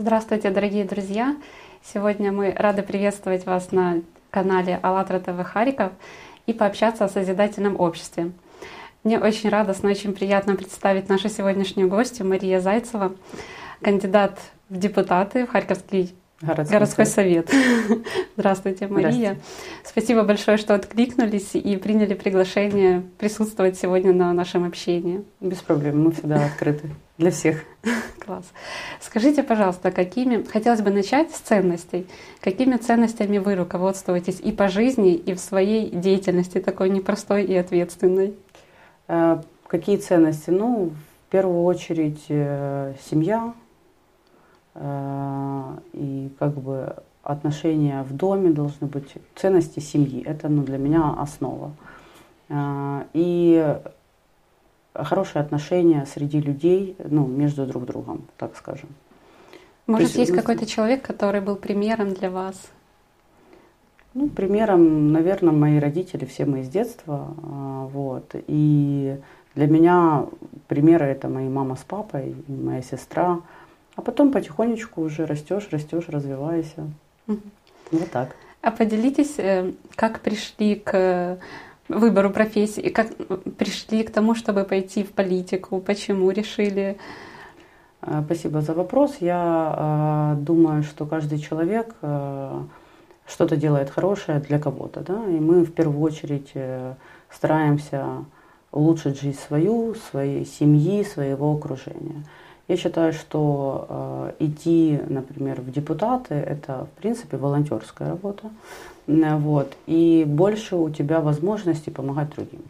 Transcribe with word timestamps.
Здравствуйте, 0.00 0.50
дорогие 0.50 0.84
друзья! 0.84 1.36
Сегодня 1.82 2.30
мы 2.30 2.52
рады 2.56 2.84
приветствовать 2.84 3.46
вас 3.46 3.72
на 3.72 4.02
канале 4.30 4.78
АЛЛАТРА 4.80 5.18
ТВ 5.18 5.44
Харьков 5.44 5.90
и 6.46 6.52
пообщаться 6.52 7.04
о 7.04 7.08
созидательном 7.08 7.80
обществе. 7.80 8.30
Мне 9.02 9.18
очень 9.18 9.50
радостно, 9.50 9.90
очень 9.90 10.12
приятно 10.12 10.54
представить 10.54 11.08
нашу 11.08 11.28
сегодняшнюю 11.28 11.88
гостью 11.88 12.28
Мария 12.28 12.60
Зайцева, 12.60 13.16
кандидат 13.82 14.38
в 14.68 14.78
депутаты 14.78 15.46
в 15.46 15.50
Харьковский 15.50 16.14
Городской, 16.40 16.78
Городской 16.78 17.06
совет. 17.06 17.52
Здравствуйте, 18.36 18.86
Мария. 18.86 19.10
Здравствуйте. 19.10 19.40
Спасибо 19.82 20.22
большое, 20.22 20.58
что 20.58 20.76
откликнулись 20.76 21.56
и 21.56 21.76
приняли 21.76 22.14
приглашение 22.14 23.02
присутствовать 23.18 23.76
сегодня 23.76 24.12
на 24.12 24.32
нашем 24.32 24.64
общении. 24.64 25.24
Без 25.40 25.58
проблем, 25.58 26.04
мы 26.04 26.12
всегда 26.12 26.46
открыты 26.46 26.88
для 27.18 27.30
всех. 27.30 27.64
Класс. 28.24 28.44
Скажите, 29.00 29.42
пожалуйста, 29.42 29.90
какими, 29.90 30.42
хотелось 30.44 30.80
бы 30.80 30.90
начать 30.90 31.30
с 31.32 31.38
ценностей. 31.38 32.06
Какими 32.40 32.76
ценностями 32.76 33.38
вы 33.38 33.54
руководствуетесь 33.54 34.40
и 34.40 34.52
по 34.52 34.68
жизни, 34.68 35.14
и 35.14 35.34
в 35.34 35.40
своей 35.40 35.90
деятельности 35.90 36.58
такой 36.58 36.88
непростой 36.90 37.44
и 37.44 37.54
ответственной? 37.54 38.34
Э, 39.08 39.42
какие 39.66 39.96
ценности? 39.96 40.50
Ну, 40.50 40.92
в 41.26 41.30
первую 41.30 41.64
очередь 41.64 42.24
э, 42.28 42.94
семья, 43.10 43.52
Э, 44.80 45.76
и 45.92 46.30
как 46.38 46.54
бы 46.54 46.94
отношения 47.22 48.02
в 48.04 48.14
доме 48.16 48.50
должны 48.50 48.86
быть, 48.86 49.14
ценности 49.34 49.80
семьи, 49.80 50.22
это 50.24 50.48
ну, 50.48 50.62
для 50.62 50.78
меня 50.78 51.14
основа. 51.18 51.72
И 53.12 53.76
хорошие 55.04 55.42
отношения 55.42 56.06
среди 56.06 56.40
людей, 56.40 56.96
ну, 57.04 57.26
между 57.26 57.66
друг 57.66 57.86
другом, 57.86 58.24
так 58.36 58.56
скажем. 58.56 58.88
Может, 59.86 60.08
есть, 60.08 60.18
есть 60.18 60.32
какой-то 60.32 60.66
человек, 60.66 61.02
который 61.02 61.40
был 61.40 61.56
примером 61.56 62.12
для 62.12 62.30
вас? 62.30 62.56
Ну, 64.14 64.28
примером, 64.28 65.12
наверное, 65.12 65.52
мои 65.52 65.78
родители, 65.78 66.24
все 66.24 66.44
мы 66.44 66.60
из 66.60 66.68
детства. 66.68 67.34
Э, 67.42 67.88
вот. 67.92 68.34
И 68.46 69.16
для 69.54 69.66
меня 69.66 70.26
примеры 70.66 71.06
это 71.06 71.28
мои 71.28 71.48
мама 71.48 71.76
с 71.76 71.84
папой, 71.84 72.34
моя 72.48 72.82
сестра– 72.82 73.40
а 73.98 74.00
потом 74.00 74.30
потихонечку 74.30 75.02
уже 75.02 75.26
растешь, 75.26 75.66
растешь, 75.72 76.04
развиваешься. 76.08 76.88
Угу. 77.26 77.40
Вот 77.90 78.10
так. 78.12 78.36
А 78.62 78.70
поделитесь, 78.70 79.34
э, 79.38 79.72
как 79.96 80.20
пришли 80.20 80.76
к 80.76 81.40
выбору 81.88 82.30
профессии, 82.30 82.88
как 82.88 83.08
пришли 83.56 84.02
к 84.02 84.10
тому, 84.10 84.34
чтобы 84.34 84.64
пойти 84.64 85.02
в 85.02 85.12
политику, 85.12 85.80
почему 85.80 86.30
решили? 86.30 86.98
А, 88.00 88.22
спасибо 88.22 88.60
за 88.60 88.74
вопрос. 88.74 89.16
Я 89.20 90.34
э, 90.36 90.40
думаю, 90.42 90.82
что 90.82 91.06
каждый 91.06 91.38
человек 91.38 91.94
э, 92.02 92.62
что-то 93.26 93.56
делает 93.56 93.90
хорошее 93.90 94.38
для 94.40 94.58
кого-то, 94.58 95.00
да, 95.00 95.24
и 95.26 95.40
мы 95.40 95.64
в 95.64 95.72
первую 95.72 96.00
очередь 96.00 96.50
э, 96.54 96.94
стараемся 97.30 98.24
улучшить 98.70 99.20
жизнь 99.20 99.38
свою, 99.38 99.94
своей 99.94 100.44
семьи, 100.44 101.02
своего 101.02 101.52
окружения. 101.52 102.24
Я 102.68 102.76
считаю, 102.76 103.12
что 103.12 103.86
э, 104.38 104.44
идти, 104.44 105.00
например, 105.08 105.60
в 105.60 105.70
депутаты 105.70 106.34
это 106.34 106.86
в 106.86 107.00
принципе 107.00 107.36
волонтерская 107.36 108.10
работа, 108.10 108.50
вот, 109.38 109.76
и 109.86 110.24
больше 110.26 110.76
у 110.76 110.90
тебя 110.90 111.20
возможностей 111.20 111.90
помогать 111.90 112.30
другим. 112.30 112.62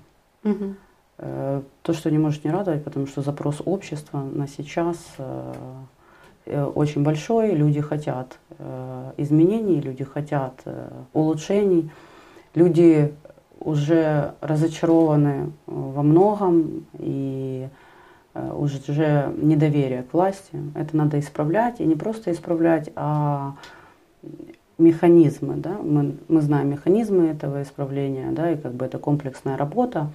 Угу. 0.45 0.75
Э, 1.19 1.63
то, 1.83 1.93
что 1.93 2.11
не 2.11 2.19
может 2.19 2.45
не 2.45 2.51
радовать, 2.51 2.85
потому 2.85 3.07
что 3.07 3.23
запрос 3.23 3.61
общества 3.65 4.21
на 4.21 4.47
сейчас 4.49 4.97
э, 5.19 5.55
э 6.47 6.65
очень 6.65 7.03
большой, 7.03 7.55
люди 7.55 7.81
хотят 7.81 8.39
э, 8.59 9.13
изменений, 9.17 9.81
люди 9.81 10.05
хотят 10.05 10.63
э, 10.65 10.89
улучшений, 11.13 11.91
люди 12.55 13.13
уже 13.61 14.35
разочарованы 14.41 15.51
во 15.67 16.03
многом 16.03 16.87
и 16.99 17.69
Э, 18.39 18.55
уже 18.55 19.33
недоверие 19.37 20.03
к 20.05 20.13
власти. 20.13 20.63
Это 20.75 20.97
надо 20.97 21.19
исправлять, 21.19 21.81
и 21.81 21.85
не 21.85 21.97
просто 21.97 22.31
исправлять, 22.31 22.91
а 22.95 23.55
механизмы, 24.79 25.55
да, 25.57 25.77
мы, 25.83 26.15
мы 26.29 26.41
знаем 26.41 26.71
механизмы 26.71 27.27
этого 27.27 27.63
исправления, 27.63 28.31
да, 28.31 28.53
и 28.53 28.57
как 28.57 28.73
бы 28.73 28.85
это 28.85 28.99
комплексная 28.99 29.57
работа. 29.57 30.09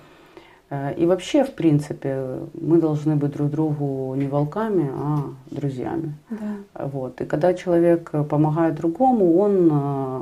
Э, 0.69 0.93
и 0.95 1.05
вообще, 1.05 1.43
в 1.43 1.53
принципе, 1.53 2.39
мы 2.53 2.79
должны 2.79 3.15
быть 3.15 3.31
друг 3.31 3.49
другу 3.49 4.15
не 4.15 4.27
волками, 4.27 4.89
а 4.93 5.19
друзьями. 5.51 6.15
Да. 6.29 6.85
Вот. 6.85 7.21
И 7.21 7.25
когда 7.25 7.53
человек 7.53 8.11
помогает 8.29 8.75
другому, 8.75 9.37
он, 9.37 9.69
э, 9.71 10.21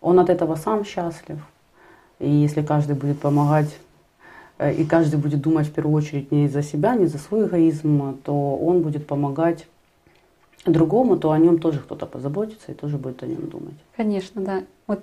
он 0.00 0.18
от 0.18 0.30
этого 0.30 0.56
сам 0.56 0.84
счастлив. 0.84 1.38
И 2.18 2.30
если 2.30 2.62
каждый 2.62 2.96
будет 2.96 3.20
помогать 3.20 3.76
Э, 4.62 4.72
и 4.72 4.84
каждый 4.84 5.18
будет 5.18 5.40
думать 5.40 5.66
в 5.66 5.72
первую 5.72 5.96
очередь 5.96 6.30
не 6.30 6.48
за 6.48 6.62
себя, 6.62 6.94
не 6.94 7.06
за 7.06 7.18
свой 7.18 7.46
эгоизм, 7.46 8.18
то 8.24 8.56
он 8.56 8.82
будет 8.82 9.06
помогать 9.06 9.66
другому, 10.64 11.16
то 11.16 11.32
о 11.32 11.38
нем 11.38 11.58
тоже 11.58 11.80
кто-то 11.80 12.06
позаботится 12.06 12.72
и 12.72 12.74
тоже 12.74 12.98
будет 12.98 13.22
о 13.22 13.26
нем 13.26 13.48
думать. 13.48 13.74
Конечно, 13.96 14.40
да. 14.42 14.62
Вот 14.86 15.00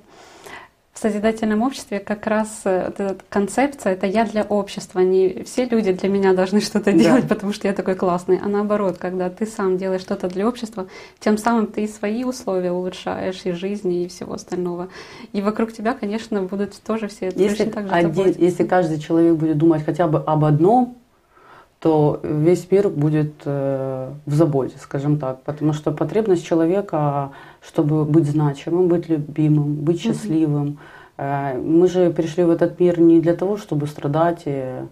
в 0.99 1.01
созидательном 1.01 1.61
обществе 1.61 1.99
как 2.01 2.27
раз 2.27 2.61
э, 2.65 2.87
вот 2.87 2.99
эта 2.99 3.17
концепция 3.29 3.93
это 3.93 4.05
я 4.05 4.25
для 4.25 4.43
общества. 4.43 4.99
Не 4.99 5.43
все 5.43 5.63
люди 5.63 5.93
для 5.93 6.09
меня 6.09 6.33
должны 6.33 6.59
что-то 6.59 6.91
делать, 6.91 7.25
да. 7.25 7.35
потому 7.35 7.53
что 7.53 7.69
я 7.69 7.73
такой 7.73 7.95
классный. 7.95 8.37
А 8.43 8.49
наоборот, 8.49 8.97
когда 8.97 9.29
ты 9.29 9.45
сам 9.45 9.77
делаешь 9.77 10.01
что-то 10.01 10.27
для 10.27 10.45
общества, 10.45 10.87
тем 11.19 11.37
самым 11.37 11.67
ты 11.67 11.85
и 11.85 11.87
свои 11.87 12.25
условия 12.25 12.73
улучшаешь, 12.73 13.45
и 13.45 13.51
жизни, 13.53 14.03
и 14.03 14.07
всего 14.09 14.33
остального. 14.33 14.89
И 15.31 15.41
вокруг 15.41 15.71
тебя, 15.71 15.93
конечно, 15.93 16.41
будут 16.43 16.73
тоже 16.81 17.07
все 17.07 17.31
если 17.33 17.63
так 17.65 17.87
же 17.87 17.93
один, 17.93 18.35
Если 18.37 18.65
каждый 18.65 18.99
человек 18.99 19.35
будет 19.35 19.57
думать 19.57 19.85
хотя 19.85 20.05
бы 20.07 20.21
об 20.21 20.43
одном, 20.43 20.97
то 21.79 22.19
весь 22.23 22.69
мир 22.71 22.89
будет 22.89 23.33
э, 23.45 24.11
в 24.25 24.33
заботе, 24.33 24.75
скажем 24.79 25.17
так. 25.17 25.41
Потому 25.43 25.73
что 25.73 25.91
потребность 25.91 26.45
человека, 26.45 27.31
чтобы 27.61 28.03
быть 28.03 28.25
значимым, 28.25 28.87
быть 28.87 29.07
любимым, 29.07 29.75
быть 29.75 30.01
счастливым. 30.01 30.77
Э, 31.17 31.57
мы 31.57 31.87
же 31.87 32.09
пришли 32.09 32.43
в 32.43 32.49
этот 32.49 32.79
мир 32.81 32.99
не 32.99 33.21
для 33.21 33.33
того, 33.33 33.55
чтобы 33.55 33.87
страдать, 33.87 34.41
э, 34.45 34.85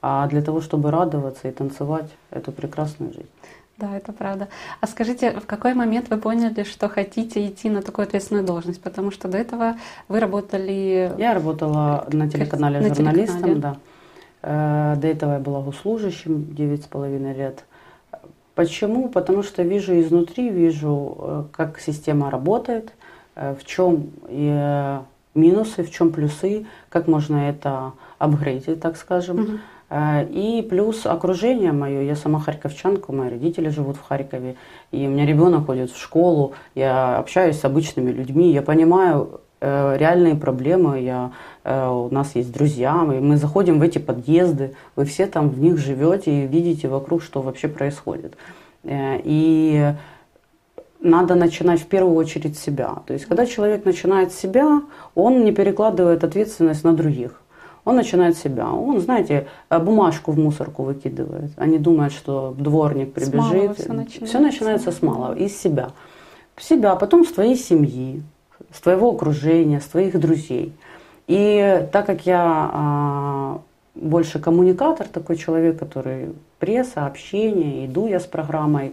а 0.00 0.26
для 0.26 0.42
того, 0.42 0.60
чтобы 0.60 0.90
радоваться 0.90 1.48
и 1.48 1.52
танцевать 1.52 2.10
эту 2.30 2.50
прекрасную 2.50 3.12
жизнь. 3.12 3.28
Да, 3.78 3.96
это 3.96 4.12
правда. 4.12 4.48
А 4.80 4.86
скажите, 4.86 5.30
в 5.30 5.46
какой 5.46 5.74
момент 5.74 6.10
вы 6.10 6.16
поняли, 6.16 6.64
что 6.64 6.88
хотите 6.88 7.46
идти 7.46 7.70
на 7.70 7.82
такую 7.82 8.04
ответственную 8.04 8.44
должность? 8.44 8.82
Потому 8.82 9.10
что 9.10 9.28
до 9.28 9.38
этого 9.38 9.76
вы 10.08 10.20
работали... 10.20 11.12
Я 11.18 11.34
работала 11.34 12.06
на 12.12 12.28
телеканале 12.28 12.80
на 12.80 12.94
журналистом, 12.94 13.42
телеканале. 13.42 13.60
да. 13.60 13.76
Э, 14.42 14.96
до 14.96 15.06
этого 15.06 15.34
я 15.34 15.38
была 15.38 15.60
госслужащим 15.60 16.48
9,5 16.50 17.34
лет. 17.34 17.64
Почему? 18.54 19.08
Потому 19.08 19.42
что 19.42 19.62
вижу 19.62 19.98
изнутри, 20.00 20.50
вижу, 20.50 21.16
э, 21.18 21.44
как 21.52 21.80
система 21.80 22.30
работает, 22.30 22.92
э, 23.36 23.54
в 23.58 23.64
чем 23.64 24.10
минусы, 25.34 25.82
в 25.82 25.90
чем 25.90 26.12
плюсы, 26.12 26.66
как 26.90 27.06
можно 27.06 27.48
это 27.48 27.92
апгрейдить, 28.18 28.80
так 28.80 28.98
скажем. 28.98 29.40
Угу. 29.40 29.50
И 30.30 30.66
плюс 30.68 31.06
окружение 31.06 31.72
мое, 31.72 32.02
я 32.02 32.16
сама 32.16 32.38
харьковчанка, 32.38 33.12
мои 33.12 33.30
родители 33.30 33.70
живут 33.70 33.96
в 33.96 34.02
Харькове, 34.02 34.56
и 34.90 35.06
у 35.06 35.10
меня 35.10 35.24
ребенок 35.24 35.66
ходит 35.66 35.90
в 35.90 35.98
школу, 35.98 36.52
я 36.74 37.16
общаюсь 37.16 37.58
с 37.58 37.64
обычными 37.64 38.10
людьми, 38.10 38.52
я 38.52 38.60
понимаю 38.60 39.40
реальные 39.62 40.34
проблемы. 40.34 41.00
Я, 41.00 41.32
э, 41.64 41.88
у 41.88 42.12
нас 42.12 42.34
есть 42.34 42.52
друзья, 42.52 42.94
мы, 42.96 43.20
мы 43.20 43.36
заходим 43.36 43.78
в 43.78 43.82
эти 43.82 43.98
подъезды, 43.98 44.74
вы 44.96 45.04
все 45.04 45.26
там 45.26 45.48
в 45.48 45.60
них 45.60 45.78
живете 45.78 46.44
и 46.44 46.46
видите 46.46 46.88
вокруг, 46.88 47.22
что 47.22 47.42
вообще 47.42 47.68
происходит. 47.68 48.36
Э, 48.82 49.20
и 49.22 49.92
надо 51.00 51.34
начинать 51.34 51.80
в 51.80 51.86
первую 51.86 52.16
очередь 52.16 52.58
с 52.58 52.62
себя. 52.62 52.96
То 53.06 53.12
есть, 53.12 53.26
когда 53.26 53.46
человек 53.46 53.84
начинает 53.84 54.32
с 54.32 54.36
себя, 54.36 54.82
он 55.14 55.44
не 55.44 55.52
перекладывает 55.52 56.24
ответственность 56.24 56.84
на 56.84 56.92
других. 56.92 57.40
Он 57.84 57.96
начинает 57.96 58.36
себя. 58.36 58.70
Он, 58.70 59.00
знаете, 59.00 59.48
бумажку 59.68 60.30
в 60.30 60.38
мусорку 60.38 60.84
выкидывает. 60.84 61.50
Они 61.56 61.78
думают, 61.78 62.12
что 62.12 62.54
дворник 62.56 63.12
прибежит. 63.12 63.76
Все 63.76 63.92
начинается. 63.92 64.26
все 64.26 64.38
начинается 64.38 64.92
с 64.92 65.02
малого, 65.02 65.34
из 65.34 65.60
себя. 65.60 65.90
Себя, 66.56 66.94
потом 66.94 67.24
с 67.24 67.32
твоей 67.32 67.56
семьи, 67.56 68.22
с 68.70 68.80
твоего 68.80 69.10
окружения, 69.10 69.80
с 69.80 69.84
твоих 69.84 70.18
друзей. 70.18 70.72
И 71.26 71.86
так 71.92 72.06
как 72.06 72.26
я 72.26 72.42
а, 72.44 73.60
больше 73.94 74.38
коммуникатор, 74.38 75.06
такой 75.06 75.36
человек, 75.36 75.78
который 75.78 76.34
пресса, 76.58 77.06
общение, 77.06 77.86
иду 77.86 78.06
я 78.06 78.20
с 78.20 78.24
программой 78.24 78.92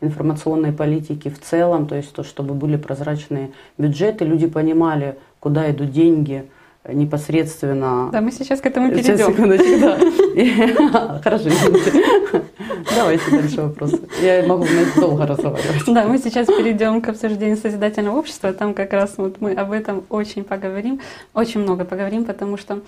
информационной 0.00 0.72
политики 0.72 1.28
в 1.28 1.40
целом, 1.40 1.86
то 1.86 1.94
есть 1.94 2.12
то, 2.12 2.22
чтобы 2.22 2.54
были 2.54 2.76
прозрачные 2.76 3.52
бюджеты, 3.78 4.24
люди 4.24 4.46
понимали, 4.46 5.16
куда 5.40 5.70
идут 5.70 5.90
деньги, 5.90 6.46
непосредственно... 6.92 8.10
Да, 8.12 8.20
мы 8.20 8.32
сейчас 8.32 8.60
к 8.60 8.66
этому 8.66 8.90
перейдем. 8.90 9.16
Сейчас, 9.16 9.28
секундочку, 9.28 9.80
да. 9.80 11.20
Хорошо, 11.24 11.50
Давайте 12.94 13.30
дальше 13.30 13.62
вопросы. 13.62 14.00
Я 14.22 14.44
могу 14.46 14.64
долго 14.96 15.26
разговаривать. 15.26 15.84
Да, 15.86 16.04
мы 16.04 16.18
сейчас 16.18 16.46
перейдем 16.46 17.00
к 17.00 17.08
обсуждению 17.08 17.56
созидательного 17.56 18.18
общества. 18.18 18.52
Там 18.52 18.74
как 18.74 18.92
раз 18.92 19.14
вот 19.16 19.40
мы 19.40 19.52
об 19.52 19.72
этом 19.72 20.04
очень 20.08 20.44
поговорим, 20.44 21.00
очень 21.34 21.60
много 21.60 21.84
поговорим, 21.84 22.24
потому 22.24 22.56
что 22.56 22.80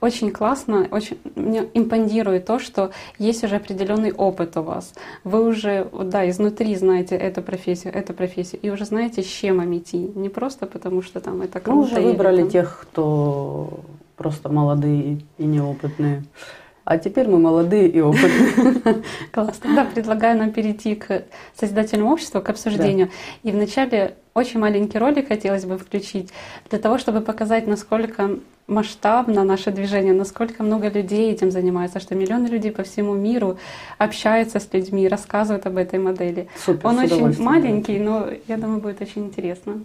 очень 0.00 0.30
классно, 0.30 0.86
очень 0.90 1.18
мне 1.34 1.64
импонирует 1.74 2.46
то, 2.46 2.58
что 2.58 2.90
есть 3.18 3.44
уже 3.44 3.56
определенный 3.56 4.12
опыт 4.12 4.56
у 4.56 4.62
вас. 4.62 4.92
Вы 5.24 5.46
уже, 5.46 5.88
да, 5.92 6.28
изнутри 6.28 6.74
знаете 6.76 7.16
эту 7.16 7.42
профессию, 7.42 7.94
эту 7.94 8.12
профессию, 8.12 8.60
и 8.62 8.70
уже 8.70 8.84
знаете, 8.84 9.22
с 9.22 9.26
чем 9.26 9.58
идти. 9.76 10.10
Не 10.14 10.28
просто 10.28 10.66
потому, 10.66 11.02
что 11.02 11.20
там 11.20 11.42
это 11.42 11.60
круто. 11.60 11.76
Мы 11.76 11.84
уже 11.84 12.00
выбрали 12.00 12.42
там... 12.42 12.50
тех, 12.50 12.78
кто 12.82 13.37
просто 14.16 14.48
молодые 14.48 15.20
и 15.38 15.44
неопытные. 15.44 16.24
А 16.84 16.96
теперь 16.96 17.28
мы 17.28 17.38
молодые 17.38 17.86
и 17.88 18.00
опытные. 18.00 19.02
Классно. 19.30 19.74
Да, 19.74 19.84
предлагаю 19.84 20.38
нам 20.38 20.52
перейти 20.52 20.94
к 20.94 21.24
созидательному 21.54 22.10
обществу, 22.10 22.40
к 22.40 22.48
обсуждению. 22.48 23.08
Да. 23.42 23.50
И 23.50 23.52
вначале 23.52 24.14
очень 24.32 24.58
маленький 24.58 24.98
ролик 24.98 25.28
хотелось 25.28 25.66
бы 25.66 25.76
включить 25.76 26.30
для 26.70 26.78
того, 26.78 26.96
чтобы 26.96 27.20
показать, 27.20 27.66
насколько 27.66 28.38
масштабно 28.66 29.44
наше 29.44 29.70
движение, 29.70 30.14
насколько 30.14 30.62
много 30.62 30.88
людей 30.88 31.30
этим 31.30 31.50
занимается, 31.50 32.00
что 32.00 32.14
миллионы 32.14 32.46
людей 32.46 32.72
по 32.72 32.84
всему 32.84 33.14
миру 33.14 33.58
общаются 33.98 34.58
с 34.58 34.72
людьми, 34.72 35.08
рассказывают 35.08 35.66
об 35.66 35.76
этой 35.76 35.98
модели. 35.98 36.48
Супер, 36.64 36.86
Он 36.86 36.98
очень 36.98 37.42
маленький, 37.42 37.98
но 37.98 38.28
я 38.46 38.56
думаю, 38.56 38.80
будет 38.80 39.02
очень 39.02 39.26
интересно. 39.26 39.82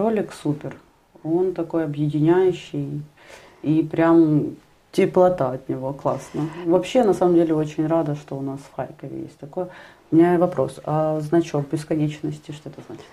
Ролик 0.00 0.32
супер. 0.32 0.76
Он 1.22 1.52
такой 1.52 1.84
объединяющий 1.84 3.02
и 3.62 3.82
прям 3.82 4.56
теплота 4.92 5.50
от 5.50 5.68
него, 5.68 5.92
классно. 5.92 6.48
Вообще, 6.64 7.04
на 7.04 7.12
самом 7.12 7.34
деле, 7.34 7.54
очень 7.54 7.86
рада, 7.86 8.14
что 8.14 8.38
у 8.38 8.40
нас 8.40 8.60
в 8.60 8.74
Харькове 8.74 9.24
есть 9.24 9.36
такое. 9.36 9.68
У 10.10 10.16
меня 10.16 10.38
вопрос, 10.38 10.80
а 10.86 11.20
значок 11.20 11.68
бесконечности, 11.70 12.52
что 12.52 12.70
это 12.70 12.80
значит? 12.86 13.04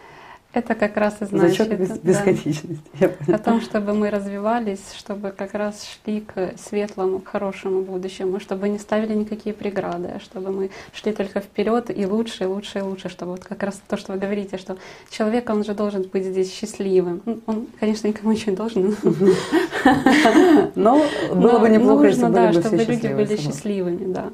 Это 0.53 0.75
как 0.75 0.97
раз 0.97 1.21
и 1.21 1.25
значит 1.25 1.57
Зачет 1.57 1.79
без, 1.79 1.99
бесконечности. 1.99 2.79
Да, 3.27 3.35
о 3.35 3.37
том, 3.37 3.61
чтобы 3.61 3.93
мы 3.93 4.09
развивались, 4.09 4.93
чтобы 4.95 5.31
как 5.31 5.53
раз 5.53 5.85
шли 5.85 6.21
к 6.21 6.53
светлому, 6.57 7.19
к 7.19 7.27
хорошему 7.27 7.81
будущему, 7.81 8.39
чтобы 8.39 8.69
не 8.69 8.79
ставили 8.79 9.13
никакие 9.13 9.53
преграды, 9.53 10.13
а 10.15 10.19
чтобы 10.19 10.51
мы 10.51 10.69
шли 10.93 11.11
только 11.11 11.41
вперед 11.41 11.91
и 11.95 12.05
лучше, 12.05 12.45
и 12.45 12.47
лучше, 12.47 12.79
и 12.79 12.81
лучше, 12.81 13.09
чтобы 13.09 13.31
вот 13.31 13.43
как 13.43 13.61
раз 13.61 13.81
то, 13.87 13.97
что 13.97 14.13
вы 14.13 14.19
говорите, 14.19 14.57
что 14.57 14.77
человек, 15.09 15.49
он 15.49 15.63
же 15.63 15.73
должен 15.73 16.03
быть 16.03 16.23
здесь 16.25 16.51
счастливым. 16.51 17.21
Ну, 17.25 17.39
он, 17.45 17.67
конечно, 17.79 18.07
никому 18.07 18.31
ничего 18.31 18.51
не 18.51 18.57
должен. 18.57 18.97
Но 20.75 21.03
было 21.35 21.59
бы 21.59 21.69
неплохо, 21.69 22.07
если 22.07 22.25
бы 22.25 22.83
люди 22.83 23.07
были 23.13 23.35
счастливыми, 23.35 24.13
да. 24.13 24.31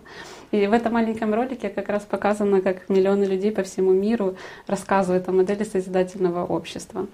И 0.53 0.67
в 0.67 0.73
этом 0.73 0.93
маленьком 0.93 1.33
ролике 1.33 1.69
как 1.69 1.89
раз 1.89 2.03
показано, 2.03 2.61
как 2.61 2.87
миллионы 2.87 3.23
людей 3.23 3.51
по 3.51 3.63
всему 3.63 3.91
миру 3.91 4.35
рассказывают 4.67 5.27
о 5.27 5.31
модели 5.31 5.63
созидательного 5.63 6.45
общества. 6.45 7.07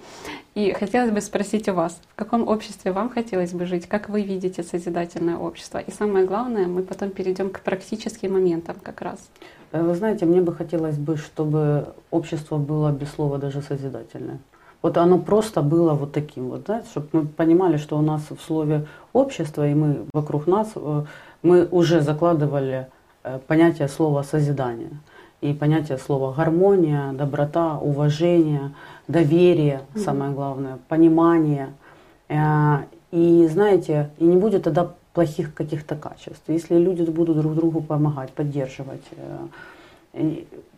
И 0.55 0.73
хотелось 0.73 1.11
бы 1.11 1.21
спросить 1.21 1.69
у 1.69 1.73
вас, 1.73 2.01
в 2.11 2.15
каком 2.15 2.45
обществе 2.45 2.91
вам 2.91 3.09
хотелось 3.09 3.53
бы 3.53 3.65
жить, 3.65 3.87
как 3.87 4.09
вы 4.09 4.23
видите 4.23 4.61
созидательное 4.61 5.37
общество? 5.37 5.77
И 5.77 5.89
самое 5.89 6.25
главное, 6.25 6.67
мы 6.67 6.83
потом 6.83 7.11
перейдем 7.11 7.49
к 7.49 7.61
практическим 7.61 8.33
моментам 8.33 8.75
как 8.83 8.99
раз. 8.99 9.29
Э, 9.71 9.83
вы 9.83 9.95
знаете, 9.95 10.25
мне 10.25 10.41
бы 10.41 10.53
хотелось 10.53 10.97
бы, 10.97 11.15
чтобы 11.15 11.93
общество 12.11 12.57
было 12.57 12.91
без 12.91 13.09
слова 13.09 13.37
даже 13.37 13.61
созидательное. 13.61 14.39
Вот 14.81 14.97
оно 14.97 15.17
просто 15.17 15.61
было 15.61 15.93
вот 15.93 16.11
таким 16.11 16.49
вот, 16.49 16.65
да, 16.65 16.83
чтобы 16.91 17.07
мы 17.13 17.25
понимали, 17.25 17.77
что 17.77 17.97
у 17.97 18.01
нас 18.01 18.21
в 18.29 18.41
слове 18.41 18.85
общество, 19.13 19.65
и 19.65 19.73
мы 19.73 20.07
вокруг 20.13 20.45
нас, 20.45 20.73
э, 20.75 21.05
мы 21.41 21.65
уже 21.71 22.01
закладывали 22.01 22.87
понятие 23.47 23.87
слова 23.87 24.23
созидание 24.23 24.91
и 25.41 25.53
понятие 25.53 25.97
слова 25.97 26.33
гармония, 26.33 27.13
доброта, 27.13 27.77
уважение, 27.77 28.71
доверие, 29.07 29.81
mm-hmm. 29.93 29.99
самое 29.99 30.31
главное, 30.31 30.77
понимание. 30.87 31.69
И 33.11 33.47
знаете, 33.51 34.09
и 34.17 34.23
не 34.23 34.37
будет 34.37 34.63
тогда 34.63 34.91
плохих 35.13 35.53
каких-то 35.53 35.95
качеств. 35.95 36.43
Если 36.47 36.77
люди 36.77 37.03
будут 37.09 37.37
друг 37.37 37.55
другу 37.55 37.81
помогать, 37.81 38.31
поддерживать, 38.31 39.01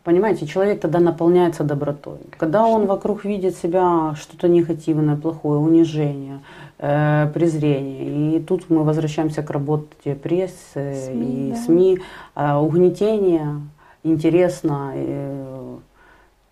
понимаете, 0.03 0.45
человек 0.45 0.79
тогда 0.79 0.99
наполняется 0.99 1.63
добротой. 1.63 2.19
Когда 2.37 2.65
он 2.65 2.85
вокруг 2.85 3.25
видит 3.25 3.55
себя 3.57 4.15
что-то 4.15 4.47
негативное, 4.47 5.15
плохое, 5.15 5.59
унижение, 5.59 6.39
Э, 6.83 7.27
презрение. 7.31 8.37
И 8.37 8.39
тут 8.39 8.71
мы 8.71 8.83
возвращаемся 8.83 9.43
к 9.43 9.51
работе 9.51 10.15
прессы 10.15 11.11
СМИ, 11.11 11.49
и 11.49 11.51
да. 11.51 11.57
СМИ, 11.57 11.99
э, 12.35 12.55
угнетение, 12.55 13.61
интересно, 14.01 14.91
э, 14.95 15.75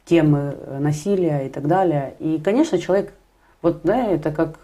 темы 0.06 0.56
насилия 0.80 1.48
и 1.48 1.50
так 1.50 1.66
далее. 1.66 2.14
И, 2.20 2.40
конечно, 2.44 2.78
человек, 2.78 3.12
вот, 3.64 3.80
да, 3.84 4.06
это 4.06 4.32
как 4.32 4.60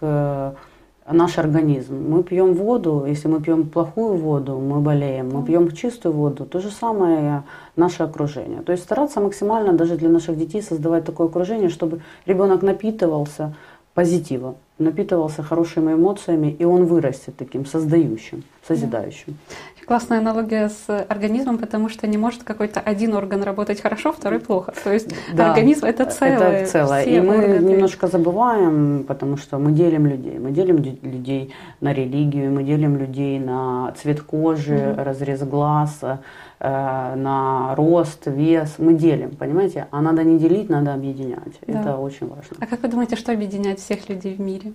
наш 1.08 1.38
организм. 1.38 1.96
Мы 2.10 2.22
пьем 2.22 2.54
воду, 2.54 3.04
если 3.04 3.26
мы 3.26 3.40
пьем 3.40 3.68
плохую 3.68 4.16
воду, 4.18 4.58
мы 4.58 4.80
болеем. 4.80 5.30
Мы 5.32 5.44
пьем 5.44 5.72
чистую 5.72 6.14
воду, 6.14 6.46
то 6.46 6.60
же 6.60 6.70
самое 6.70 7.42
наше 7.74 8.04
окружение. 8.04 8.62
То 8.62 8.70
есть 8.70 8.84
стараться 8.84 9.20
максимально 9.20 9.72
даже 9.72 9.96
для 9.96 10.08
наших 10.08 10.38
детей 10.38 10.62
создавать 10.62 11.04
такое 11.04 11.26
окружение, 11.26 11.70
чтобы 11.70 12.02
ребенок 12.24 12.62
напитывался 12.62 13.54
позитивом 13.94 14.56
напитывался 14.78 15.42
хорошими 15.42 15.92
эмоциями, 15.92 16.54
и 16.58 16.64
он 16.64 16.84
вырастет 16.84 17.36
таким 17.36 17.64
создающим, 17.64 18.44
созидающим. 18.66 19.38
Классная 19.86 20.18
аналогия 20.18 20.68
с 20.68 21.06
организмом, 21.08 21.58
потому 21.58 21.88
что 21.88 22.08
не 22.08 22.18
может 22.18 22.42
какой-то 22.42 22.80
один 22.80 23.14
орган 23.14 23.44
работать 23.44 23.80
хорошо, 23.80 24.12
второй 24.12 24.40
плохо. 24.40 24.74
То 24.82 24.92
есть 24.92 25.14
да, 25.32 25.50
организм 25.50 25.86
это 25.86 26.06
целое. 26.06 26.62
Это 26.62 26.70
целое. 26.70 27.02
И 27.04 27.20
мы 27.20 27.38
органы. 27.38 27.72
немножко 27.72 28.08
забываем, 28.08 29.04
потому 29.06 29.36
что 29.36 29.58
мы 29.58 29.70
делим 29.70 30.06
людей. 30.06 30.40
Мы 30.40 30.50
делим 30.50 30.78
людей 30.82 31.54
на 31.80 31.92
религию, 31.92 32.50
мы 32.50 32.64
делим 32.64 32.96
людей 32.96 33.38
на 33.38 33.92
цвет 33.92 34.22
кожи, 34.22 34.74
mm-hmm. 34.74 35.04
разрез 35.04 35.42
глаз, 35.42 35.98
э, 36.02 36.18
на 36.58 37.74
рост, 37.76 38.26
вес. 38.26 38.76
Мы 38.78 38.94
делим, 38.94 39.30
понимаете? 39.36 39.88
А 39.90 40.00
надо 40.00 40.24
не 40.24 40.38
делить, 40.38 40.70
надо 40.70 40.94
объединять. 40.94 41.60
Да. 41.66 41.80
Это 41.80 41.96
очень 41.96 42.28
важно. 42.28 42.56
А 42.60 42.66
как 42.66 42.82
вы 42.82 42.88
думаете, 42.88 43.16
что 43.16 43.32
объединяет 43.32 43.78
всех 43.78 44.08
людей 44.08 44.34
в 44.34 44.40
мире? 44.40 44.72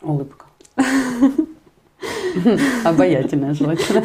Улыбка. 0.00 0.46
Обаятельная 2.84 3.54
желательно. 3.54 4.02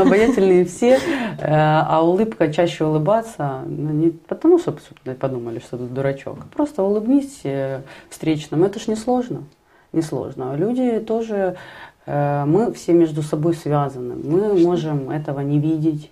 Обаятельные 0.00 0.64
все, 0.64 0.94
э, 0.94 0.98
а 1.40 2.02
улыбка 2.02 2.52
чаще 2.52 2.84
улыбаться, 2.84 3.62
ну, 3.66 3.90
не 3.90 4.10
потому 4.10 4.58
что 4.58 4.74
подумали, 5.20 5.58
что 5.60 5.76
тут 5.76 5.92
дурачок, 5.92 6.38
просто 6.46 6.82
улыбнись 6.82 7.40
э, 7.44 7.82
встречным, 8.08 8.64
это 8.64 8.80
ж 8.80 8.88
не 8.88 8.96
сложно, 8.96 9.44
не 9.92 10.02
сложно. 10.02 10.56
Люди 10.56 10.98
тоже, 11.00 11.34
э, 11.36 11.56
мы 12.06 12.72
все 12.74 12.92
между 12.92 13.22
собой 13.22 13.54
связаны, 13.54 14.16
мы 14.16 14.54
можем 14.54 15.10
этого 15.10 15.40
не 15.40 15.58
видеть, 15.58 16.10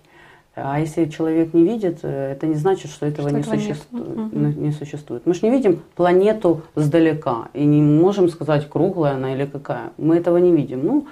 а 0.53 0.79
если 0.79 1.05
человек 1.05 1.53
не 1.53 1.63
видит, 1.63 1.99
э, 2.03 2.33
это 2.33 2.45
не 2.45 2.55
значит, 2.55 2.91
что 2.91 3.05
этого, 3.05 3.29
что 3.29 3.37
не, 3.37 3.41
этого 3.41 3.55
существует, 3.55 4.57
не 4.57 4.71
существует. 4.71 5.25
Мы 5.25 5.33
же 5.33 5.39
не 5.43 5.49
видим 5.49 5.81
планету 5.95 6.63
сдалека 6.75 7.47
и 7.53 7.63
не 7.63 7.81
можем 7.81 8.27
сказать, 8.27 8.69
круглая 8.69 9.13
она 9.15 9.33
или 9.33 9.45
какая. 9.45 9.91
Мы 9.97 10.17
этого 10.17 10.37
не 10.37 10.53
видим. 10.53 10.85
Ну, 10.85 11.07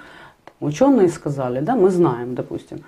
ученые 0.60 1.08
сказали, 1.08 1.60
да, 1.60 1.74
мы 1.74 1.90
знаем, 1.90 2.34
допустим. 2.34 2.80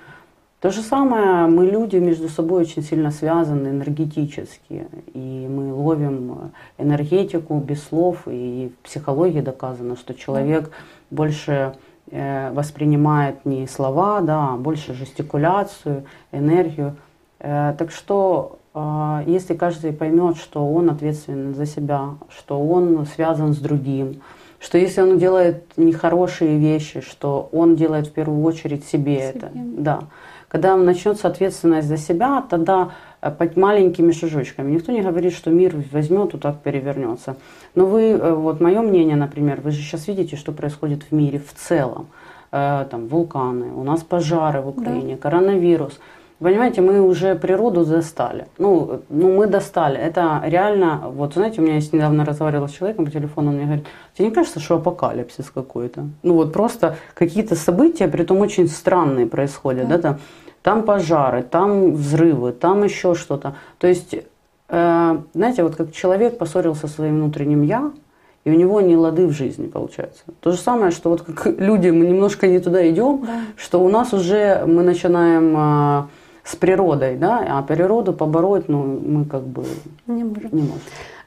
То 0.61 0.71
же 0.71 0.83
самое, 0.83 1.47
мы 1.47 1.67
люди 1.67 1.97
между 1.97 2.29
собой 2.29 2.63
очень 2.63 2.83
сильно 2.83 3.11
связаны 3.11 3.69
энергетически, 3.69 4.87
и 5.13 5.49
мы 5.51 5.75
ловим 5.75 6.53
энергетику 6.79 7.59
без 7.59 7.83
слов, 7.83 8.23
и 8.27 8.71
в 8.79 8.87
психологии 8.87 9.41
доказано, 9.41 9.97
что 9.97 10.15
человек 10.15 10.71
больше 11.13 11.75
Э, 12.15 12.51
воспринимает 12.53 13.47
не 13.47 13.67
слова, 13.67 14.21
да, 14.21 14.51
а 14.53 14.57
больше 14.59 14.93
жестикуляцию, 14.93 16.05
энергию. 16.31 16.97
Э, 17.39 17.75
так 17.79 17.91
что 17.91 18.59
э, 18.75 19.23
если 19.27 19.55
каждый 19.55 19.95
поймет, 19.95 20.37
что 20.37 20.71
он 20.71 20.91
ответственен 20.91 21.55
за 21.55 21.65
себя, 21.65 22.11
что 22.29 22.61
он 22.61 23.07
связан 23.07 23.55
с 23.55 23.57
другим, 23.57 24.21
что 24.61 24.77
если 24.77 25.01
он 25.01 25.19
делает 25.19 25.65
нехорошие 25.79 26.59
вещи, 26.59 27.01
что 27.01 27.49
он 27.51 27.77
делает 27.77 28.09
в 28.09 28.13
первую 28.13 28.45
очередь 28.45 28.85
себе, 28.85 29.17
себе. 29.17 29.29
это, 29.31 29.51
да. 29.55 30.01
Когда 30.49 30.77
начнется 30.77 31.29
ответственность 31.29 31.89
за 31.89 31.97
себя, 31.97 32.45
тогда 32.51 32.91
под 33.31 33.57
маленькими 33.57 34.13
шажочками. 34.13 34.73
Никто 34.73 34.93
не 34.93 35.01
говорит, 35.01 35.33
что 35.33 35.51
мир 35.51 35.75
возьмет 35.93 36.35
и 36.35 36.39
так 36.39 36.61
перевернется. 36.61 37.37
Но 37.75 37.87
вы, 37.87 38.03
э, 38.11 38.35
вот 38.35 38.61
мое 38.61 38.83
мнение, 38.83 39.17
например, 39.17 39.61
вы 39.61 39.71
же 39.71 39.81
сейчас 39.81 40.09
видите, 40.09 40.37
что 40.37 40.53
происходит 40.53 41.05
в 41.05 41.13
мире 41.13 41.39
в 41.39 41.53
целом. 41.55 42.09
Э, 42.51 42.85
там 42.91 43.07
вулканы, 43.07 43.73
у 43.73 43.85
нас 43.85 44.03
пожары 44.03 44.61
в 44.61 44.69
Украине, 44.69 45.15
да. 45.15 45.23
коронавирус. 45.23 45.99
Понимаете, 46.43 46.81
мы 46.81 47.01
уже 47.01 47.37
природу 47.37 47.85
достали. 47.85 48.47
Ну, 48.59 49.03
ну, 49.09 49.37
мы 49.37 49.47
достали. 49.47 49.97
Это 49.97 50.43
реально, 50.45 51.03
вот 51.05 51.35
знаете, 51.35 51.61
у 51.61 51.65
меня 51.65 51.77
есть 51.77 51.93
недавно 51.93 52.25
разговаривала 52.25 52.67
с 52.67 52.73
человеком 52.73 53.05
по 53.05 53.13
телефону, 53.13 53.51
он 53.51 53.57
мне 53.57 53.67
говорит, 53.67 53.87
тебе 54.19 54.29
не 54.29 54.35
кажется, 54.35 54.59
что 54.59 54.75
апокалипсис 54.75 55.51
какой-то? 55.51 56.09
Ну 56.25 56.35
вот 56.35 56.53
просто 56.53 56.97
какие-то 57.15 57.55
события, 57.55 58.09
при 58.09 58.25
том 58.25 58.39
очень 58.39 58.67
странные 58.67 59.27
происходят, 59.27 59.87
да, 59.87 59.97
да 59.99 60.03
там, 60.03 60.19
там 60.63 60.85
пожары, 60.85 61.43
там 61.43 61.93
взрывы, 61.93 62.53
там 62.53 62.85
еще 62.85 63.15
что-то. 63.15 63.57
То 63.79 63.87
есть 63.87 64.15
Э, 64.75 65.19
знаете, 65.35 65.63
вот 65.63 65.77
как 65.77 65.93
человек 65.93 66.39
поссорился 66.39 66.89
со 66.89 66.95
своим 66.95 67.17
внутренним 67.17 67.63
«я», 67.63 67.93
и 68.45 68.51
у 68.51 68.55
него 68.55 68.81
не 68.81 68.97
лады 68.97 69.27
в 69.27 69.33
жизни 69.33 69.67
получается. 69.67 70.23
То 70.41 70.51
же 70.51 70.57
самое, 70.57 70.91
что 70.91 71.11
вот 71.11 71.21
как 71.23 71.47
люди, 71.59 71.91
мы 71.91 72.07
немножко 72.07 72.49
не 72.49 72.59
туда 72.59 72.89
идем, 72.89 73.23
да. 73.27 73.41
что 73.57 73.85
у 73.85 73.91
нас 73.91 74.15
уже 74.15 74.65
мы 74.67 74.83
начинаем 74.83 75.55
а, 75.57 76.09
с 76.43 76.57
природой, 76.57 77.17
да, 77.17 77.45
а 77.47 77.63
природу 77.63 78.15
побороть, 78.15 78.71
ну, 78.71 78.83
мы 78.83 79.27
как 79.27 79.43
бы 79.43 79.65
не 80.07 80.25
можем. 80.25 80.49
Не 80.53 80.63
можем. 80.63 80.81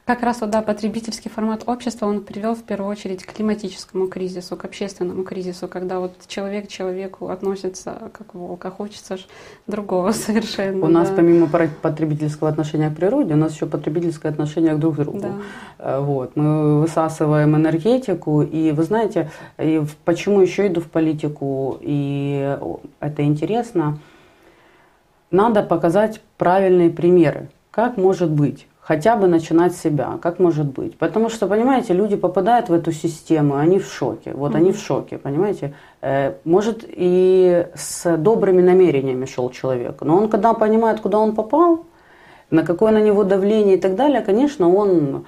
Как 0.06 0.22
раз 0.22 0.42
вот, 0.42 0.52
да, 0.52 0.62
потребительский 0.62 1.30
формат 1.30 1.64
общества, 1.66 2.06
он 2.06 2.22
привел 2.22 2.54
в 2.54 2.62
первую 2.62 2.92
очередь 2.92 3.26
к 3.26 3.34
климатическому 3.34 4.08
кризису, 4.08 4.56
к 4.56 4.64
общественному 4.64 5.24
кризису, 5.24 5.68
когда 5.68 6.00
вот 6.00 6.14
человек 6.28 6.68
к 6.68 6.70
человеку 6.70 7.30
относится 7.30 8.12
как 8.14 8.36
волк, 8.36 8.64
а 8.66 8.70
хочется 8.70 9.18
ж 9.18 9.26
другого 9.66 10.12
совершенно. 10.12 10.86
У 10.86 10.88
да. 10.90 10.94
нас 10.94 11.10
помимо 11.10 11.48
потребительского 11.48 12.52
отношения 12.52 12.92
к 12.92 12.96
природе, 12.96 13.34
у 13.34 13.38
нас 13.38 13.56
еще 13.56 13.66
потребительское 13.66 14.32
отношение 14.32 14.76
к 14.76 14.80
друг 14.80 14.98
другу. 14.98 15.20
Да. 15.20 15.34
Э, 15.80 16.00
вот. 16.00 16.36
Мы 16.36 16.82
высасываем 16.82 17.56
энергетику, 17.56 18.44
и 18.44 18.74
вы 18.74 18.84
знаете, 18.84 19.32
и 19.58 19.82
почему 20.04 20.40
еще 20.40 20.68
иду 20.68 20.82
в 20.82 20.92
политику, 20.92 21.80
и 21.82 22.56
это 23.00 23.24
интересно, 23.24 23.98
надо 25.32 25.64
показать 25.64 26.22
правильные 26.38 26.92
примеры. 26.92 27.50
Как 27.76 27.98
может 27.98 28.32
быть? 28.32 28.68
хотя 28.88 29.16
бы 29.16 29.28
начинать 29.28 29.76
с 29.76 29.82
себя, 29.82 30.20
как 30.22 30.40
может 30.40 30.68
быть. 30.68 30.96
Потому 30.98 31.30
что, 31.30 31.48
понимаете, 31.48 31.94
люди 31.94 32.16
попадают 32.16 32.70
в 32.70 32.74
эту 32.74 32.92
систему, 32.92 33.56
они 33.56 33.80
в 33.80 33.92
шоке. 33.92 34.32
Вот 34.34 34.52
mm-hmm. 34.52 34.58
они 34.58 34.72
в 34.72 34.78
шоке, 34.78 35.18
понимаете. 35.18 35.74
Э, 36.02 36.34
может, 36.46 36.86
и 36.88 37.66
с 37.74 38.18
добрыми 38.18 38.62
намерениями 38.62 39.26
шел 39.26 39.50
человек. 39.50 40.02
Но 40.02 40.16
он, 40.16 40.30
когда 40.30 40.54
понимает, 40.54 41.00
куда 41.00 41.18
он 41.18 41.34
попал, 41.34 41.86
на 42.52 42.64
какое 42.64 42.92
на 42.92 43.02
него 43.02 43.24
давление 43.24 43.78
и 43.78 43.80
так 43.80 43.96
далее, 43.96 44.22
конечно, 44.22 44.70
он 44.70 45.26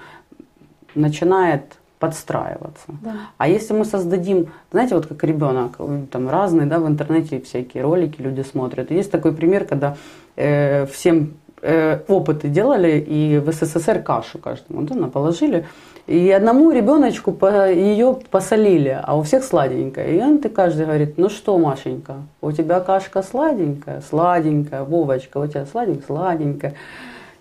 начинает 0.94 1.64
подстраиваться. 1.98 2.86
Да. 3.02 3.14
А 3.40 3.48
если 3.48 3.74
мы 3.74 3.86
создадим, 3.86 4.50
знаете, 4.72 4.94
вот 4.94 5.08
как 5.08 5.24
ребенок, 5.24 5.78
там 6.12 6.30
разные, 6.30 6.68
да, 6.68 6.78
в 6.78 6.88
интернете 6.88 7.40
всякие 7.40 7.82
ролики 7.82 8.22
люди 8.22 8.42
смотрят. 8.42 8.92
Есть 8.92 9.10
такой 9.12 9.32
пример, 9.32 9.66
когда 9.66 9.98
э, 10.36 10.86
всем 10.86 11.34
э, 11.62 12.00
опыты 12.08 12.48
делали, 12.48 13.00
и 13.00 13.40
в 13.40 13.52
СССР 13.52 14.02
кашу 14.02 14.40
каждому 14.40 14.82
да, 14.82 15.08
положили. 15.08 15.66
И 16.08 16.32
одному 16.32 16.72
ребеночку 16.72 17.34
по, 17.34 17.70
ее 17.70 18.18
посолили, 18.32 18.98
а 19.04 19.18
у 19.18 19.24
всех 19.24 19.44
сладенькая. 19.44 20.08
И 20.08 20.22
он 20.22 20.40
ты 20.40 20.48
каждый 20.48 20.86
говорит, 20.86 21.18
ну 21.18 21.30
что, 21.30 21.58
Машенька, 21.58 22.16
у 22.42 22.52
тебя 22.54 22.80
кашка 22.80 23.22
сладенькая, 23.22 24.02
сладенькая, 24.10 24.84
Вовочка, 24.84 25.38
у 25.38 25.48
тебя 25.48 25.66
сладенькая, 25.66 26.06
сладенькая. 26.06 26.74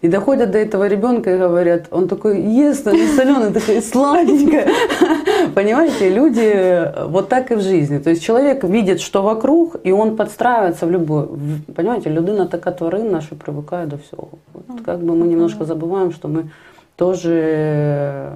И 0.02 0.08
доходят 0.08 0.50
до 0.50 0.58
этого 0.58 0.88
ребенка 0.88 1.34
и 1.34 1.38
говорят, 1.38 1.86
он 1.90 2.08
такой 2.08 2.40
ест, 2.40 2.86
он 2.86 2.96
соленый, 3.16 3.52
такой 3.52 3.80
сладенький. 3.80 4.60
Понимаете, 5.56 6.10
люди 6.10 7.08
вот 7.08 7.30
так 7.30 7.50
и 7.50 7.54
в 7.54 7.62
жизни. 7.62 7.96
То 7.96 8.10
есть 8.10 8.22
человек 8.22 8.62
видит, 8.62 9.00
что 9.00 9.22
вокруг, 9.22 9.76
и 9.84 9.90
он 9.90 10.14
подстраивается 10.14 10.84
в 10.84 10.90
любой. 10.90 11.28
Понимаете, 11.74 12.10
людина 12.10 12.46
така 12.46 12.70
тварина, 12.72 13.20
що 13.22 13.36
привыкает 13.36 13.88
до 13.88 13.96
всего. 13.96 14.28
Вот, 14.52 14.82
как 14.84 15.00
бы 15.00 15.14
мы 15.14 15.26
немножко 15.26 15.64
забываем, 15.64 16.12
что 16.12 16.28
мы 16.28 16.50
тоже 16.96 18.32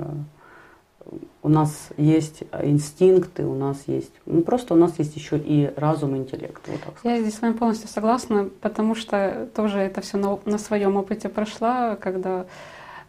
у 1.43 1.51
нас 1.51 1.89
есть 1.99 2.45
инстинкты, 2.63 3.45
у 3.45 3.55
нас 3.55 3.77
есть, 3.87 4.13
ну 4.25 4.41
просто 4.41 4.73
у 4.73 4.79
нас 4.79 4.99
есть 4.99 5.15
еще 5.15 5.37
и 5.37 5.71
разум, 5.77 6.17
интеллект. 6.17 6.63
Вот 6.69 6.81
так 6.81 6.95
Я 7.05 7.21
здесь 7.21 7.35
с 7.35 7.43
вами 7.43 7.53
полностью 7.53 7.89
согласна, 7.89 8.49
потому 8.63 8.95
что 8.95 9.47
тоже 9.55 9.79
это 9.79 10.01
все 10.01 10.17
на, 10.17 10.39
на 10.47 10.57
своем 10.57 10.97
опыте 10.97 11.29
прошла, 11.29 11.97
когда 11.97 12.47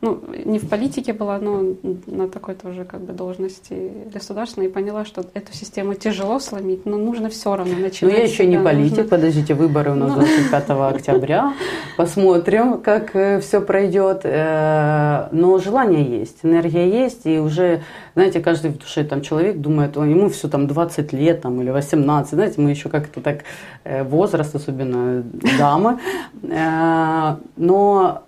ну, 0.01 0.19
не 0.45 0.57
в 0.57 0.67
политике 0.67 1.13
была, 1.13 1.37
но 1.37 1.75
на 2.07 2.27
такой 2.27 2.55
тоже 2.55 2.85
как 2.85 3.01
бы 3.01 3.13
должности 3.13 3.91
государственной, 4.11 4.65
и 4.67 4.69
поняла, 4.69 5.05
что 5.05 5.23
эту 5.35 5.53
систему 5.53 5.93
тяжело 5.93 6.39
сломить, 6.39 6.87
но 6.87 6.97
нужно 6.97 7.29
все 7.29 7.55
равно 7.55 7.75
начинать. 7.77 8.13
Ну, 8.13 8.19
я 8.19 8.23
еще 8.23 8.47
не 8.47 8.57
политик, 8.57 8.97
нужно... 8.97 9.03
подождите, 9.03 9.53
выборы 9.53 9.91
у 9.91 9.95
нас 9.95 10.13
25 10.13 10.69
ну. 10.69 10.87
октября, 10.87 11.53
посмотрим, 11.97 12.81
как 12.81 13.15
э, 13.15 13.39
все 13.41 13.61
пройдет. 13.61 14.21
Э, 14.23 15.27
но 15.31 15.59
желание 15.59 16.19
есть, 16.19 16.39
энергия 16.41 16.89
есть, 16.89 17.27
и 17.27 17.37
уже, 17.37 17.83
знаете, 18.15 18.39
каждый 18.39 18.71
в 18.71 18.79
душе 18.79 19.03
там 19.03 19.21
человек 19.21 19.57
думает, 19.57 19.95
ему 19.97 20.29
все 20.29 20.47
там 20.47 20.65
20 20.65 21.13
лет 21.13 21.41
там, 21.41 21.61
или 21.61 21.69
18, 21.69 22.33
знаете, 22.33 22.59
мы 22.59 22.71
еще 22.71 22.89
как-то 22.89 23.21
так, 23.21 23.43
э, 23.83 24.03
возраст, 24.03 24.55
особенно 24.55 25.23
дамы, 25.59 25.99
но 27.55 28.23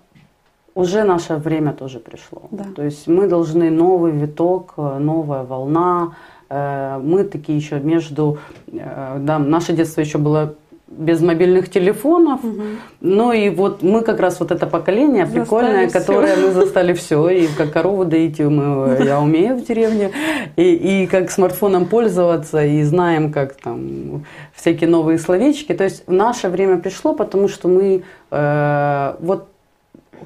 уже 0.74 1.04
наше 1.04 1.36
время 1.36 1.72
тоже 1.72 1.98
пришло. 1.98 2.42
Да. 2.50 2.64
То 2.74 2.82
есть 2.82 3.06
мы 3.06 3.28
должны 3.28 3.70
новый 3.70 4.12
виток, 4.12 4.74
новая 4.76 5.44
волна. 5.44 6.14
Э, 6.50 6.98
мы 7.02 7.24
такие 7.24 7.58
еще 7.58 7.78
между... 7.78 8.38
Э, 8.72 9.18
да, 9.20 9.38
наше 9.38 9.72
детство 9.72 10.00
еще 10.00 10.18
было 10.18 10.54
без 10.86 11.20
мобильных 11.20 11.70
телефонов. 11.70 12.44
Угу. 12.44 12.62
Ну 13.00 13.32
и 13.32 13.50
вот 13.50 13.82
мы 13.82 14.02
как 14.02 14.20
раз 14.20 14.40
вот 14.40 14.50
это 14.50 14.66
поколение 14.66 15.24
застали 15.24 15.40
прикольное, 15.42 15.88
все. 15.88 15.98
которое 15.98 16.36
мы 16.36 16.50
застали 16.52 16.92
все. 16.92 17.28
И 17.28 17.46
как 17.46 17.72
корову 17.72 18.04
доить 18.04 18.40
мы, 18.40 18.98
я 19.04 19.20
умею 19.20 19.56
в 19.56 19.64
деревне. 19.64 20.10
И, 20.56 21.02
и 21.02 21.06
как 21.06 21.30
смартфоном 21.30 21.86
пользоваться, 21.86 22.64
и 22.64 22.82
знаем, 22.82 23.32
как 23.32 23.54
там 23.54 24.24
всякие 24.54 24.88
новые 24.88 25.18
словечки. 25.18 25.72
То 25.72 25.84
есть 25.84 26.04
наше 26.08 26.48
время 26.48 26.78
пришло, 26.78 27.14
потому 27.14 27.48
что 27.48 27.68
мы 27.68 28.02
э, 28.30 29.14
вот 29.20 29.48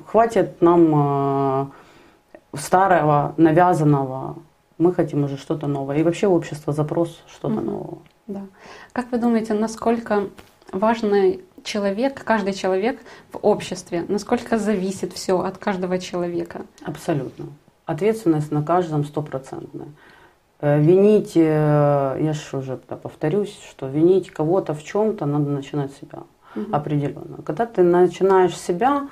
хватит 0.06 0.60
нам 0.60 1.72
э, 2.52 2.56
старого, 2.56 3.34
навязанного. 3.36 4.36
Мы 4.78 4.94
хотим 4.94 5.24
уже 5.24 5.36
что-то 5.36 5.66
новое. 5.66 5.98
И 5.98 6.02
вообще 6.02 6.26
общество 6.26 6.72
запрос 6.72 7.20
что-то 7.26 7.60
нового. 7.60 7.98
Да. 8.26 8.42
Как 8.92 9.10
вы 9.10 9.18
думаете, 9.18 9.54
насколько 9.54 10.28
важный 10.72 11.42
человек, 11.64 12.22
каждый 12.24 12.52
человек 12.52 13.00
в 13.32 13.38
обществе, 13.42 14.04
насколько 14.08 14.58
зависит 14.58 15.12
все 15.12 15.40
от 15.40 15.58
каждого 15.58 15.98
человека? 15.98 16.62
Абсолютно. 16.84 17.46
Ответственность 17.86 18.52
на 18.52 18.62
каждом 18.62 19.04
стопроцентная. 19.04 19.88
Э, 20.60 20.80
винить, 20.80 21.32
э, 21.36 22.18
я 22.20 22.32
же 22.32 22.56
уже 22.56 22.76
повторюсь, 22.76 23.58
что 23.70 23.86
винить 23.86 24.30
кого-то 24.30 24.74
в 24.74 24.82
чем-то 24.82 25.24
надо 25.26 25.50
начинать 25.50 25.92
с 25.92 26.00
себя 26.00 26.22
угу. 26.54 26.66
определенно. 26.72 27.42
Когда 27.44 27.66
ты 27.66 27.82
начинаешь 27.82 28.58
себя, 28.58 29.08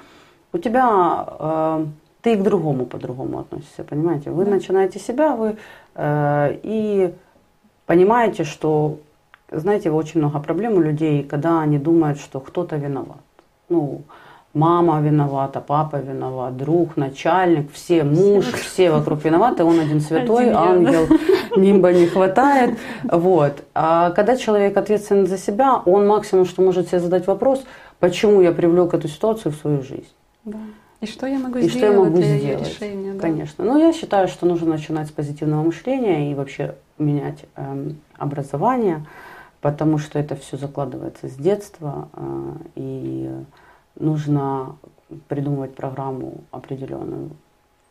у 0.56 0.58
тебя 0.58 1.26
э, 1.38 1.86
ты 2.22 2.32
и 2.32 2.36
к 2.36 2.42
другому 2.42 2.86
по-другому 2.86 3.38
относишься, 3.38 3.84
понимаете? 3.84 4.30
Вы 4.30 4.44
да. 4.44 4.50
начинаете 4.50 4.98
себя, 4.98 5.36
вы 5.36 5.56
э, 5.94 6.58
и 6.62 7.14
понимаете, 7.86 8.44
что 8.44 8.98
знаете, 9.52 9.90
очень 9.90 10.20
много 10.20 10.40
проблем 10.40 10.74
у 10.74 10.80
людей, 10.80 11.22
когда 11.22 11.60
они 11.60 11.78
думают, 11.78 12.18
что 12.18 12.40
кто-то 12.40 12.76
виноват. 12.76 13.20
Ну, 13.68 14.02
мама 14.54 15.00
виновата, 15.00 15.60
папа 15.60 15.96
виноват, 15.96 16.56
друг, 16.56 16.96
начальник, 16.96 17.72
все, 17.72 18.02
муж, 18.02 18.46
все 18.46 18.90
вокруг 18.90 19.24
виноваты, 19.24 19.64
он 19.64 19.78
один 19.78 20.00
святой, 20.00 20.46
один 20.46 20.56
ангел, 20.56 21.06
нимба 21.56 21.92
не 21.92 22.06
хватает. 22.06 22.78
Вот. 23.04 23.62
А 23.74 24.10
когда 24.10 24.36
человек 24.36 24.76
ответственен 24.76 25.26
за 25.26 25.38
себя, 25.38 25.82
он 25.84 26.06
максимум, 26.06 26.46
что 26.46 26.62
может 26.62 26.88
себе 26.88 27.00
задать 27.00 27.26
вопрос, 27.26 27.64
почему 28.00 28.40
я 28.40 28.52
привлек 28.52 28.94
эту 28.94 29.08
ситуацию 29.08 29.52
в 29.52 29.56
свою 29.56 29.82
жизнь. 29.82 30.08
Да. 30.46 30.58
И 31.02 31.06
что 31.06 31.26
я 31.26 31.38
могу 31.38 31.58
и 31.58 31.68
сделать 31.68 31.76
что 31.76 31.86
я 31.86 31.92
могу 31.92 32.16
для 32.16 32.38
сделать? 32.38 32.68
решения? 32.68 33.12
Да. 33.12 33.20
Конечно. 33.20 33.64
Но 33.64 33.78
я 33.78 33.92
считаю, 33.92 34.28
что 34.28 34.46
нужно 34.46 34.68
начинать 34.70 35.08
с 35.08 35.12
позитивного 35.12 35.62
мышления 35.62 36.32
и 36.32 36.34
вообще 36.34 36.74
менять 36.98 37.44
эм, 37.56 38.00
образование 38.16 39.04
потому 39.66 39.98
что 39.98 40.20
это 40.20 40.36
все 40.36 40.56
закладывается 40.56 41.28
с 41.28 41.34
детства, 41.34 42.08
а, 42.12 42.56
и 42.76 43.28
нужно 43.98 44.76
придумывать 45.26 45.74
программу 45.74 46.44
определенную 46.52 47.30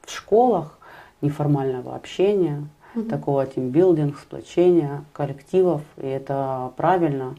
в 0.05 0.09
школах 0.09 0.79
неформального 1.19 1.93
общения, 1.93 2.65
mm-hmm. 2.95 3.09
такого 3.09 3.45
тимбилдинг, 3.45 4.17
сплочения 4.17 5.03
коллективов, 5.12 5.81
и 5.97 6.05
это 6.05 6.71
правильно, 6.77 7.35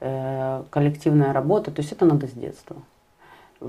э, 0.00 0.64
коллективная 0.68 1.32
работа, 1.32 1.70
то 1.70 1.80
есть 1.80 1.92
это 1.92 2.04
надо 2.04 2.26
с 2.26 2.32
детства. 2.32 2.76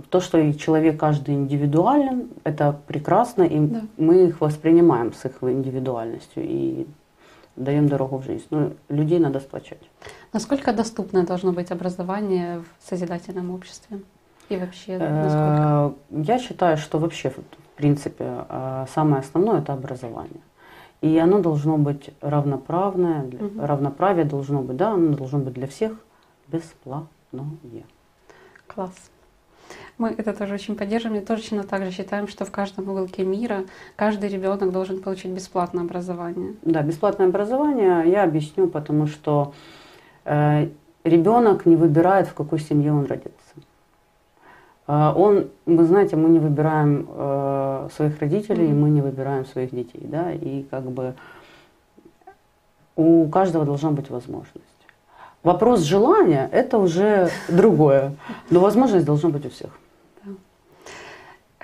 То, 0.10 0.20
что 0.20 0.54
человек 0.54 1.00
каждый 1.00 1.34
индивидуален, 1.36 2.30
это 2.44 2.80
прекрасно, 2.88 3.44
и 3.44 3.60
да. 3.60 3.82
мы 3.98 4.28
их 4.28 4.42
воспринимаем 4.42 5.14
с 5.14 5.26
их 5.26 5.42
индивидуальностью, 5.42 6.44
и 6.44 6.86
даем 7.56 7.88
дорогу 7.88 8.18
в 8.18 8.24
жизнь. 8.24 8.46
Но 8.50 8.72
людей 8.88 9.20
надо 9.20 9.40
сплочать. 9.40 9.82
Насколько 10.34 10.74
доступно 10.74 11.26
должно 11.26 11.52
быть 11.52 11.72
образование 11.72 12.60
в 12.60 12.90
созидательном 12.90 13.52
обществе? 13.52 14.00
И 14.50 14.58
вообще, 14.58 14.94
э, 14.94 15.24
насколько? 15.24 15.94
Я 16.32 16.40
считаю, 16.40 16.78
что 16.78 16.98
вообще, 16.98 17.30
в 17.30 17.36
принципе, 17.76 18.46
э, 18.50 18.86
самое 18.94 19.20
основное– 19.20 19.60
это 19.62 19.74
образование. 19.74 20.42
И 21.02 21.18
оно 21.18 21.40
должно 21.40 21.78
быть 21.78 22.10
равноправное, 22.22 23.24
угу. 23.24 23.66
равноправие 23.66 24.26
должно 24.26 24.62
быть, 24.62 24.78
да, 24.78 24.92
оно 24.92 25.16
должно 25.16 25.40
быть 25.40 25.54
для 25.54 25.68
всех 25.68 25.94
бесплатное. 26.48 27.06
Класс. 28.68 29.12
Мы 30.00 30.16
это 30.18 30.32
тоже 30.32 30.54
очень 30.54 30.78
поддерживаем 30.78 31.22
и 31.22 31.26
точно 31.26 31.64
так 31.64 31.84
же 31.84 31.92
считаем, 31.92 32.30
что 32.30 32.46
в 32.46 32.52
каждом 32.52 32.90
уголке 32.90 33.26
мира 33.26 33.66
каждый 33.98 34.30
ребенок 34.30 34.72
должен 34.72 35.02
получить 35.02 35.32
бесплатное 35.32 35.84
образование. 35.84 36.56
Да, 36.62 36.82
бесплатное 36.82 37.28
образование 37.28 38.10
я 38.10 38.24
объясню, 38.24 38.68
потому 38.68 39.08
что 39.08 39.54
э, 40.24 40.70
ребенок 41.04 41.66
не 41.66 41.76
выбирает, 41.76 42.30
в 42.30 42.34
какой 42.34 42.60
семье 42.60 42.94
он 42.94 43.08
родится. 43.08 43.34
Э, 44.88 45.12
он, 45.14 45.50
вы 45.66 45.84
знаете, 45.84 46.16
мы 46.16 46.30
не 46.30 46.40
выбираем 46.40 47.06
э, 47.10 47.90
своих 47.94 48.22
родителей, 48.22 48.70
мы 48.70 48.90
не 48.90 49.02
выбираем 49.02 49.46
своих 49.46 49.72
детей, 49.72 50.06
да, 50.06 50.32
и 50.32 50.64
как 50.64 50.90
бы 50.90 51.14
у 52.96 53.28
каждого 53.28 53.66
должна 53.66 53.92
быть 53.92 54.10
возможность. 54.10 54.64
Вопрос 55.44 55.82
желания– 55.82 56.50
это 56.54 56.78
уже 56.78 57.32
другое, 57.50 58.14
но 58.50 58.62
возможность 58.62 59.06
должна 59.06 59.30
быть 59.30 59.46
у 59.46 59.50
всех. 59.50 59.79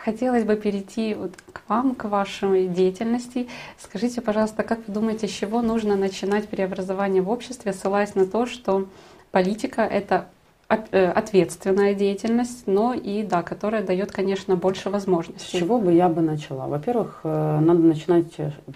Хотелось 0.06 0.44
бы 0.44 0.56
перейти 0.56 1.16
вот 1.16 1.32
к 1.52 1.68
вам, 1.68 1.96
к 1.96 2.04
вашей 2.04 2.68
деятельности. 2.68 3.48
Скажите, 3.80 4.22
пожалуйста, 4.22 4.62
как 4.62 4.88
вы 4.88 4.94
думаете, 4.94 5.28
с 5.28 5.32
чего 5.32 5.64
нужно 5.64 5.96
начинать 5.96 6.48
преобразование 6.48 7.24
в 7.24 7.30
обществе, 7.32 7.74
ссылаясь 7.74 8.14
на 8.14 8.28
то, 8.28 8.46
что 8.46 8.86
политика— 9.32 9.82
это 9.82 10.28
э, 10.70 11.08
ответственная 11.08 11.96
деятельность, 11.96 12.68
но 12.68 12.94
и, 12.94 13.24
да, 13.24 13.42
которая 13.42 13.82
дает, 13.84 14.12
конечно, 14.12 14.56
больше 14.56 14.92
возможностей. 14.92 15.58
С 15.58 15.60
чего 15.60 15.80
бы 15.80 15.92
я 15.92 16.08
бы 16.08 16.22
начала? 16.22 16.68
Во-первых, 16.68 17.22
э, 17.24 17.60
надо 17.60 17.80
начинать 17.80 18.32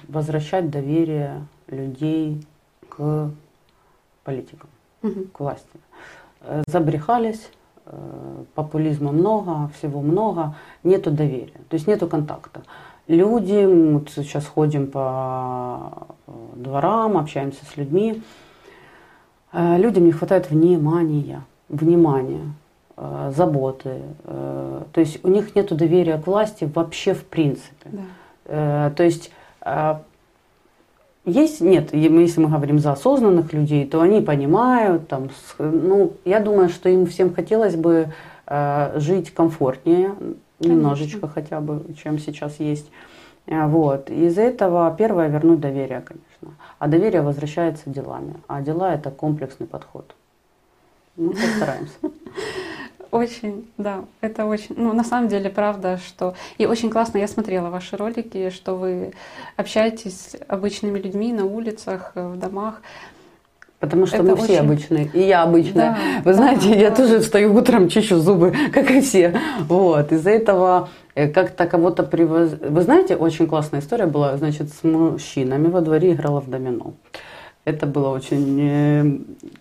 возвращать 0.07 0.71
доверие 0.71 1.45
людей 1.67 2.43
к 2.89 3.29
политикам, 4.23 4.69
угу. 5.03 5.25
к 5.31 5.39
власти. 5.41 5.79
Э, 6.41 6.63
забрехались, 6.65 7.51
Э, 7.51 7.58
популизма 8.55 9.11
много, 9.11 9.69
всего 9.77 10.01
много, 10.01 10.55
нету 10.83 11.11
доверия, 11.11 11.59
то 11.69 11.75
есть 11.75 11.87
нету 11.87 12.07
контакта. 12.07 12.61
Люди, 13.07 13.65
вот 13.93 14.09
сейчас 14.09 14.45
ходим 14.45 14.87
по 14.87 16.07
э, 16.27 16.31
дворам, 16.55 17.17
общаемся 17.17 17.65
с 17.65 17.75
людьми, 17.77 18.21
э, 19.51 19.77
людям 19.77 20.05
не 20.05 20.11
хватает 20.11 20.51
внимания, 20.51 21.43
внимания, 21.69 22.53
заботы. 23.29 24.01
То 24.25 24.99
есть 24.99 25.23
у 25.23 25.29
них 25.29 25.55
нет 25.55 25.73
доверия 25.73 26.17
к 26.17 26.27
власти 26.27 26.69
вообще 26.75 27.13
в 27.13 27.23
принципе. 27.23 27.89
Да. 28.43 28.89
То 28.89 29.03
есть 29.03 29.31
есть, 31.29 31.61
нет, 31.61 31.93
если 31.93 32.41
мы 32.41 32.49
говорим 32.49 32.79
за 32.79 32.91
осознанных 32.91 33.53
людей, 33.53 33.85
то 33.85 34.01
они 34.01 34.21
понимают, 34.21 35.07
там, 35.07 35.29
ну, 35.57 36.13
я 36.25 36.39
думаю, 36.39 36.69
что 36.69 36.89
им 36.89 37.05
всем 37.05 37.33
хотелось 37.33 37.75
бы 37.75 38.09
э, 38.47 38.99
жить 38.99 39.33
комфортнее, 39.33 40.15
Конечно. 40.15 40.33
немножечко 40.61 41.27
хотя 41.27 41.61
бы, 41.61 41.85
чем 42.01 42.19
сейчас 42.19 42.59
есть. 42.59 42.89
Э, 43.45 43.67
вот. 43.67 44.09
Из-за 44.09 44.41
этого 44.41 44.93
первое 44.97 45.27
вернуть 45.27 45.59
доверие, 45.59 46.01
конечно. 46.01 46.57
А 46.77 46.87
доверие 46.87 47.21
возвращается 47.21 47.89
делами. 47.89 48.35
А 48.47 48.61
дела 48.61 48.93
это 48.93 49.11
комплексный 49.11 49.67
подход. 49.67 50.13
Мы 51.15 51.31
постараемся. 51.31 51.93
Очень, 53.11 53.67
да, 53.77 54.05
это 54.21 54.45
очень, 54.45 54.75
ну, 54.77 54.93
на 54.93 55.03
самом 55.03 55.29
деле, 55.29 55.49
правда, 55.49 55.97
что... 55.97 56.35
И 56.59 56.67
очень 56.67 56.91
классно, 56.91 57.17
я 57.17 57.27
смотрела 57.27 57.69
ваши 57.69 57.97
ролики, 57.97 58.51
что 58.51 58.75
вы 58.75 59.13
общаетесь 59.57 60.13
с 60.13 60.37
обычными 60.47 60.99
людьми 60.99 61.33
на 61.33 61.45
улицах, 61.45 62.11
в 62.13 62.37
домах. 62.37 62.81
Потому 63.79 64.05
что 64.05 64.17
это 64.17 64.25
мы 64.25 64.33
очень... 64.33 64.43
все 64.43 64.59
обычные, 64.59 65.09
и 65.13 65.21
я 65.21 65.43
обычная. 65.43 65.91
Да, 65.91 66.21
Вы 66.23 66.33
знаете, 66.33 66.69
да, 66.69 66.75
я 66.75 66.89
да. 66.89 66.95
тоже 66.97 67.19
встаю 67.21 67.55
утром, 67.55 67.87
чищу 67.87 68.17
зубы, 68.17 68.53
как 68.73 68.91
и 68.91 69.01
все. 69.01 69.39
Вот, 69.61 70.11
из-за 70.11 70.31
этого 70.31 70.89
э, 71.15 71.29
как-то 71.29 71.65
кого-то 71.65 72.03
привоз... 72.03 72.51
Вы 72.61 72.81
знаете, 72.81 73.15
очень 73.15 73.47
классная 73.47 73.79
история 73.79 74.05
была, 74.05 74.37
значит, 74.37 74.69
с 74.69 74.83
мужчинами 74.83 75.67
во 75.67 75.81
дворе 75.81 76.11
играла 76.11 76.41
в 76.41 76.49
домино. 76.49 76.93
Это 77.69 77.85
было 77.85 78.09
очень 78.09 78.59
э, 78.61 79.17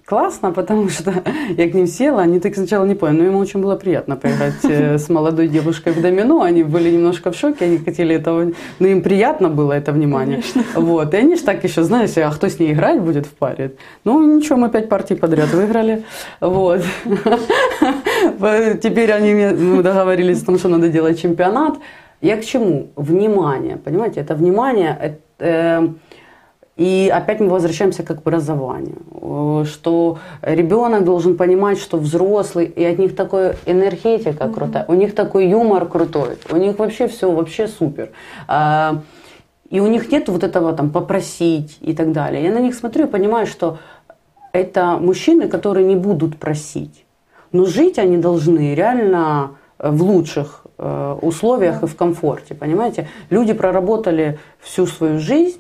классно, 0.06 0.50
потому 0.52 0.88
что 0.88 1.12
я 1.56 1.70
к 1.70 1.74
ним 1.74 1.86
села, 1.86 2.22
они 2.22 2.40
так 2.40 2.54
сначала 2.54 2.86
не 2.86 2.94
поняли, 2.94 3.22
но 3.22 3.26
им 3.26 3.36
очень 3.36 3.60
было 3.60 3.76
приятно 3.76 4.16
поиграть 4.16 4.64
э, 4.64 4.98
с 5.06 5.08
молодой 5.10 5.48
девушкой 5.48 5.92
в 5.92 6.00
домино, 6.00 6.42
они 6.42 6.62
были 6.62 6.90
немножко 6.90 7.30
в 7.30 7.36
шоке, 7.36 7.66
они 7.66 7.78
хотели 7.78 8.14
этого, 8.14 8.52
но 8.78 8.86
им 8.86 9.02
приятно 9.02 9.48
было 9.48 9.74
это 9.74 9.92
внимание. 9.92 10.42
Конечно. 10.42 10.64
Вот, 10.80 11.14
и 11.14 11.16
они 11.18 11.36
же 11.36 11.42
так 11.42 11.62
еще, 11.64 11.82
знаете, 11.82 12.24
а 12.24 12.30
кто 12.30 12.48
с 12.48 12.58
ней 12.58 12.72
играть 12.72 13.00
будет 13.00 13.26
в 13.26 13.32
паре? 13.32 13.72
Ну 14.04 14.36
ничего, 14.36 14.56
мы 14.56 14.70
пять 14.70 14.88
партий 14.88 15.14
подряд 15.14 15.52
выиграли, 15.52 16.04
вот. 16.40 16.82
Теперь 18.82 19.12
они 19.12 19.34
мы 19.34 19.82
договорились 19.82 20.42
о 20.42 20.46
том, 20.46 20.58
что 20.58 20.68
надо 20.68 20.88
делать 20.88 21.20
чемпионат. 21.20 21.78
Я 22.20 22.36
к 22.36 22.44
чему? 22.44 22.88
Внимание, 22.96 23.76
понимаете, 23.76 24.20
это 24.20 24.34
внимание, 24.34 24.98
это, 25.00 25.94
И 26.78 27.12
опять 27.12 27.40
мы 27.40 27.48
возвращаемся 27.48 28.04
к 28.04 28.10
образованию, 28.12 28.98
э, 29.10 29.64
что 29.66 30.18
ребенок 30.42 31.04
должен 31.04 31.36
понимать, 31.36 31.78
что 31.78 31.98
взрослый, 31.98 32.66
и 32.66 32.84
от 32.84 32.98
них 32.98 33.16
такой 33.16 33.56
энергетика 33.66 34.44
mm-hmm. 34.44 34.54
крутая, 34.54 34.84
у 34.86 34.94
них 34.94 35.16
такой 35.16 35.48
юмор 35.48 35.86
крутой, 35.86 36.38
у 36.48 36.56
них 36.56 36.78
вообще 36.78 37.08
все 37.08 37.32
вообще 37.32 37.66
супер. 37.66 38.10
А, 38.46 39.02
и 39.68 39.80
у 39.80 39.88
них 39.88 40.12
нет 40.12 40.28
вот 40.28 40.44
этого 40.44 40.72
там 40.72 40.90
попросить 40.90 41.78
и 41.80 41.94
так 41.94 42.12
далее. 42.12 42.44
Я 42.44 42.52
на 42.52 42.60
них 42.60 42.76
смотрю 42.76 43.06
и 43.06 43.10
понимаю, 43.10 43.48
что 43.48 43.78
это 44.52 44.98
мужчины, 45.00 45.48
которые 45.48 45.84
не 45.84 45.96
будут 45.96 46.38
просить. 46.38 47.04
Но 47.50 47.66
жить 47.66 47.98
они 47.98 48.18
должны 48.18 48.76
реально 48.76 49.56
в 49.78 50.00
лучших 50.02 50.64
э, 50.78 51.18
условиях 51.22 51.82
и 51.82 51.86
в 51.86 51.96
комфорте, 51.96 52.54
понимаете? 52.54 53.08
Люди 53.30 53.52
проработали 53.52 54.38
всю 54.60 54.86
свою 54.86 55.18
жизнь, 55.18 55.58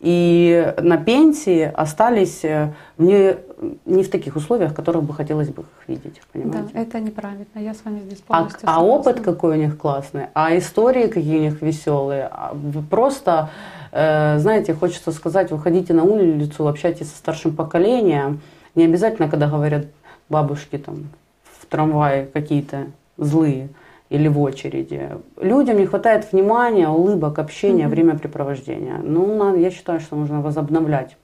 и 0.00 0.74
на 0.78 0.96
пенсии 0.96 1.62
остались 1.62 2.42
э, 2.42 2.72
не, 2.96 3.36
не 3.84 4.02
в 4.02 4.10
таких 4.10 4.34
условиях, 4.34 4.72
в 4.72 4.74
которых 4.74 5.02
бы 5.02 5.12
хотелось 5.12 5.50
бы 5.50 5.62
их 5.62 5.88
видеть. 5.88 6.22
Понимаете? 6.32 6.70
Да, 6.72 6.80
это 6.80 7.00
неправильно. 7.00 7.44
Я 7.54 7.74
с 7.74 7.84
вами 7.84 8.00
здесь 8.00 8.22
а, 8.28 8.38
полностью 8.38 8.68
А, 8.68 8.76
а 8.76 8.82
опыт 8.82 9.20
какой 9.20 9.58
у 9.58 9.60
них 9.60 9.76
классный, 9.76 10.28
а 10.32 10.56
истории 10.56 11.06
какие 11.06 11.38
у 11.38 11.42
них 11.42 11.60
веселые. 11.60 12.30
А 12.32 12.56
просто, 12.88 13.50
э, 13.92 14.38
знаете, 14.38 14.72
хочется 14.72 15.12
сказать, 15.12 15.50
выходите 15.50 15.92
на 15.92 16.04
улицу, 16.04 16.66
общайтесь 16.66 17.10
со 17.10 17.18
старшим 17.18 17.54
поколением. 17.54 18.40
Не 18.74 18.84
обязательно, 18.84 19.28
когда 19.28 19.48
говорят 19.48 19.84
бабушки 20.30 20.78
там 20.78 21.10
в 21.58 21.66
трамвае 21.66 22.24
какие-то 22.24 22.86
злые 23.18 23.68
или 24.10 24.28
в 24.28 24.40
очереди. 24.40 25.10
Людям 25.40 25.78
не 25.78 25.86
хватает 25.86 26.30
внимания, 26.32 26.88
улыбок, 26.88 27.38
общения, 27.38 27.84
mm-hmm. 27.84 27.88
времяпрепровождения. 27.88 28.98
Ну, 29.02 29.36
надо, 29.36 29.58
я 29.58 29.70
считаю, 29.70 30.00
что 30.00 30.16
нужно 30.16 30.42
возобновлять 30.42 31.16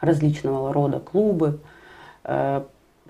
различного 0.00 0.72
рода 0.72 1.00
клубы, 1.00 1.58
э, 2.24 2.62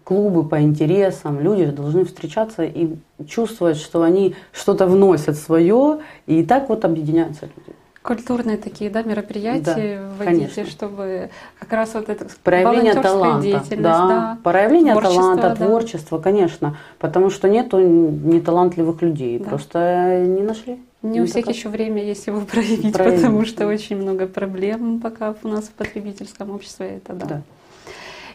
клубы 0.04 0.48
по 0.48 0.60
интересам. 0.60 1.38
Люди 1.38 1.66
должны 1.66 2.04
встречаться 2.04 2.64
и 2.64 2.96
чувствовать, 3.28 3.76
что 3.76 4.02
они 4.02 4.34
что-то 4.52 4.86
вносят 4.86 5.36
свое, 5.36 6.00
и 6.26 6.44
так 6.44 6.68
вот 6.68 6.84
объединяются 6.84 7.44
люди 7.44 7.76
культурные 8.04 8.58
такие 8.58 8.90
да, 8.90 9.02
мероприятия 9.02 9.98
да, 9.98 10.24
вводите, 10.24 10.46
конечно. 10.54 10.66
чтобы 10.66 11.30
как 11.58 11.72
раз 11.72 11.94
вот 11.94 12.10
это 12.10 12.26
проявление 12.42 12.92
таланта, 12.92 13.42
деятельность, 13.42 13.82
да, 13.82 14.06
да, 14.06 14.38
проявление 14.44 14.92
творчество, 14.92 15.22
таланта, 15.22 15.56
да. 15.58 15.66
творчество, 15.66 16.18
конечно, 16.18 16.76
потому 16.98 17.30
что 17.30 17.48
нету 17.48 17.78
неталантливых 17.78 19.00
людей, 19.00 19.38
да. 19.38 19.48
просто 19.48 20.22
не 20.26 20.42
нашли. 20.42 20.78
Не, 21.00 21.22
у 21.22 21.26
всех 21.26 21.48
еще 21.48 21.70
время 21.70 22.04
есть 22.04 22.26
его 22.26 22.40
проявить, 22.52 22.92
проявить, 22.92 23.22
потому 23.22 23.46
что 23.46 23.66
очень 23.66 23.96
много 23.96 24.26
проблем 24.26 25.00
пока 25.00 25.34
у 25.42 25.48
нас 25.48 25.64
в 25.64 25.72
потребительском 25.72 26.50
обществе. 26.50 26.98
Это 26.98 27.14
да. 27.14 27.26
да. 27.26 27.42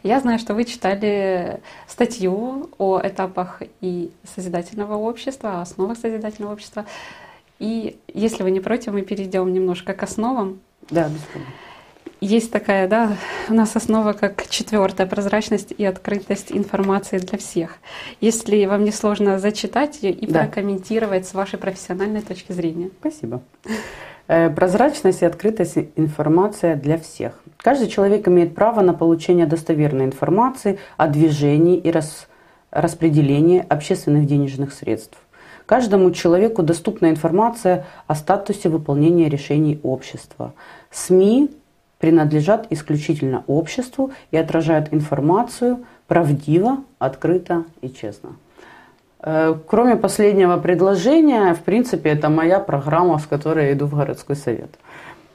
Я 0.02 0.20
знаю, 0.20 0.40
что 0.40 0.56
вы 0.56 0.64
читали 0.64 1.60
статью 1.88 2.70
о 2.80 3.02
этапах 3.04 3.62
и 3.82 4.12
созидательного 4.36 4.96
общества, 4.96 5.60
о 5.60 5.62
основах 5.62 5.98
созидательного 5.98 6.54
общества. 6.54 6.86
И 7.60 8.00
если 8.14 8.44
вы 8.44 8.52
не 8.52 8.60
против, 8.60 8.94
мы 8.94 9.02
перейдем 9.02 9.52
немножко 9.54 9.94
к 9.94 10.04
основам. 10.04 10.60
Да, 10.90 11.10
проблем. 11.32 11.48
Есть 12.22 12.52
такая, 12.52 12.90
да, 12.90 13.16
у 13.48 13.54
нас 13.54 13.78
основа 13.78 14.12
как 14.12 14.50
четвертая 14.50 15.08
прозрачность 15.08 15.74
и 15.78 15.86
открытость 15.86 16.52
информации 16.52 17.18
для 17.18 17.38
всех. 17.38 17.78
Если 18.20 18.66
вам 18.66 18.84
не 18.84 18.92
сложно 18.92 19.40
зачитать 19.40 20.04
ее 20.04 20.12
и 20.12 20.28
да. 20.28 20.42
прокомментировать 20.42 21.26
с 21.26 21.34
вашей 21.34 21.58
профессиональной 21.58 22.22
точки 22.22 22.52
зрения. 22.52 22.90
Спасибо. 23.00 23.42
Э, 24.28 24.50
прозрачность 24.50 25.22
и 25.22 25.26
открытость 25.26 25.78
информация 25.96 26.76
для 26.76 26.98
всех. 26.98 27.42
Каждый 27.56 27.88
человек 27.88 28.28
имеет 28.28 28.54
право 28.54 28.82
на 28.82 28.94
получение 28.94 29.46
достоверной 29.46 30.06
информации 30.06 30.78
о 30.98 31.08
движении 31.08 31.78
и 31.78 31.90
рас, 31.90 32.28
распределении 32.70 33.66
общественных 33.68 34.26
денежных 34.26 34.74
средств. 34.74 35.18
Каждому 35.70 36.10
человеку 36.10 36.64
доступна 36.64 37.12
информация 37.12 37.86
о 38.08 38.16
статусе 38.16 38.70
выполнения 38.70 39.30
решений 39.30 39.80
общества. 39.84 40.54
СМИ 40.90 41.52
принадлежат 42.00 42.66
исключительно 42.72 43.44
обществу 43.46 44.10
и 44.32 44.38
отражают 44.38 44.92
информацию 44.92 45.86
правдиво, 46.08 46.78
открыто 46.98 47.66
и 47.82 47.90
честно. 47.90 48.30
Э, 49.22 49.54
кроме 49.68 49.96
последнего 49.96 50.58
предложения, 50.58 51.54
в 51.54 51.60
принципе, 51.60 52.10
это 52.10 52.30
моя 52.30 52.60
программа, 52.60 53.20
с 53.20 53.28
которой 53.28 53.68
я 53.68 53.74
иду 53.74 53.86
в 53.86 53.96
городской 53.96 54.36
совет. 54.36 54.72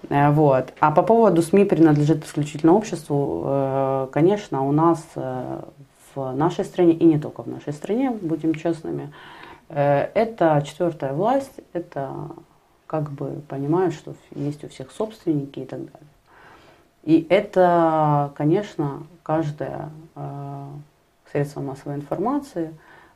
Э, 0.08 0.32
вот. 0.32 0.72
А 0.80 0.90
по 0.90 1.02
поводу 1.02 1.42
СМИ 1.42 1.64
принадлежит 1.64 2.24
исключительно 2.24 2.72
обществу, 2.72 3.44
э, 3.46 4.06
конечно, 4.10 4.66
у 4.66 4.72
нас 4.72 4.98
в 5.14 6.32
нашей 6.32 6.64
стране, 6.64 6.92
и 6.92 7.04
не 7.04 7.20
только 7.20 7.44
в 7.44 7.46
нашей 7.46 7.72
стране, 7.72 8.10
будем 8.10 8.54
честными, 8.54 9.12
это 9.74 10.62
четвертая 10.64 11.12
власть, 11.12 11.60
это 11.72 12.28
как 12.86 13.10
бы 13.10 13.42
понимают, 13.48 13.94
что 13.94 14.14
есть 14.34 14.62
у 14.62 14.68
всех 14.68 14.92
собственники 14.92 15.60
и 15.60 15.64
так 15.64 15.80
далее. 15.80 16.08
И 17.02 17.26
это, 17.28 18.32
конечно, 18.36 19.02
каждое 19.22 19.90
э, 20.14 20.66
средство 21.32 21.60
массовой 21.60 21.96
информации 21.96 22.72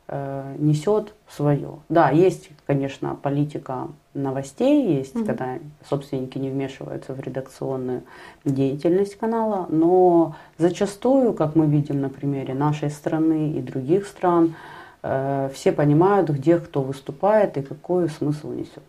э, 0.07 0.55
несет 0.59 1.13
свое. 1.29 1.79
Да, 1.87 2.09
есть, 2.09 2.49
конечно, 2.67 3.15
политика 3.15 3.87
новостей, 4.13 4.97
есть, 4.97 5.15
mm-hmm. 5.15 5.25
когда 5.25 5.59
собственники 5.89 6.37
не 6.37 6.49
вмешиваются 6.49 7.13
в 7.13 7.19
редакционную 7.19 8.03
деятельность 8.43 9.17
канала, 9.17 9.65
но 9.69 10.35
зачастую, 10.57 11.33
как 11.33 11.55
мы 11.55 11.65
видим 11.67 12.01
на 12.01 12.09
примере 12.09 12.53
нашей 12.53 12.89
страны 12.89 13.53
и 13.53 13.61
других 13.61 14.05
стран, 14.05 14.55
Э, 14.55 14.78
все 15.01 15.71
понимают, 15.71 16.29
где 16.29 16.59
кто 16.59 16.81
выступает 16.81 17.57
и 17.57 17.61
какой 17.61 18.09
смысл 18.09 18.51
несет. 18.51 18.83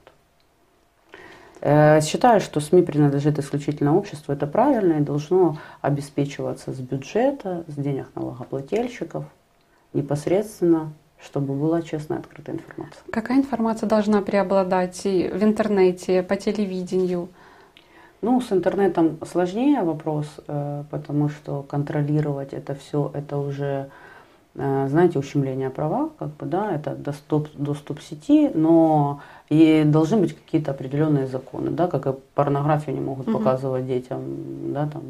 Э, 1.63 2.01
считаю, 2.01 2.41
что 2.41 2.61
СМИ 2.61 2.83
принадлежит 2.83 3.39
исключительно 3.39 3.97
обществу, 3.97 4.33
это 4.33 4.47
правильно 4.47 4.95
и 4.95 5.01
должно 5.01 5.59
обеспечиваться 5.83 6.73
с 6.73 6.79
бюджета, 6.79 7.65
с 7.69 7.75
денег 7.75 8.09
налогоплательщиков, 8.15 9.25
непосредственно, 9.93 10.93
чтобы 11.23 11.55
была 11.55 11.83
честная, 11.83 12.19
открытая 12.19 12.57
информация. 12.57 13.03
Какая 13.13 13.39
информация 13.39 13.89
должна 13.89 14.23
преобладать 14.23 15.05
и 15.05 15.29
в 15.29 15.43
интернете, 15.43 16.23
по 16.23 16.37
телевидению? 16.37 17.29
Ну, 18.23 18.41
с 18.41 18.53
интернетом 18.53 19.19
сложнее 19.31 19.83
вопрос, 19.83 20.27
э, 20.47 20.85
потому 20.91 21.29
что 21.29 21.63
контролировать 21.63 22.55
это 22.55 22.75
все, 22.75 23.11
это 23.15 23.37
уже 23.37 23.67
Э, 23.67 24.10
знаете, 24.61 25.19
ущемление 25.19 25.71
права, 25.71 26.11
как 26.19 26.29
бы, 26.37 26.45
да, 26.45 26.75
это 26.75 26.95
доступ, 26.95 27.49
доступ 27.55 28.01
сети, 28.03 28.51
но 28.53 29.21
и 29.49 29.85
должны 29.87 30.19
быть 30.19 30.37
какие-то 30.37 30.73
определенные 30.73 31.27
законы, 31.27 31.71
да, 31.71 31.87
как 31.87 32.07
и 32.07 32.15
порнографию 32.35 32.95
не 32.95 33.01
могут 33.01 33.29
угу. 33.29 33.39
показывать 33.39 33.87
детям, 33.87 34.21
да, 34.73 34.87
там, 34.87 35.03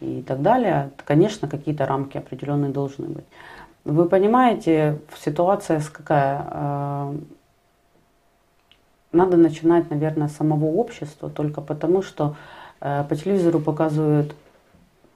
и 0.00 0.22
так 0.22 0.42
далее. 0.42 0.90
Конечно, 1.04 1.48
какие-то 1.48 1.86
рамки 1.86 2.18
определенные 2.18 2.70
должны 2.70 3.06
быть. 3.06 3.24
Вы 3.84 4.06
понимаете, 4.06 4.98
ситуация 5.18 5.80
какая? 5.92 6.46
Э, 6.50 7.14
надо 9.12 9.36
начинать, 9.36 9.90
наверное, 9.90 10.28
с 10.28 10.36
самого 10.36 10.66
общества, 10.66 11.30
только 11.30 11.60
потому 11.60 12.02
что 12.02 12.36
э, 12.80 13.04
по 13.08 13.16
телевизору 13.16 13.60
показывают 13.60 14.34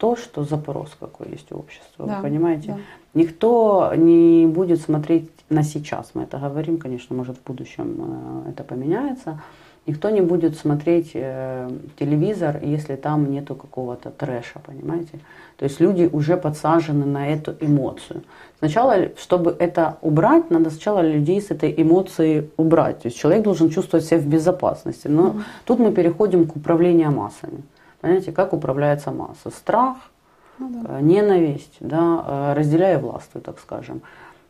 то, 0.01 0.17
что 0.17 0.45
запрос 0.45 0.97
какой 0.99 1.29
есть 1.29 1.53
у 1.53 1.59
общества. 1.59 2.07
Да, 2.07 2.17
вы 2.17 2.23
понимаете? 2.23 2.69
Да. 2.69 2.79
Никто 3.13 3.93
не 3.95 4.47
будет 4.47 4.81
смотреть 4.81 5.31
на 5.51 5.63
сейчас. 5.63 6.13
Мы 6.15 6.23
это 6.23 6.39
говорим, 6.39 6.79
конечно, 6.79 7.15
может 7.15 7.37
в 7.37 7.45
будущем 7.45 8.45
э, 8.47 8.51
это 8.51 8.65
поменяется. 8.65 9.43
Никто 9.87 10.09
не 10.09 10.23
будет 10.23 10.57
смотреть 10.57 11.11
э, 11.13 11.69
телевизор, 11.99 12.61
если 12.63 12.97
там 12.97 13.31
нету 13.31 13.55
какого-то 13.55 14.11
трэша, 14.11 14.61
понимаете? 14.65 15.19
То 15.59 15.65
есть 15.67 15.81
люди 15.81 16.09
уже 16.11 16.39
подсажены 16.39 17.05
на 17.05 17.29
эту 17.29 17.55
эмоцию. 17.61 18.23
Сначала, 18.59 18.95
чтобы 19.19 19.55
это 19.59 19.99
убрать, 20.01 20.51
надо 20.51 20.71
сначала 20.71 21.03
людей 21.03 21.43
с 21.43 21.51
этой 21.51 21.75
эмоцией 21.77 22.51
убрать. 22.57 23.03
То 23.03 23.09
есть 23.09 23.19
человек 23.19 23.43
должен 23.43 23.69
чувствовать 23.69 24.07
себя 24.07 24.21
в 24.21 24.27
безопасности. 24.27 25.09
Но 25.09 25.27
mm-hmm. 25.27 25.43
тут 25.67 25.79
мы 25.79 25.93
переходим 25.93 26.47
к 26.47 26.57
управлению 26.57 27.11
массами. 27.11 27.63
Понимаете, 28.01 28.33
как 28.33 28.53
управляется 28.53 29.11
масса? 29.11 29.51
Страх, 29.51 29.97
ну, 30.59 30.69
да. 30.71 30.99
Э, 30.99 31.03
ненависть, 31.03 31.77
да, 31.81 32.25
э, 32.27 32.53
разделяя 32.55 32.99
властвуй, 32.99 33.43
так 33.43 33.59
скажем. 33.59 34.03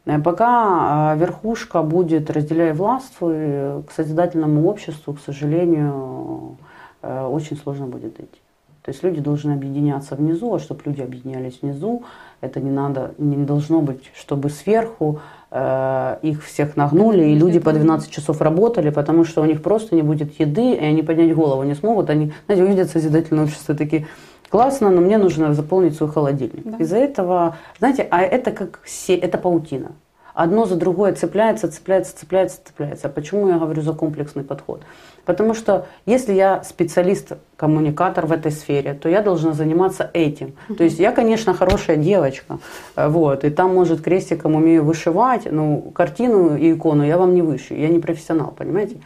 Э, 0.06 0.18
пока 0.18 1.14
верхушка 1.14 1.82
будет 1.82 2.30
разделяя 2.30 2.74
властвуй, 2.74 3.82
к 3.82 3.92
созидательному 3.94 4.68
обществу, 4.68 5.14
к 5.14 5.20
сожалению, 5.20 6.56
очень 7.02 7.56
сложно 7.56 7.86
будет 7.86 8.20
идти. 8.20 8.40
То 8.82 8.90
есть 8.90 9.02
люди 9.02 9.20
должны 9.20 9.52
объединяться 9.52 10.16
внизу, 10.16 10.54
а 10.54 10.58
чтобы 10.58 10.80
люди 10.84 11.00
объединялись 11.00 11.60
внизу, 11.62 12.02
это 12.40 12.60
не 12.60 12.70
надо, 12.70 13.14
не 13.18 13.44
должно 13.44 13.80
быть, 13.80 14.10
чтобы 14.14 14.50
сверху 14.50 15.20
их 15.52 16.44
всех 16.44 16.76
нагнули, 16.76 17.24
и 17.24 17.34
люди 17.34 17.58
по 17.58 17.72
12 17.72 18.08
часов 18.10 18.40
работали, 18.40 18.90
потому 18.90 19.24
что 19.24 19.42
у 19.42 19.44
них 19.44 19.62
просто 19.62 19.96
не 19.96 20.02
будет 20.02 20.38
еды, 20.38 20.74
и 20.74 20.78
они 20.78 21.02
поднять 21.02 21.34
голову 21.34 21.64
не 21.64 21.74
смогут. 21.74 22.08
Они, 22.08 22.32
знаете, 22.46 22.64
увидят 22.64 22.90
созидательное 22.90 23.44
общество 23.44 23.74
такие, 23.74 24.06
классно, 24.48 24.90
но 24.90 25.00
мне 25.00 25.18
нужно 25.18 25.52
заполнить 25.52 25.96
свой 25.96 26.08
холодильник. 26.10 26.62
Да. 26.64 26.76
Из-за 26.76 26.98
этого, 26.98 27.56
знаете, 27.78 28.06
а 28.10 28.22
это 28.22 28.52
как 28.52 28.80
се, 28.84 29.16
это 29.16 29.38
паутина 29.38 29.92
одно 30.34 30.66
за 30.66 30.76
другое 30.76 31.14
цепляется, 31.14 31.70
цепляется, 31.70 32.16
цепляется, 32.16 32.60
цепляется. 32.64 33.06
А 33.08 33.10
почему 33.10 33.48
я 33.48 33.58
говорю 33.58 33.82
за 33.82 33.92
комплексный 33.92 34.44
подход? 34.44 34.82
Потому 35.24 35.54
что 35.54 35.86
если 36.06 36.32
я 36.32 36.62
специалист, 36.64 37.32
коммуникатор 37.56 38.26
в 38.26 38.32
этой 38.32 38.50
сфере, 38.50 38.94
то 38.94 39.08
я 39.08 39.20
должна 39.22 39.52
заниматься 39.52 40.10
этим. 40.12 40.54
То 40.76 40.82
есть 40.82 40.98
я, 40.98 41.12
конечно, 41.12 41.54
хорошая 41.54 41.96
девочка, 41.96 42.58
вот, 42.96 43.44
и 43.44 43.50
там, 43.50 43.74
может, 43.74 44.00
крестиком 44.00 44.54
умею 44.54 44.84
вышивать, 44.84 45.46
ну, 45.50 45.92
картину 45.94 46.56
и 46.56 46.72
икону 46.72 47.04
я 47.04 47.18
вам 47.18 47.34
не 47.34 47.42
выше, 47.42 47.74
я 47.74 47.88
не 47.88 47.98
профессионал, 47.98 48.54
понимаете? 48.56 48.96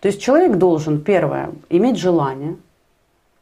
То 0.00 0.08
есть 0.08 0.20
человек 0.20 0.56
должен, 0.56 1.00
первое, 1.00 1.50
иметь 1.68 1.98
желание, 1.98 2.56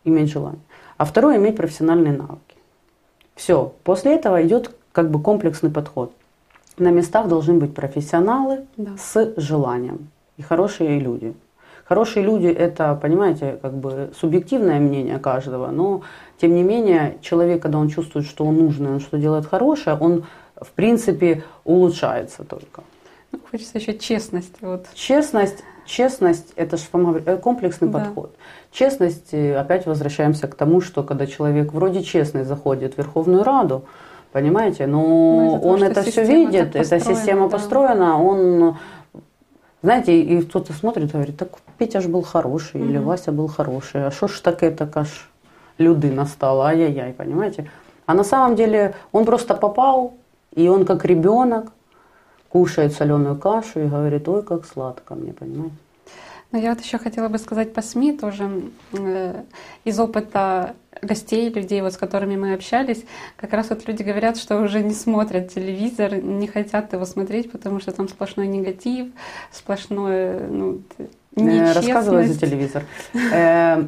иметь 0.05 0.33
желание, 0.33 0.61
а 0.97 1.05
второе, 1.05 1.37
иметь 1.37 1.57
профессиональные 1.57 2.14
навыки. 2.14 2.40
Все, 3.35 3.75
после 3.85 4.14
этого 4.14 4.42
идет 4.44 4.70
как 4.92 5.11
бы 5.11 5.20
комплексный 5.20 5.70
подход– 5.70 6.12
на 6.76 6.90
местах 6.90 7.28
должны 7.28 7.54
быть 7.54 7.74
профессионалы 7.74 8.64
да. 8.76 8.92
с 8.96 9.34
желанием 9.37 10.08
и 10.37 10.42
хорошие 10.42 10.98
люди. 10.98 11.34
Хорошие 11.84 12.24
люди 12.24 12.46
это, 12.46 12.94
понимаете, 13.00 13.58
как 13.60 13.74
бы 13.74 14.10
субъективное 14.18 14.80
мнение 14.80 15.18
каждого, 15.18 15.70
но 15.70 16.02
тем 16.40 16.54
не 16.54 16.62
менее 16.62 17.18
человек, 17.20 17.62
когда 17.62 17.78
он 17.78 17.88
чувствует, 17.88 18.26
что 18.26 18.44
он 18.44 18.56
нужный, 18.56 18.90
он 18.90 19.00
что 19.00 19.18
делает 19.18 19.46
хорошее, 19.46 19.96
он 20.00 20.24
в 20.56 20.70
принципе 20.70 21.44
улучшается 21.64 22.42
только. 22.44 22.82
Ну, 23.32 23.40
хочется 23.50 23.78
еще 23.78 23.98
честность. 23.98 24.54
Вот. 24.62 24.87
Честность, 24.94 25.62
честность 25.84 26.52
это 26.56 26.78
же 26.78 26.84
э, 27.26 27.37
комплексный 27.37 27.88
да. 27.88 27.98
подход. 27.98 28.34
Честность, 28.72 29.34
опять 29.34 29.87
возвращаемся 29.87 30.48
к 30.48 30.54
тому, 30.54 30.80
что 30.80 31.02
когда 31.02 31.26
человек 31.26 31.72
вроде 31.72 32.02
честный 32.02 32.44
заходит 32.44 32.94
в 32.94 32.98
Верховную 32.98 33.44
Раду, 33.44 33.84
Понимаете? 34.35 34.88
Но 34.88 34.99
ну, 34.99 35.61
он 35.62 35.85
это 35.85 36.03
все 36.03 36.25
видит, 36.25 36.75
эта 36.75 36.99
система 36.99 37.42
да. 37.42 37.51
построена, 37.51 38.20
он 38.20 38.77
знаете, 39.81 40.20
и 40.20 40.42
кто-то 40.42 40.73
смотрит 40.73 41.11
и 41.11 41.12
говорит, 41.12 41.37
так 41.37 41.51
Петя 41.79 42.01
ж 42.01 42.09
был 42.09 42.23
хороший, 42.23 42.81
mm 42.81 42.88
или 42.88 42.99
Вася 42.99 43.31
был 43.31 43.47
хороший, 43.47 44.07
а 44.07 44.11
что 44.11 44.27
ж 44.27 44.40
таке 44.40 44.73
така 44.73 45.05
ж 45.05 45.29
люди 45.79 46.09
настала, 46.09 46.66
ай-яй-яй, 46.66 47.12
понимаете? 47.12 47.70
А 48.07 48.14
на 48.14 48.25
самом 48.25 48.57
деле 48.57 48.94
он 49.12 49.25
просто 49.25 49.55
попал, 49.55 50.14
и 50.57 50.68
он 50.68 50.85
как 50.85 51.05
ребенок 51.05 51.66
кушает 52.49 52.92
соленую 52.92 53.37
кашу 53.37 53.81
и 53.81 53.87
говорит, 53.87 54.29
ой, 54.29 54.42
как 54.42 54.66
сладко 54.66 55.14
мне, 55.14 55.33
понимаете? 55.33 55.77
Ну, 56.52 56.61
я 56.61 56.70
вот 56.70 56.80
еще 56.80 56.98
хотела 56.98 57.28
бы 57.28 57.38
сказать 57.38 57.72
по 57.72 57.83
СМИ 57.83 58.16
тоже 58.16 58.70
э, 58.92 59.42
из 59.85 59.98
опыта 59.98 60.76
гостей, 61.02 61.50
людей, 61.50 61.83
вот, 61.83 61.92
с 61.92 61.96
которыми 61.96 62.37
мы 62.37 62.54
общались, 62.54 63.04
как 63.37 63.52
раз 63.52 63.70
вот 63.70 63.87
люди 63.88 64.02
говорят, 64.02 64.37
что 64.37 64.61
уже 64.61 64.83
не 64.83 64.94
смотрят 64.94 65.52
телевизор, 65.52 66.14
не 66.16 66.46
хотят 66.46 66.92
его 66.92 67.04
смотреть, 67.04 67.50
потому 67.50 67.80
что 67.80 67.92
там 67.92 68.09
сплошной 68.09 68.46
негатив, 68.46 69.09
сплошное, 69.50 70.46
ну, 70.48 70.80
э, 70.98 71.07
нечестность. 71.37 71.76
Рассказывай 71.76 72.26
за 72.26 72.38
телевизор. 72.38 72.85
Э, 73.33 73.87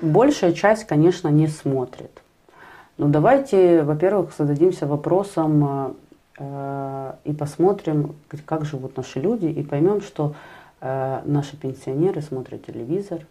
большая 0.00 0.52
часть, 0.52 0.84
конечно, 0.84 1.28
не 1.28 1.46
смотрит. 1.46 2.22
Но 2.96 3.06
ну, 3.06 3.12
давайте, 3.12 3.82
во-первых, 3.82 4.32
зададимся 4.36 4.86
вопросом 4.86 5.96
э, 6.38 7.12
и 7.24 7.32
посмотрим, 7.32 8.16
как 8.44 8.64
живут 8.64 8.96
наши 8.96 9.20
люди, 9.20 9.46
и 9.46 9.62
поймем, 9.62 10.00
что 10.00 10.34
наши 10.80 11.56
пенсионеры 11.56 12.22
смотрят 12.22 12.64
телевизор, 12.64 13.26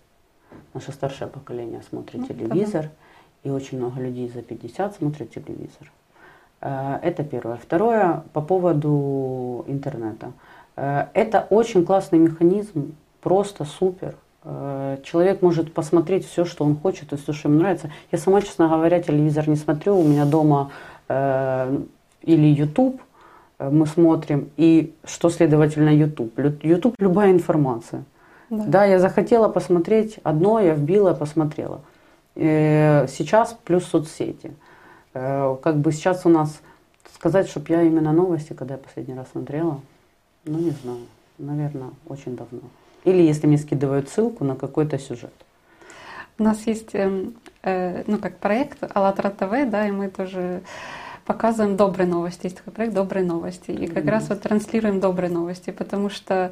наше 0.73 0.91
старшее 0.91 1.27
поколение 1.27 1.81
смотрит 1.89 2.21
ну, 2.21 2.27
телевизор. 2.27 2.83
Да 2.83 2.91
и 3.47 3.49
очень 3.49 3.77
много 3.77 4.01
людей 4.01 4.29
за 4.29 4.41
50 4.41 4.95
смотрят 4.95 5.31
телевизор. 5.31 5.91
Э, 6.61 6.99
это 7.01 7.23
первое. 7.23 7.57
Второе, 7.57 8.23
по 8.33 8.41
поводу 8.41 9.63
интернета. 9.67 10.31
Э, 10.75 11.05
это 11.13 11.47
очень 11.49 11.85
классный 11.85 12.19
механизм, 12.19 12.95
просто 13.21 13.65
супер. 13.65 14.15
Э, 14.43 14.97
человек 15.03 15.41
может 15.41 15.73
посмотреть 15.73 16.27
все, 16.27 16.45
что 16.45 16.65
он 16.65 16.75
хочет, 16.75 17.13
и 17.13 17.15
все, 17.15 17.33
что 17.33 17.49
ему 17.49 17.59
нравится. 17.59 17.91
Я 18.11 18.17
сама, 18.17 18.41
честно 18.41 18.67
говоря, 18.67 19.01
телевизор 19.01 19.47
не 19.47 19.55
смотрю. 19.55 19.97
У 19.97 20.03
меня 20.03 20.25
дома 20.25 20.71
или 21.09 22.47
YouTube 22.47 23.01
мы 23.59 23.85
смотрим, 23.87 24.49
и 24.57 24.93
что, 25.03 25.29
следовательно, 25.29 25.89
YouTube. 25.89 26.37
YouTube– 26.63 26.95
любая 26.99 27.31
информация. 27.31 28.03
Да. 28.49 28.63
да, 28.65 28.85
я 28.85 28.99
захотела 28.99 29.49
посмотреть 29.49 30.19
одно, 30.23 30.59
я 30.59 30.73
вбила, 30.73 31.13
посмотрела. 31.13 31.81
Э, 32.35 33.07
сейчас 33.07 33.57
плюс 33.65 33.83
соцсети. 33.85 34.53
Э, 35.13 35.57
как 35.61 35.77
бы 35.77 35.91
сейчас 35.91 36.25
у 36.25 36.29
нас 36.29 36.61
сказать, 37.13 37.49
чтобы 37.49 37.65
я 37.69 37.81
именно 37.81 38.13
новости, 38.13 38.53
когда 38.53 38.75
я 38.75 38.79
последний 38.79 39.15
раз 39.15 39.27
смотрела, 39.31 39.81
ну 40.45 40.59
не 40.59 40.69
знаю, 40.69 40.99
наверное, 41.39 41.89
очень 42.07 42.35
давно. 42.35 42.61
Или 43.03 43.23
если 43.23 43.47
мне 43.47 43.57
скидывают 43.57 44.09
ссылку 44.09 44.43
на 44.43 44.55
какой-то 44.55 44.99
сюжет. 44.99 45.33
У 46.39 46.43
нас 46.43 46.67
есть, 46.67 46.93
эм, 46.93 47.33
э, 47.63 48.03
ну 48.05 48.19
как 48.19 48.37
проект 48.37 48.77
АЛЛАТРА 48.81 49.31
ТВ, 49.31 49.69
да, 49.71 49.87
и 49.87 49.91
мы 49.91 50.09
тоже 50.09 50.61
показываем 51.27 51.75
добрые 51.75 52.07
новости. 52.07 52.45
Есть 52.45 52.57
такой 52.57 52.73
проект 52.73 52.93
«Добрые 52.93 53.25
новости». 53.25 53.71
И 53.71 53.87
как 53.87 54.05
mm-hmm. 54.05 54.09
раз 54.09 54.29
вот 54.29 54.41
транслируем 54.41 54.99
добрые 54.99 55.29
новости, 55.29 55.71
потому 55.71 56.09
что 56.09 56.51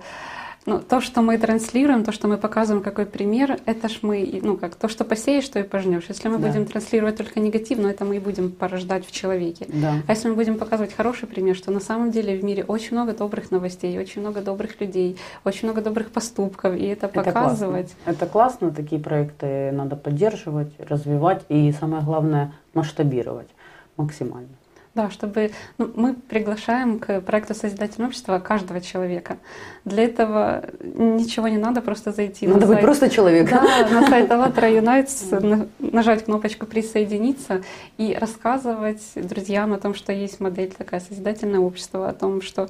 ну, 0.65 0.79
то, 0.79 0.99
что 0.99 1.21
мы 1.21 1.37
транслируем, 1.37 2.03
то, 2.03 2.11
что 2.11 2.27
мы 2.27 2.37
показываем, 2.37 2.83
какой 2.83 3.05
пример, 3.05 3.59
это 3.65 3.87
ж 3.87 3.99
мы, 4.01 4.39
ну, 4.41 4.57
как 4.57 4.75
то, 4.75 4.87
что 4.87 5.05
посеешь, 5.05 5.47
то 5.47 5.59
и 5.59 5.63
пожнешь. 5.63 6.05
Если 6.09 6.27
мы 6.27 6.39
да. 6.39 6.47
будем 6.47 6.65
транслировать 6.65 7.17
только 7.17 7.39
негатив, 7.39 7.77
ну, 7.77 7.87
это 7.87 8.03
мы 8.03 8.17
и 8.17 8.19
будем 8.19 8.51
порождать 8.51 9.05
в 9.05 9.11
человеке. 9.11 9.67
Да. 9.69 10.01
А 10.07 10.11
если 10.11 10.27
мы 10.27 10.35
будем 10.35 10.57
показывать 10.57 10.93
хороший 10.93 11.27
пример, 11.27 11.55
что 11.55 11.71
на 11.71 11.79
самом 11.79 12.09
деле 12.09 12.35
в 12.35 12.43
мире 12.43 12.63
очень 12.63 12.97
много 12.97 13.13
добрых 13.13 13.51
новостей, 13.51 13.97
очень 13.99 14.21
много 14.21 14.41
добрых 14.41 14.81
людей, 14.81 15.17
очень 15.43 15.69
много 15.69 15.81
добрых 15.81 16.09
поступков, 16.09 16.75
и 16.75 16.85
это, 16.85 17.05
это 17.05 17.21
показывать. 17.23 17.93
Классно. 17.93 18.11
Это 18.11 18.25
классно, 18.25 18.71
такие 18.71 18.99
проекты 18.99 19.71
надо 19.71 19.95
поддерживать, 19.95 20.73
развивать 20.79 21.45
и, 21.47 21.71
самое 21.79 22.03
главное, 22.03 22.53
масштабировать 22.73 23.49
максимально. 23.97 24.49
Да, 24.95 25.09
чтобы 25.09 25.51
ну, 25.77 25.91
мы 25.95 26.13
приглашаем 26.13 26.99
к 26.99 27.19
проекту 27.19 27.53
Созидательного 27.53 28.09
общества 28.09 28.39
каждого 28.39 28.79
человека. 28.79 29.37
Для 29.83 30.05
этого 30.05 30.63
ничего 30.81 31.49
не 31.49 31.57
надо, 31.57 31.81
просто 31.81 32.13
зайти 32.13 32.47
надо 32.47 32.61
на 32.61 32.67
быть 32.67 32.75
сайт. 32.75 32.85
просто 32.85 33.09
человек. 33.09 33.49
Да, 33.49 33.61
на 33.91 34.07
сайт 34.07 34.31
АЛЛАТРА 34.31 34.69
Unites, 34.69 35.69
нажать 35.79 36.23
кнопочку 36.23 36.65
«Присоединиться» 36.65 37.61
и 37.97 38.15
рассказывать 38.17 39.03
друзьям 39.15 39.73
о 39.73 39.79
том, 39.79 39.95
что 39.95 40.13
есть 40.13 40.39
модель 40.39 40.71
такая 40.71 41.01
Созидательное 41.01 41.59
общество, 41.59 42.07
о 42.07 42.13
том, 42.13 42.41
что 42.41 42.69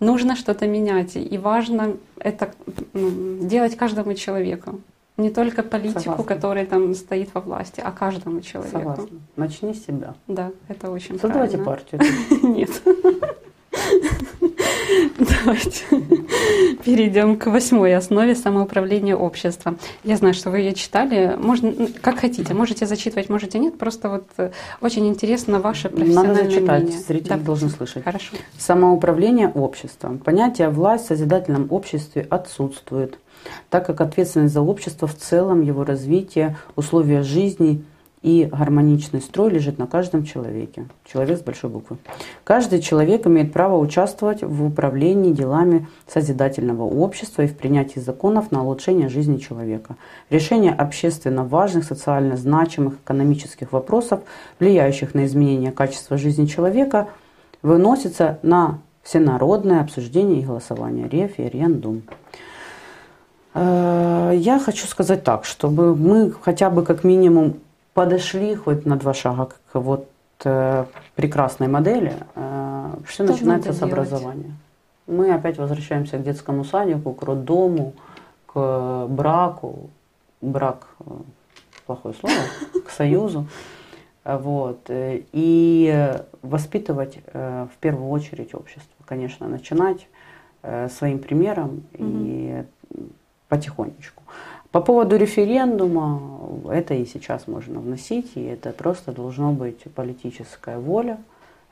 нужно 0.00 0.36
что-то 0.36 0.66
менять, 0.66 1.16
и 1.16 1.36
важно 1.36 1.96
это 2.18 2.50
ну, 2.94 3.46
делать 3.46 3.76
каждому 3.76 4.14
человеку. 4.14 4.80
Не 5.18 5.30
только 5.30 5.64
политику, 5.64 6.00
Согласна. 6.00 6.24
который 6.24 6.64
там 6.64 6.94
стоит 6.94 7.30
во 7.34 7.40
власти, 7.40 7.82
а 7.84 7.90
каждому 7.90 8.40
человеку. 8.40 8.78
Согласна. 8.78 9.18
Начни 9.34 9.74
с 9.74 9.84
себя. 9.84 10.14
Да, 10.28 10.52
это 10.68 10.92
очень 10.92 11.18
Создавайте 11.18 11.58
правильно. 11.58 11.64
партию. 11.64 12.00
Нет. 12.54 12.70
Давайте 15.18 15.84
перейдем 16.84 17.36
к 17.36 17.46
восьмой 17.46 17.96
основе 17.96 18.34
самоуправления 18.34 19.16
обществом. 19.16 19.78
Я 20.04 20.16
знаю, 20.16 20.34
что 20.34 20.50
вы 20.50 20.60
ее 20.60 20.74
читали. 20.74 21.34
Можно, 21.36 21.88
как 22.00 22.20
хотите, 22.20 22.54
можете 22.54 22.86
зачитывать, 22.86 23.28
можете 23.28 23.58
нет. 23.58 23.76
Просто 23.76 24.08
вот 24.08 24.24
э, 24.38 24.52
очень 24.80 25.06
интересно 25.08 25.60
ваше 25.60 25.88
профессиональное 25.88 26.44
Надо 26.44 26.50
зачитать, 26.50 26.82
мнение. 26.84 27.00
зрители 27.00 27.28
да, 27.28 27.36
должны 27.36 27.70
слышать. 27.70 28.04
Хорошо. 28.04 28.36
Самоуправление 28.56 29.48
обществом. 29.48 30.18
Понятие 30.18 30.68
«власть 30.70 31.04
в 31.06 31.08
созидательном 31.08 31.66
обществе» 31.70 32.26
отсутствует 32.30 33.18
так 33.70 33.86
как 33.86 34.00
ответственность 34.00 34.54
за 34.54 34.62
общество 34.62 35.06
в 35.06 35.14
целом, 35.14 35.62
его 35.62 35.84
развитие, 35.84 36.56
условия 36.76 37.22
жизни 37.22 37.84
и 38.22 38.48
гармоничный 38.50 39.20
строй 39.20 39.50
лежит 39.50 39.78
на 39.78 39.86
каждом 39.86 40.24
человеке. 40.24 40.86
Человек 41.04 41.38
с 41.38 41.42
большой 41.42 41.70
буквы. 41.70 41.98
Каждый 42.44 42.80
человек 42.80 43.26
имеет 43.26 43.52
право 43.52 43.78
участвовать 43.78 44.42
в 44.42 44.64
управлении 44.64 45.32
делами 45.32 45.86
созидательного 46.06 46.82
общества 46.82 47.42
и 47.42 47.46
в 47.46 47.56
принятии 47.56 48.00
законов 48.00 48.50
на 48.50 48.64
улучшение 48.64 49.08
жизни 49.08 49.36
человека. 49.36 49.96
Решение 50.30 50.72
общественно 50.72 51.44
важных, 51.44 51.84
социально 51.84 52.36
значимых, 52.36 52.94
экономических 52.94 53.72
вопросов, 53.72 54.20
влияющих 54.58 55.14
на 55.14 55.24
изменение 55.26 55.70
качества 55.70 56.18
жизни 56.18 56.46
человека, 56.46 57.08
выносится 57.62 58.38
на 58.42 58.80
всенародное 59.02 59.80
обсуждение 59.80 60.40
и 60.40 60.44
голосование. 60.44 61.08
Референдум. 61.08 62.02
Э, 63.54 64.32
я 64.34 64.58
хочу 64.58 64.86
сказать 64.86 65.24
так, 65.24 65.44
чтобы 65.44 65.94
мы 65.96 66.30
хотя 66.30 66.70
бы 66.70 66.84
как 66.84 67.04
минимум 67.04 67.58
подошли 67.94 68.54
хоть 68.54 68.86
на 68.86 68.96
два 68.96 69.14
шага 69.14 69.48
к 69.72 69.80
вот 69.80 70.08
э, 70.44 70.84
прекрасной 71.14 71.68
модели, 71.68 72.14
э, 72.34 72.94
все 73.06 73.24
Что 73.24 73.32
начинается 73.32 73.72
с 73.72 73.82
образования. 73.82 74.52
Мы 75.06 75.32
опять 75.32 75.58
возвращаемся 75.58 76.18
к 76.18 76.22
детскому 76.22 76.64
садику, 76.64 77.12
к 77.12 77.22
роддому, 77.22 77.94
к 78.46 79.06
браку. 79.08 79.90
Брак 80.40 80.86
плохое 81.86 82.14
слово, 82.14 82.34
к 82.86 82.90
союзу. 82.90 83.46
Вот. 84.24 84.82
И 84.88 86.14
воспитывать 86.42 87.18
в 87.32 87.70
первую 87.80 88.10
очередь 88.10 88.54
общество. 88.54 88.94
Конечно, 89.06 89.48
начинать 89.48 90.06
своим 90.90 91.18
примером 91.18 91.82
и 91.94 92.62
потихонечку. 93.48 94.22
По 94.70 94.80
поводу 94.80 95.16
референдума, 95.16 96.20
это 96.70 96.94
и 96.94 97.06
сейчас 97.06 97.46
можно 97.46 97.80
вносить, 97.80 98.32
и 98.34 98.42
это 98.42 98.70
просто 98.72 99.12
должно 99.12 99.52
быть 99.52 99.82
политическая 99.94 100.78
воля, 100.78 101.18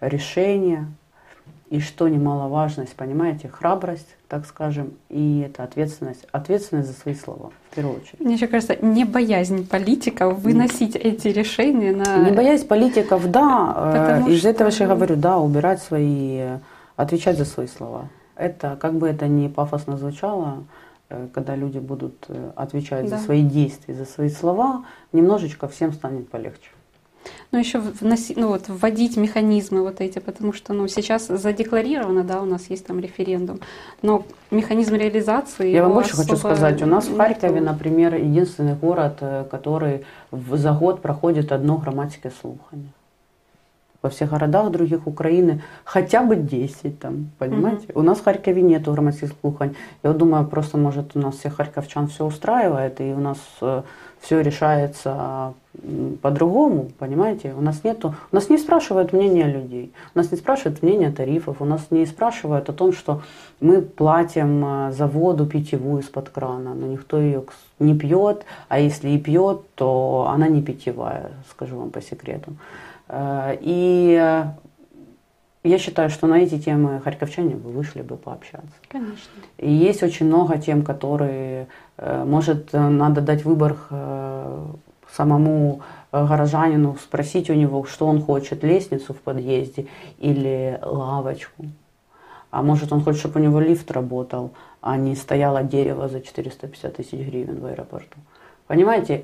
решение, 0.01 0.87
и 1.69 1.81
что 1.81 2.09
немаловажность, 2.09 2.95
понимаете, 2.95 3.49
храбрость, 3.49 4.07
так 4.29 4.47
скажем, 4.47 4.93
и 5.09 5.41
это 5.41 5.65
ответственность, 5.65 6.27
ответственность 6.31 6.89
за 6.89 6.95
свои 6.95 7.15
слова, 7.15 7.51
в 7.71 7.75
первую 7.75 7.97
очередь. 7.97 8.21
Мне 8.21 8.35
еще 8.35 8.47
кажется, 8.47 8.77
не 8.81 9.05
боязнь 9.05 9.67
политиков 9.67 10.39
выносить 10.39 10.95
эти 10.95 11.29
решения 11.29 11.93
на... 11.93 12.19
Не 12.19 12.31
боясь 12.31 12.65
политиков, 12.65 13.31
да, 13.31 13.75
э, 13.77 13.93
Потому 13.93 14.29
из 14.29 14.39
что, 14.41 14.49
этого 14.49 14.71
я 14.71 14.87
говорю, 14.87 15.17
да, 15.17 15.39
убирать 15.39 15.83
свои, 15.83 16.41
отвечать 16.95 17.37
за 17.37 17.45
свои 17.45 17.67
слова. 17.67 18.09
Это, 18.37 18.79
как 18.81 18.95
бы 18.95 19.09
это 19.09 19.27
ни 19.27 19.49
пафосно 19.49 19.97
звучало, 19.97 20.65
когда 21.33 21.55
люди 21.57 21.79
будут 21.79 22.25
э, 22.29 22.51
отвечать 22.57 23.09
Да. 23.09 23.17
за 23.19 23.25
свои 23.25 23.43
действия, 23.43 23.95
за 23.95 24.05
свои 24.05 24.29
слова, 24.29 24.85
немножечко 25.13 25.69
всем 25.69 25.93
станет 25.93 26.29
полегче. 26.29 26.71
Ну, 27.51 27.59
еще 27.59 27.81
вносить, 27.81 28.37
ну, 28.37 28.49
вот, 28.49 28.69
вводить 28.69 29.17
механизмы 29.17 29.83
вот 29.83 30.01
эти, 30.01 30.21
потому 30.21 30.53
что 30.53 30.73
ну, 30.75 30.87
сейчас 30.87 31.27
задекларировано, 31.27 32.23
да, 32.23 32.41
у 32.41 32.45
нас 32.45 32.71
есть 32.71 32.87
там 32.87 33.01
референдум, 33.01 33.59
но 34.03 34.25
механизм 34.53 34.95
реализации... 34.95 35.71
Я 35.73 35.83
вам 35.83 35.95
больше 35.95 36.17
хочу 36.17 36.37
сказать, 36.37 36.81
у 36.83 36.87
нас 36.87 37.07
в 37.07 37.11
нету. 37.11 37.23
Харькове, 37.23 37.61
например, 37.61 38.15
единственный 38.15 38.75
город, 38.75 39.19
э, 39.21 39.45
который 39.51 40.05
в- 40.31 40.57
за 40.57 40.73
год 40.73 41.03
проходит 41.03 41.51
одно 41.51 41.79
грамматическое 41.79 42.33
слухание. 42.41 42.93
Во 44.07 44.11
всех 44.11 44.31
городах 44.31 44.71
других 44.71 45.07
Украины 45.09 45.63
хотя 45.85 46.23
бы 46.23 46.37
10 46.37 47.01
там, 47.01 47.31
понимаете? 47.39 47.89
У 47.95 48.03
нас 48.03 48.19
в 48.19 48.25
Харькове 48.25 48.63
нету 48.63 48.93
грамматических 48.93 49.37
слухань. 49.41 49.75
Я 50.05 50.13
думаю, 50.13 50.47
просто 50.47 50.79
может 50.79 51.17
у 51.17 51.19
нас 51.19 51.35
всех 51.35 51.57
харьковчан 51.57 52.07
все 52.07 52.25
устраивает, 52.25 53.01
и 53.01 53.13
у 53.13 53.19
нас 53.19 53.39
все 54.21 54.41
решается 54.41 55.55
по-другому, 56.23 56.91
понимаете? 56.99 57.53
У 57.57 57.61
нас 57.61 57.85
нету, 57.85 58.15
у 58.33 58.35
нас 58.35 58.49
не 58.49 58.59
спрашивают 58.59 59.13
мнения 59.13 59.45
людей, 59.45 59.93
у 60.15 60.19
нас 60.19 60.31
не 60.31 60.39
спрашивают 60.39 60.83
мнения 60.83 61.11
тарифов, 61.11 61.57
у 61.61 61.65
нас 61.65 61.89
не 61.91 62.07
спрашивают 62.07 62.69
о 62.69 62.73
том, 62.73 62.93
что 62.93 63.23
мы 63.61 63.83
платим 63.83 64.65
э, 64.65 64.93
за 64.93 65.07
воду 65.07 65.47
питьевую 65.47 66.03
из-под 66.03 66.31
крана, 66.31 66.75
но 66.75 66.87
никто 66.87 67.21
ее 67.21 67.45
не 67.79 67.95
пьет, 67.95 68.45
а 68.69 68.79
если 68.79 69.11
и 69.11 69.19
пьет, 69.19 69.63
то 69.75 70.29
она 70.33 70.49
не 70.49 70.63
питьевая, 70.63 71.33
скажу 71.51 71.77
вам 71.77 71.91
по 71.91 72.01
секрету. 72.01 72.53
Э, 73.09 73.57
И 73.61 74.17
э, 74.21 74.45
я 75.65 75.79
считаю, 75.79 76.11
что 76.11 76.27
на 76.27 76.39
эти 76.39 76.59
темы 76.59 77.01
харьковчане 77.01 77.55
бы 77.57 77.71
вышли 77.71 78.03
бы 78.03 78.17
пообщаться. 78.17 78.75
Конечно. 78.89 79.33
И 79.59 79.71
есть 79.71 80.03
очень 80.03 80.27
много 80.27 80.59
тем, 80.59 80.83
которые, 80.83 81.69
э, 81.99 82.25
может, 82.25 82.73
надо 82.73 83.21
дать 83.21 83.45
выбор 83.45 83.77
самому 85.13 85.81
горожанину, 86.13 86.97
спросить 87.01 87.49
у 87.49 87.55
него, 87.55 87.85
что 87.85 88.07
он 88.07 88.21
хочет, 88.21 88.65
лестницу 88.65 89.15
в 89.15 89.19
подъезде 89.19 89.87
или 90.19 90.79
лавочку. 90.83 91.67
А 92.51 92.63
может, 92.63 92.93
он 92.93 93.03
хочет, 93.03 93.21
чтобы 93.21 93.41
у 93.41 93.43
него 93.43 93.61
лифт 93.61 93.91
работал, 93.91 94.51
а 94.81 94.97
не 94.97 95.15
стояло 95.17 95.63
дерево 95.63 96.09
за 96.09 96.21
450 96.21 96.97
тысяч 96.97 97.19
гривен 97.19 97.61
в 97.61 97.67
аэропорту. 97.67 98.19
Понимаете? 98.67 99.23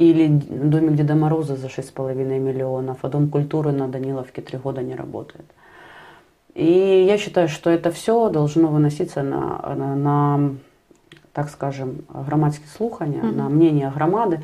Или 0.00 0.28
домик 0.28 0.94
Деда 0.96 1.14
Мороза 1.14 1.56
за 1.56 1.66
6,5 1.66 2.14
миллионов, 2.38 2.96
а 3.02 3.08
дом 3.08 3.28
культуры 3.28 3.70
на 3.70 3.86
Даниловке 3.86 4.40
три 4.40 4.56
года 4.56 4.80
не 4.80 4.94
работает. 4.94 5.44
И 6.54 7.04
я 7.06 7.18
считаю, 7.18 7.48
что 7.48 7.68
это 7.68 7.90
все 7.90 8.30
должно 8.30 8.68
выноситься 8.68 9.22
на, 9.22 9.60
на, 9.76 9.94
на, 9.96 10.54
так 11.34 11.50
скажем, 11.50 11.98
громадские 12.08 12.68
слухания, 12.74 13.22
Мгм. 13.22 13.36
на 13.36 13.48
мнение 13.50 13.92
громады, 13.94 14.40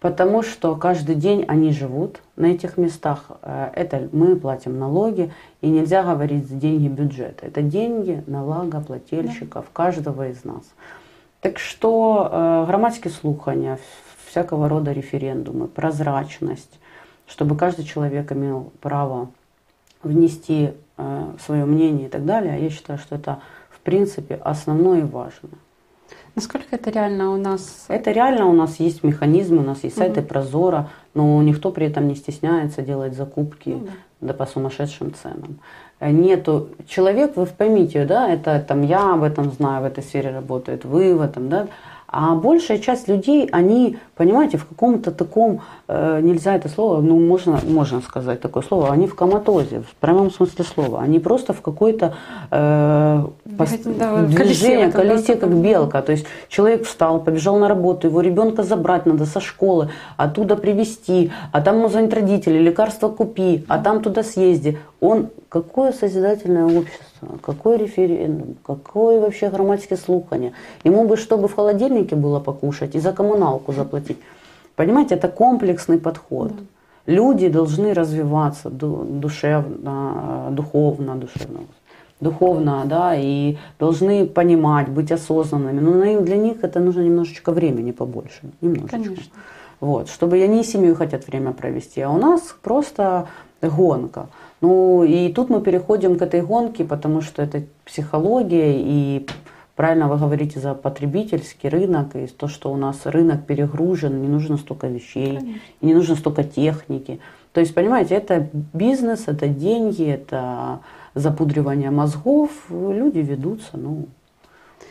потому 0.00 0.42
что 0.42 0.76
каждый 0.76 1.14
день 1.14 1.46
они 1.48 1.72
живут 1.72 2.20
на 2.36 2.46
этих 2.46 2.76
местах. 2.76 3.24
Э, 3.42 3.70
Это 3.72 4.06
мы 4.12 4.36
платим 4.36 4.78
налоги, 4.78 5.32
и 5.62 5.70
нельзя 5.70 6.02
говорить 6.02 6.46
за 6.46 6.56
деньги 6.56 6.88
бюджета. 6.88 7.46
Это 7.46 7.62
деньги 7.62 8.22
налогоплательщиков, 8.26 9.64
каждого 9.72 10.28
из 10.28 10.44
нас. 10.44 10.64
Так 11.40 11.58
что 11.58 12.28
э, 12.30 12.64
громадские 12.66 13.12
слухания, 13.14 13.76
в- 13.76 14.09
всякого 14.30 14.68
рода 14.68 14.92
референдумы, 14.92 15.66
прозрачность, 15.66 16.78
чтобы 17.26 17.56
каждый 17.56 17.84
человек 17.84 18.30
имел 18.32 18.72
право 18.80 19.28
внести 20.02 20.70
э, 20.96 21.32
свое 21.44 21.64
мнение 21.64 22.06
и 22.06 22.10
так 22.10 22.24
далее, 22.24 22.62
я 22.62 22.70
считаю, 22.70 22.98
что 22.98 23.16
это 23.16 23.40
в 23.70 23.80
принципе 23.80 24.36
основное 24.36 25.00
и 25.00 25.04
важное. 25.04 25.58
Насколько 26.36 26.76
это 26.76 26.90
реально 26.90 27.32
у 27.32 27.36
нас? 27.36 27.86
Это 27.88 28.12
реально 28.12 28.46
у 28.46 28.52
нас 28.52 28.78
есть 28.78 29.02
механизмы, 29.02 29.58
у 29.58 29.66
нас 29.66 29.82
есть 29.82 29.96
сайты 29.96 30.22
Прозора, 30.22 30.88
но 31.12 31.42
никто 31.42 31.72
при 31.72 31.86
этом 31.86 32.06
не 32.06 32.14
стесняется 32.14 32.82
делать 32.82 33.16
закупки 33.16 33.70
Ну 33.70 33.80
да. 33.80 34.28
да 34.28 34.34
по 34.34 34.46
сумасшедшим 34.46 35.12
ценам. 35.12 35.58
Э, 35.98 36.10
Нету 36.10 36.68
человек, 36.88 37.36
вы 37.36 37.46
поймите, 37.46 38.04
да, 38.04 38.28
это 38.28 38.64
там 38.66 38.82
я 38.82 39.14
об 39.14 39.24
этом 39.24 39.50
знаю, 39.50 39.82
в 39.82 39.86
этой 39.86 40.04
сфере 40.04 40.30
работает, 40.30 40.84
вы 40.84 41.16
в 41.16 41.20
этом, 41.20 41.48
да, 41.48 41.66
а 42.12 42.34
большая 42.34 42.78
часть 42.78 43.06
людей, 43.06 43.48
они, 43.52 43.98
понимаете, 44.16 44.58
в 44.58 44.66
каком-то 44.66 45.12
таком, 45.12 45.60
э, 45.86 46.20
нельзя 46.20 46.56
это 46.56 46.68
слово, 46.68 47.00
ну 47.00 47.20
можно, 47.20 47.60
можно 47.64 48.00
сказать 48.00 48.40
такое 48.40 48.64
слово, 48.64 48.90
они 48.90 49.06
в 49.06 49.14
коматозе, 49.14 49.82
в 49.82 49.94
прямом 50.00 50.32
смысле 50.32 50.64
слова, 50.64 51.00
они 51.00 51.20
просто 51.20 51.52
в 51.52 51.60
какой-то 51.60 52.14
э, 52.50 53.24
Бегать, 53.44 53.98
да, 53.98 54.26
колесе 54.36 54.74
этом, 54.74 54.90
да, 54.90 54.96
колесе, 54.96 55.36
как 55.36 55.54
белка, 55.54 56.02
то 56.02 56.10
есть 56.10 56.26
человек 56.48 56.84
встал, 56.84 57.20
побежал 57.20 57.58
на 57.58 57.68
работу, 57.68 58.08
его 58.08 58.20
ребенка 58.20 58.64
забрать 58.64 59.06
надо 59.06 59.24
со 59.24 59.40
школы, 59.40 59.90
оттуда 60.16 60.56
привезти, 60.56 61.30
а 61.52 61.60
там 61.60 61.76
ему 61.76 61.88
звонят 61.88 62.12
родители, 62.12 62.58
лекарства 62.58 63.08
купи, 63.08 63.64
а 63.68 63.78
там 63.78 64.02
туда 64.02 64.24
съезди. 64.24 64.78
Он 65.00 65.28
какое 65.48 65.92
созидательное 65.92 66.64
общество, 66.64 67.06
какой 67.42 67.76
референдум, 67.76 68.56
какое 68.64 69.20
вообще 69.20 69.50
грамматическое 69.50 69.98
слухание. 69.98 70.52
Ему 70.84 71.06
бы, 71.06 71.16
чтобы 71.16 71.48
в 71.48 71.54
холодильнике 71.54 72.16
было 72.16 72.40
покушать 72.40 72.94
и 72.94 73.00
за 73.00 73.12
коммуналку 73.12 73.72
заплатить. 73.72 74.18
Понимаете, 74.76 75.16
это 75.16 75.28
комплексный 75.28 75.98
подход. 75.98 76.52
Люди 77.06 77.48
должны 77.48 77.94
развиваться 77.94 78.70
ду- 78.70 79.04
душевно, 79.04 80.48
духовно, 80.50 81.16
душевно, 81.16 81.60
духовно, 82.20 82.82
да, 82.84 83.14
и 83.16 83.56
должны 83.78 84.26
понимать, 84.26 84.88
быть 84.88 85.12
осознанными. 85.12 85.80
Но 85.80 86.20
для 86.20 86.36
них 86.36 86.62
это 86.62 86.80
нужно 86.80 87.00
немножечко 87.00 87.52
времени 87.52 87.92
побольше, 87.92 88.40
немножечко. 88.60 88.96
Конечно. 88.96 89.32
Вот, 89.80 90.08
чтобы 90.08 90.42
они 90.42 90.62
с 90.62 90.72
семьей 90.72 90.94
хотят 90.94 91.26
время 91.26 91.52
провести. 91.52 92.02
А 92.02 92.10
у 92.10 92.18
нас 92.18 92.54
просто 92.62 93.26
гонка. 93.62 94.28
Ну 94.60 95.04
и 95.04 95.32
тут 95.32 95.48
мы 95.48 95.60
переходим 95.62 96.18
к 96.18 96.22
этой 96.22 96.42
гонке, 96.42 96.84
потому 96.84 97.22
что 97.22 97.42
это 97.42 97.62
психология 97.84 98.74
и 98.76 99.26
правильно 99.74 100.08
вы 100.08 100.18
говорите 100.18 100.60
за 100.60 100.74
потребительский 100.74 101.68
рынок 101.68 102.14
и 102.14 102.26
то, 102.26 102.48
что 102.48 102.70
у 102.70 102.76
нас 102.76 103.06
рынок 103.06 103.46
перегружен, 103.46 104.20
не 104.20 104.28
нужно 104.28 104.58
столько 104.58 104.88
вещей, 104.88 105.38
Конечно. 105.38 105.60
и 105.80 105.86
не 105.86 105.94
нужно 105.94 106.16
столько 106.16 106.44
техники. 106.44 107.20
То 107.52 107.60
есть, 107.60 107.74
понимаете, 107.74 108.14
это 108.14 108.48
бизнес, 108.52 109.24
это 109.26 109.48
деньги, 109.48 110.04
это 110.06 110.80
запудривание 111.14 111.90
мозгов. 111.90 112.50
Люди 112.68 113.18
ведутся, 113.18 113.76
ну, 113.78 114.06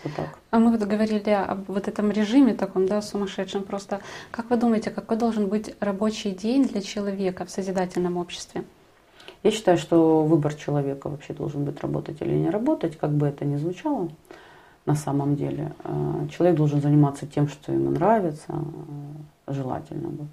вот 0.03 0.13
так. 0.15 0.39
А 0.51 0.59
мы 0.59 0.71
вот 0.71 0.81
говорили 0.81 1.29
об 1.29 1.65
вот 1.67 1.87
этом 1.87 2.11
режиме 2.11 2.53
таком, 2.53 2.87
да, 2.87 3.01
сумасшедшем 3.01 3.63
просто. 3.63 3.99
Как 4.31 4.49
вы 4.49 4.57
думаете, 4.57 4.89
какой 4.89 5.17
должен 5.17 5.47
быть 5.47 5.75
рабочий 5.79 6.31
день 6.31 6.67
для 6.67 6.81
человека 6.81 7.45
в 7.45 7.49
созидательном 7.49 8.17
обществе? 8.17 8.63
Я 9.43 9.51
считаю, 9.51 9.77
что 9.77 10.23
выбор 10.23 10.53
человека 10.53 11.09
вообще 11.09 11.33
должен 11.33 11.63
быть 11.63 11.79
работать 11.81 12.21
или 12.21 12.35
не 12.35 12.49
работать, 12.49 12.97
как 12.97 13.11
бы 13.11 13.27
это 13.27 13.45
ни 13.45 13.55
звучало 13.55 14.09
на 14.85 14.95
самом 14.95 15.35
деле. 15.35 15.71
Э, 15.83 16.27
Человек 16.31 16.57
должен 16.57 16.81
заниматься 16.81 17.25
тем, 17.25 17.47
что 17.47 17.71
ему 17.71 17.91
нравится, 17.91 18.53
э, 19.47 19.53
желательно 19.53 20.09
бы. 20.09 20.25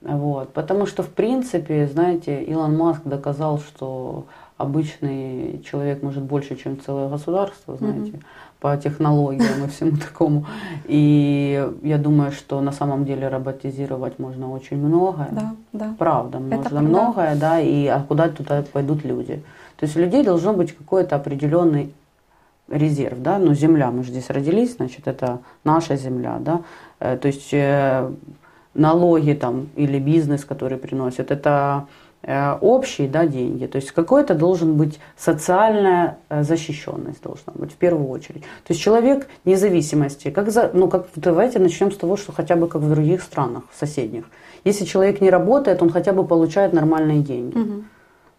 Вот. 0.00 0.52
Потому 0.52 0.86
что, 0.86 1.02
в 1.02 1.10
принципе, 1.10 1.86
знаете, 1.86 2.42
Илон 2.42 2.76
Маск 2.76 3.02
доказал, 3.04 3.58
что 3.58 4.26
обычный 4.56 5.62
человек 5.64 6.02
может 6.02 6.24
больше, 6.24 6.56
чем 6.56 6.80
целое 6.80 7.08
государство, 7.08 7.76
знаете, 7.76 8.12
mm-hmm. 8.12 8.22
По 8.62 8.76
технологиям 8.76 9.64
и 9.64 9.68
всему 9.68 9.96
такому. 9.96 10.46
И 10.84 11.68
я 11.82 11.98
думаю, 11.98 12.30
что 12.30 12.60
на 12.60 12.70
самом 12.70 13.04
деле 13.04 13.28
роботизировать 13.28 14.20
можно 14.20 14.52
очень 14.52 14.76
многое. 14.76 15.28
Да, 15.32 15.54
да. 15.72 15.94
Правда, 15.98 16.38
Это 16.38 16.56
можно 16.56 16.70
правда. 16.70 16.88
многое, 16.88 17.34
да, 17.34 17.60
и 17.60 17.86
а 17.88 18.00
куда 18.08 18.28
туда 18.28 18.64
пойдут 18.72 19.04
люди. 19.04 19.42
То 19.76 19.86
есть 19.86 19.96
у 19.96 20.00
людей 20.00 20.22
должно 20.22 20.52
быть 20.52 20.76
какой-то 20.76 21.16
определенный 21.16 21.92
резерв, 22.68 23.20
да, 23.20 23.38
но 23.38 23.54
земля, 23.54 23.90
мы 23.90 24.04
же 24.04 24.10
здесь 24.12 24.30
родились, 24.30 24.76
значит, 24.76 25.08
это 25.08 25.40
наша 25.64 25.96
земля, 25.96 26.38
да, 26.38 26.60
э, 27.00 27.18
то 27.20 27.26
есть 27.28 27.52
э, 27.52 28.10
налоги 28.74 29.32
там 29.32 29.66
или 29.74 29.98
бизнес, 29.98 30.44
который 30.44 30.78
приносит, 30.78 31.32
это 31.32 31.86
общие 32.24 33.08
да, 33.08 33.26
деньги. 33.26 33.66
То 33.66 33.76
есть 33.76 33.90
какой-то 33.90 34.34
должен 34.34 34.76
быть 34.76 35.00
социальная 35.16 36.18
защищенность 36.30 37.22
должна 37.22 37.52
быть 37.54 37.72
в 37.72 37.76
первую 37.76 38.08
очередь. 38.08 38.42
То 38.42 38.70
есть 38.70 38.80
человек 38.80 39.26
независимости, 39.44 40.30
как 40.30 40.50
за, 40.50 40.70
ну 40.72 40.88
как 40.88 41.08
давайте 41.16 41.58
начнем 41.58 41.90
с 41.90 41.96
того, 41.96 42.16
что 42.16 42.32
хотя 42.32 42.54
бы 42.54 42.68
как 42.68 42.82
в 42.82 42.88
других 42.88 43.22
странах 43.22 43.64
соседних. 43.76 44.24
Если 44.64 44.84
человек 44.84 45.20
не 45.20 45.30
работает, 45.30 45.82
он 45.82 45.90
хотя 45.90 46.12
бы 46.12 46.24
получает 46.24 46.72
нормальные 46.72 47.20
деньги. 47.22 47.58
Угу. 47.58 47.84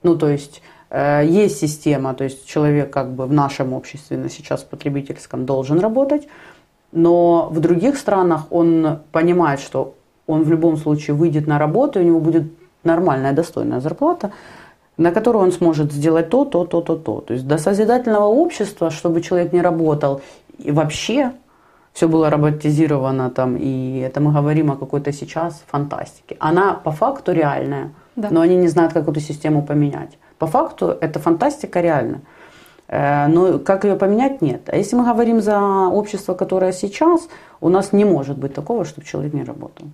Ну 0.03 0.17
то 0.17 0.29
есть 0.29 0.61
есть 0.95 1.57
система, 1.57 2.13
то 2.13 2.23
есть 2.23 2.45
человек 2.45 2.89
как 2.91 3.13
бы 3.13 3.25
в 3.25 3.33
нашем 3.33 3.73
обществе 3.73 4.15
на 4.15 4.29
сейчас 4.29 4.61
потребительском 4.61 5.45
должен 5.45 5.79
работать, 5.79 6.27
но 6.91 7.49
в 7.51 7.59
других 7.59 7.97
странах 7.97 8.45
он 8.51 8.99
понимает, 9.11 9.59
что 9.59 9.95
он 10.27 10.43
в 10.43 10.49
любом 10.49 10.77
случае 10.77 11.15
выйдет 11.15 11.47
на 11.47 11.57
работу, 11.57 11.99
у 11.99 12.03
него 12.03 12.19
будет 12.19 12.43
нормальная, 12.83 13.33
достойная 13.33 13.79
зарплата, 13.79 14.31
на 14.97 15.11
которую 15.11 15.43
он 15.43 15.51
сможет 15.51 15.91
сделать 15.91 16.29
то, 16.29 16.45
то, 16.45 16.65
то, 16.65 16.81
то, 16.81 16.95
то. 16.95 17.21
То 17.21 17.33
есть 17.33 17.47
до 17.47 17.57
созидательного 17.57 18.25
общества, 18.25 18.91
чтобы 18.91 19.21
человек 19.21 19.53
не 19.53 19.61
работал 19.61 20.21
и 20.59 20.71
вообще 20.71 21.31
все 21.93 22.07
было 22.07 22.29
роботизировано 22.29 23.29
там, 23.29 23.55
и 23.55 23.99
это 23.99 24.19
мы 24.19 24.31
говорим 24.31 24.71
о 24.71 24.75
какой-то 24.75 25.11
сейчас 25.11 25.63
фантастике. 25.67 26.35
Она 26.39 26.73
по 26.73 26.91
факту 26.91 27.31
реальная, 27.31 27.91
да. 28.15 28.29
но 28.31 28.41
они 28.41 28.55
не 28.55 28.67
знают, 28.67 28.93
как 28.93 29.07
эту 29.07 29.19
систему 29.19 29.63
поменять. 29.63 30.17
По 30.39 30.47
факту 30.47 30.97
это 30.99 31.19
фантастика 31.19 31.81
реальная. 31.81 32.21
Э, 32.87 33.27
но 33.27 33.59
как 33.59 33.85
ее 33.85 33.95
поменять, 33.95 34.41
нет. 34.41 34.69
А 34.69 34.75
если 34.75 34.95
мы 34.95 35.05
говорим 35.05 35.41
за 35.41 35.59
общество, 35.59 36.33
которое 36.33 36.71
сейчас, 36.71 37.27
у 37.61 37.69
нас 37.69 37.93
не 37.93 38.05
может 38.05 38.37
быть 38.37 38.53
такого, 38.53 38.85
чтобы 38.85 39.07
человек 39.07 39.33
не 39.33 39.43
работал. 39.43 39.87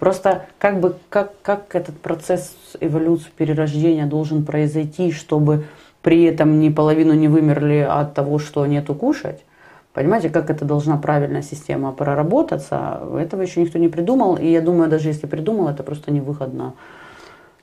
Просто 0.00 0.46
как 0.58 0.80
бы 0.80 0.96
как, 1.10 1.34
как 1.42 1.76
этот 1.76 2.00
процесс 2.00 2.56
эволюции, 2.80 3.28
перерождения 3.36 4.06
должен 4.06 4.46
произойти, 4.46 5.12
чтобы 5.12 5.66
при 6.00 6.22
этом 6.22 6.58
ни 6.58 6.70
половину 6.70 7.12
не 7.12 7.28
вымерли 7.28 7.86
от 7.86 8.14
того, 8.14 8.38
что 8.38 8.64
нету 8.64 8.94
кушать. 8.94 9.44
Понимаете, 9.92 10.30
как 10.30 10.48
это 10.48 10.64
должна 10.64 10.96
правильная 10.96 11.42
система 11.42 11.92
проработаться, 11.92 13.02
этого 13.18 13.42
еще 13.42 13.60
никто 13.60 13.78
не 13.78 13.88
придумал. 13.88 14.36
И 14.36 14.50
я 14.50 14.62
думаю, 14.62 14.88
даже 14.88 15.08
если 15.08 15.26
придумал, 15.26 15.68
это 15.68 15.82
просто 15.82 16.10
невыходно. 16.10 16.72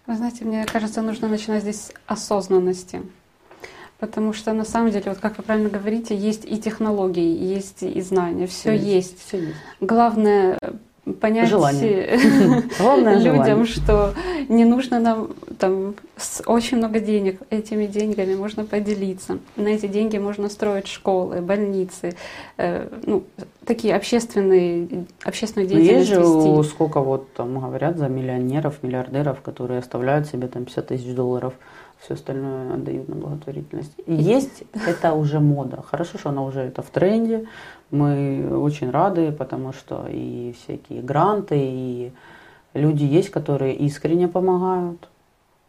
Вы 0.06 0.16
знаете, 0.16 0.46
мне 0.46 0.64
кажется, 0.72 1.02
нужно 1.02 1.28
начинать 1.28 1.64
здесь 1.64 1.88
с 1.88 1.94
осознанности. 2.06 3.02
Потому 3.98 4.34
что 4.34 4.54
на 4.54 4.64
самом 4.64 4.92
деле, 4.92 5.06
вот 5.08 5.18
как 5.18 5.40
вы 5.40 5.44
правильно 5.44 5.70
говорите, 5.70 6.16
есть 6.16 6.46
и 6.46 6.60
технологии, 6.60 7.36
есть 7.44 7.82
и 7.82 8.00
знания, 8.02 8.46
все, 8.46 8.60
все 8.60 8.72
есть. 8.74 8.86
есть. 9.14 9.28
Все 9.28 9.38
есть. 9.40 9.58
Главное 9.82 10.60
понять 11.14 11.50
желание. 11.50 12.18
людям, 12.80 13.66
что 13.66 14.14
не 14.50 14.66
нужно 14.66 15.00
нам 15.00 15.30
там 15.60 15.96
очень 16.46 16.78
много 16.78 17.00
денег. 17.00 17.42
Этими 17.50 17.86
деньгами 17.86 18.36
можно 18.36 18.66
поделиться. 18.66 19.40
На 19.56 19.68
эти 19.68 19.88
деньги 19.88 20.18
можно 20.18 20.50
строить 20.50 20.88
школы, 20.88 21.42
больницы, 21.42 22.16
э, 22.58 22.88
ну, 23.06 23.24
такие 23.66 23.96
общественные, 23.96 25.06
общественную 25.24 25.68
деятельность 25.68 26.10
Есть 26.10 26.10
же 26.10 26.22
вести. 26.22 26.70
сколько 26.70 27.02
вот 27.02 27.34
там 27.34 27.60
говорят 27.60 27.98
за 27.98 28.08
миллионеров, 28.08 28.84
миллиардеров, 28.84 29.42
которые 29.42 29.80
оставляют 29.80 30.28
себе 30.28 30.48
там 30.48 30.66
50 30.66 30.88
тысяч 30.88 31.14
долларов 31.14 31.54
все 32.00 32.14
остальное 32.14 32.74
отдают 32.74 33.08
на 33.08 33.16
благотворительность. 33.16 33.94
И 34.06 34.14
есть 34.14 34.64
это 34.86 35.14
уже 35.14 35.40
мода. 35.40 35.82
Хорошо, 35.82 36.18
что 36.18 36.30
она 36.30 36.44
уже 36.44 36.62
это 36.62 36.82
в 36.82 36.90
тренде. 36.90 37.48
Мы 37.92 38.48
очень 38.58 38.92
рады, 38.92 39.32
потому 39.32 39.74
что 39.74 40.08
и 40.10 40.54
всякие 40.54 41.02
гранты, 41.02 41.56
и 41.58 42.12
люди 42.74 43.04
есть, 43.04 43.30
которые 43.30 43.76
искренне 43.76 44.28
помогают. 44.28 45.08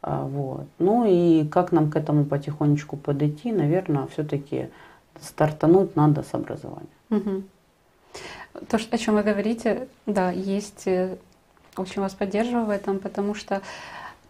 А, 0.03 0.25
вот. 0.25 0.67
Ну 0.79 1.05
и 1.07 1.47
как 1.49 1.73
нам 1.73 1.91
к 1.91 1.97
этому 1.97 2.25
потихонечку 2.25 2.97
подойти, 2.97 3.53
наверное, 3.53 4.07
все-таки 4.09 4.69
стартануть 5.21 5.97
надо 5.97 6.23
с 6.23 6.35
образования. 6.35 6.87
Угу. 7.11 7.43
То, 8.69 8.79
о 8.91 8.99
чем 8.99 9.15
вы 9.15 9.23
говорите, 9.23 9.89
да, 10.07 10.31
есть, 10.31 10.87
э, 10.87 11.17
очень 11.77 12.03
вас 12.03 12.15
поддерживаю 12.15 12.67
в 12.67 12.71
этом, 12.71 12.99
потому 12.99 13.35
что 13.35 13.63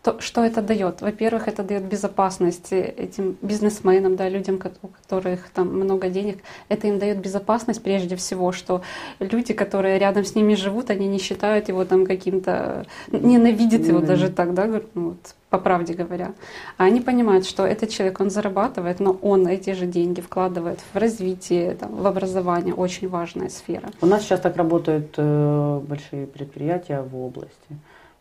то, 0.03 0.21
что 0.21 0.45
это 0.45 0.63
дает? 0.63 1.01
Во-первых, 1.03 1.49
это 1.49 1.63
дает 1.63 1.85
безопасность 1.85 2.73
этим 2.73 3.37
бизнесменам, 3.43 4.17
да, 4.17 4.29
людям, 4.29 4.61
у 4.83 4.89
которых 4.89 5.51
там 5.51 5.69
много 5.69 6.09
денег. 6.09 6.39
Это 6.69 6.87
им 6.87 6.99
дает 6.99 7.19
безопасность 7.19 7.83
прежде 7.83 8.15
всего, 8.17 8.53
что 8.53 8.83
люди, 9.19 9.53
которые 9.55 9.99
рядом 9.99 10.25
с 10.25 10.35
ними 10.35 10.55
живут, 10.55 10.91
они 10.91 11.09
не 11.09 11.19
считают 11.19 11.69
его 11.69 11.85
там 11.85 12.07
каким-то, 12.07 12.87
ненавидят 13.11 13.87
его 13.87 14.01
даже 14.01 14.31
так, 14.31 14.55
да, 14.55 14.67
ну, 14.67 14.81
вот, 14.95 15.35
по 15.51 15.59
правде 15.59 15.95
говоря. 15.95 16.33
А 16.77 16.85
они 16.85 17.01
понимают, 17.01 17.47
что 17.47 17.67
этот 17.67 17.91
человек, 17.91 18.21
он 18.21 18.31
зарабатывает, 18.31 19.01
но 19.01 19.13
он 19.23 19.49
эти 19.49 19.73
же 19.73 19.87
деньги 19.87 20.21
вкладывает 20.21 20.79
в 20.93 20.97
развитие, 20.97 21.75
там, 21.75 21.97
в 21.97 22.07
образование, 22.07 22.75
очень 22.75 23.09
важная 23.09 23.49
сфера. 23.49 23.91
У 24.01 24.07
нас 24.07 24.23
сейчас 24.23 24.41
так 24.41 24.57
работают 24.57 25.15
э, 25.17 25.81
большие 25.87 26.27
предприятия 26.27 27.01
в 27.01 27.17
области. 27.17 27.79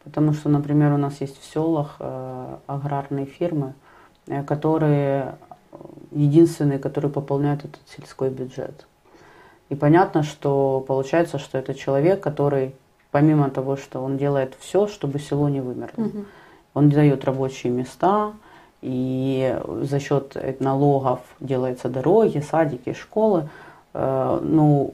Потому 0.08 0.32
что, 0.32 0.48
например, 0.48 0.94
у 0.94 0.98
нас 0.98 1.20
есть 1.20 1.38
в 1.38 1.44
селах 1.54 1.98
э, 2.00 2.56
аграрные 2.66 3.26
фирмы, 3.26 3.74
э, 4.28 4.42
которые 4.44 5.36
э, 5.72 5.78
единственные, 6.12 6.80
которые 6.80 7.12
пополняют 7.12 7.66
этот 7.66 7.82
сельской 7.90 8.30
бюджет. 8.30 8.88
И 9.68 9.76
понятно, 9.76 10.24
что 10.24 10.82
получается, 10.88 11.40
что 11.40 11.58
это 11.58 11.74
человек, 11.74 12.22
который 12.22 12.74
помимо 13.12 13.50
того, 13.50 13.76
что 13.76 14.00
он 14.00 14.18
делает 14.18 14.56
все, 14.58 14.88
чтобы 14.88 15.20
село 15.20 15.50
не 15.50 15.60
вымерло, 15.60 16.06
угу. 16.06 16.26
он 16.74 16.90
дает 16.90 17.26
рабочие 17.26 17.74
места, 17.74 18.32
и 18.82 19.60
за 19.82 20.00
счет 20.00 20.38
налогов 20.62 21.20
делаются 21.42 21.90
дороги, 21.90 22.40
садики, 22.40 22.94
школы. 22.94 23.50
Ну, 23.94 24.94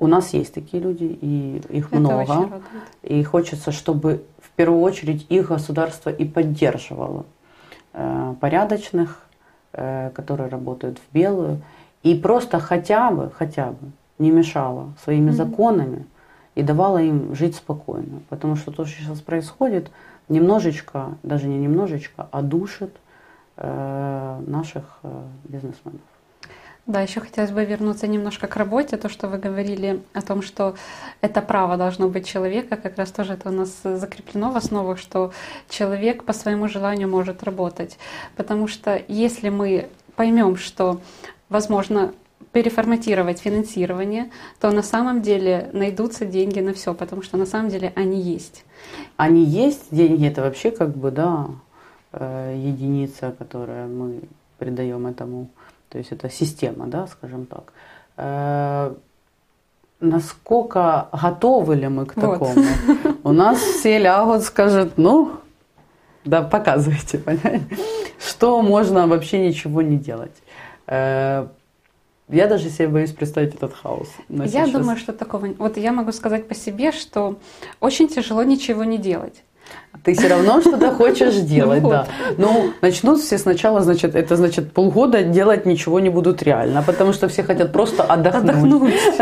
у 0.00 0.06
нас 0.06 0.32
есть 0.32 0.54
такие 0.54 0.82
люди, 0.82 1.18
и 1.20 1.62
их 1.68 1.88
Это 1.88 2.00
много. 2.00 2.62
И 3.02 3.22
хочется, 3.24 3.72
чтобы 3.72 4.24
первую 4.58 4.82
очередь 4.82 5.24
их 5.28 5.48
государство 5.48 6.10
и 6.10 6.24
поддерживало 6.24 7.26
э, 7.92 8.34
порядочных, 8.40 9.22
э, 9.72 10.10
которые 10.12 10.48
работают 10.48 10.98
в 10.98 11.14
белую, 11.14 11.62
и 12.02 12.16
просто 12.16 12.58
хотя 12.58 13.12
бы, 13.12 13.30
хотя 13.30 13.70
бы 13.70 13.92
не 14.18 14.32
мешало 14.32 14.94
своими 15.04 15.30
mm-hmm. 15.30 15.32
законами 15.32 16.06
и 16.56 16.62
давала 16.62 16.98
им 16.98 17.36
жить 17.36 17.54
спокойно. 17.54 18.20
Потому 18.28 18.56
что 18.56 18.72
то, 18.72 18.84
что 18.84 19.00
сейчас 19.00 19.20
происходит, 19.20 19.92
немножечко, 20.28 21.16
даже 21.22 21.46
не 21.46 21.58
немножечко, 21.58 22.26
а 22.32 22.42
душит 22.42 22.96
э, 23.58 24.42
наших 24.44 24.98
э, 25.04 25.22
бизнесменов. 25.44 26.00
Да, 26.88 27.02
еще 27.02 27.20
хотелось 27.20 27.50
бы 27.50 27.66
вернуться 27.66 28.06
немножко 28.06 28.46
к 28.46 28.56
работе. 28.56 28.96
То, 28.96 29.10
что 29.10 29.28
вы 29.28 29.36
говорили 29.36 30.00
о 30.14 30.22
том, 30.22 30.40
что 30.40 30.74
это 31.20 31.42
право 31.42 31.76
должно 31.76 32.08
быть 32.08 32.26
человека, 32.26 32.78
как 32.78 32.96
раз 32.96 33.10
тоже 33.10 33.34
это 33.34 33.50
у 33.50 33.52
нас 33.52 33.82
закреплено 33.82 34.50
в 34.50 34.56
основах, 34.56 34.98
что 34.98 35.32
человек 35.68 36.24
по 36.24 36.32
своему 36.32 36.66
желанию 36.66 37.06
может 37.06 37.42
работать. 37.42 37.98
Потому 38.36 38.68
что 38.68 39.02
если 39.06 39.50
мы 39.50 39.90
поймем, 40.16 40.56
что 40.56 41.02
возможно 41.50 42.14
переформатировать 42.52 43.40
финансирование, 43.40 44.30
то 44.58 44.70
на 44.70 44.82
самом 44.82 45.20
деле 45.20 45.68
найдутся 45.74 46.24
деньги 46.24 46.60
на 46.60 46.72
все, 46.72 46.94
потому 46.94 47.20
что 47.20 47.36
на 47.36 47.44
самом 47.44 47.68
деле 47.68 47.92
они 47.96 48.18
есть. 48.18 48.64
Они 49.18 49.44
есть, 49.44 49.88
деньги 49.90 50.26
это 50.26 50.40
вообще 50.40 50.70
как 50.70 50.96
бы, 50.96 51.10
да, 51.10 51.48
э, 52.12 52.54
единица, 52.56 53.34
которую 53.38 53.90
мы 53.90 54.20
придаем 54.58 55.06
этому 55.06 55.50
то 55.88 55.98
есть 55.98 56.12
это 56.12 56.30
система, 56.30 56.86
да, 56.86 57.06
скажем 57.06 57.46
так. 57.46 57.72
Э, 58.16 58.94
насколько 60.00 61.08
готовы 61.12 61.76
ли 61.76 61.88
мы 61.88 62.06
к 62.06 62.14
такому? 62.14 62.54
Вот. 62.54 63.16
У 63.24 63.32
нас 63.32 63.58
все 63.58 63.98
лягут, 63.98 64.42
скажут, 64.42 64.94
ну, 64.96 65.32
да, 66.24 66.42
показывайте, 66.42 67.18
понимаете? 67.24 67.66
Что 68.18 68.62
можно 68.62 69.06
вообще 69.06 69.46
ничего 69.46 69.82
не 69.82 69.96
делать. 69.96 70.36
Э, 70.86 71.48
я 72.28 72.46
даже 72.46 72.68
себе 72.68 72.88
боюсь 72.88 73.12
представить 73.12 73.54
этот 73.54 73.74
хаос. 73.74 74.08
Я 74.28 74.46
сейчас. 74.46 74.70
думаю, 74.70 74.98
что 74.98 75.12
такого... 75.12 75.46
Вот 75.58 75.78
я 75.78 75.92
могу 75.92 76.12
сказать 76.12 76.46
по 76.46 76.54
себе, 76.54 76.92
что 76.92 77.38
очень 77.80 78.08
тяжело 78.08 78.42
ничего 78.42 78.84
не 78.84 78.98
делать. 78.98 79.42
Ты 80.04 80.14
все 80.14 80.28
равно 80.28 80.60
что-то 80.60 80.92
хочешь 80.92 81.34
делать, 81.54 81.82
да. 81.82 82.06
Ну, 82.36 82.72
начнут 82.80 83.20
все 83.20 83.38
сначала, 83.38 83.82
значит, 83.82 84.14
это 84.14 84.36
значит 84.36 84.72
полгода 84.72 85.22
делать 85.22 85.66
ничего 85.66 86.00
не 86.00 86.08
будут 86.08 86.42
реально, 86.42 86.82
потому 86.82 87.12
что 87.12 87.28
все 87.28 87.42
хотят 87.42 87.72
просто 87.72 88.02
отдохнуть. 88.02 88.54
Отдохнуть. 88.54 88.94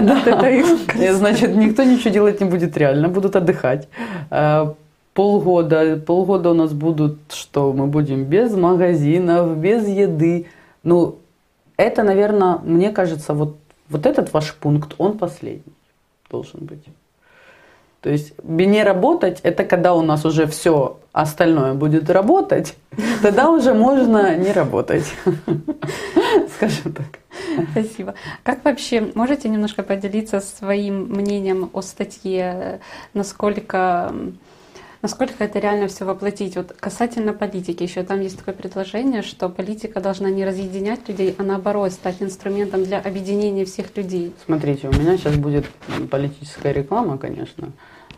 Да. 0.97 1.13
Значит, 1.15 1.57
никто 1.57 1.83
ничего 1.83 2.11
делать 2.11 2.41
не 2.41 2.49
будет 2.49 2.77
реально, 2.77 3.09
будут 3.09 3.37
отдыхать. 3.37 3.89
Э, 4.31 4.75
полгода, 5.15 5.97
полгода 5.97 6.51
у 6.51 6.55
нас 6.55 6.73
будут, 6.73 7.19
что 7.31 7.73
мы 7.73 7.87
будем 7.87 8.25
без 8.25 8.55
магазинов, 8.55 9.57
без 9.57 9.89
еды. 9.89 10.47
Ну, 10.83 11.17
это, 11.77 12.03
наверное, 12.03 12.59
мне 12.63 12.91
кажется, 12.91 13.35
вот, 13.35 13.57
вот 13.89 14.07
этот 14.07 14.33
ваш 14.33 14.55
пункт, 14.55 14.95
он 14.99 15.19
последний 15.19 15.75
должен 16.31 16.61
быть. 16.61 16.85
То 18.07 18.13
есть 18.13 18.35
не 18.45 18.85
работать, 18.85 19.41
это 19.43 19.65
когда 19.65 19.93
у 19.93 20.01
нас 20.01 20.25
уже 20.25 20.47
все 20.47 21.01
остальное 21.11 21.75
будет 21.75 22.09
работать, 22.09 22.77
тогда 23.21 23.51
уже 23.51 23.75
можно 23.75 24.37
не 24.37 24.53
работать. 24.53 25.13
Скажем 26.55 26.93
так. 26.93 27.19
Спасибо. 27.73 28.15
Как 28.45 28.65
вообще, 28.65 29.11
можете 29.17 29.49
немножко 29.49 29.83
поделиться 29.83 30.39
своим 30.39 31.09
мнением 31.09 31.69
о 31.73 31.83
статье, 31.83 32.79
насколько 33.13 34.15
насколько 35.03 35.43
это 35.43 35.59
реально 35.59 35.89
все 35.89 36.05
воплотить. 36.05 36.57
Вот 36.57 36.77
касательно 36.79 37.33
политики, 37.33 37.83
еще 37.83 38.05
там 38.05 38.21
есть 38.21 38.39
такое 38.39 38.55
предложение, 38.55 39.23
что 39.23 39.49
политика 39.49 40.01
должна 40.01 40.31
не 40.31 40.45
разъединять 40.45 41.09
людей, 41.09 41.35
а 41.39 41.43
наоборот 41.43 41.93
стать 41.93 42.23
инструментом 42.23 42.85
для 42.85 43.01
объединения 43.01 43.65
всех 43.65 43.97
людей. 43.97 44.33
Смотрите, 44.45 44.89
у 44.89 44.93
меня 44.93 45.17
сейчас 45.17 45.35
будет 45.37 45.67
политическая 46.09 46.73
реклама, 46.73 47.19
конечно, 47.19 47.73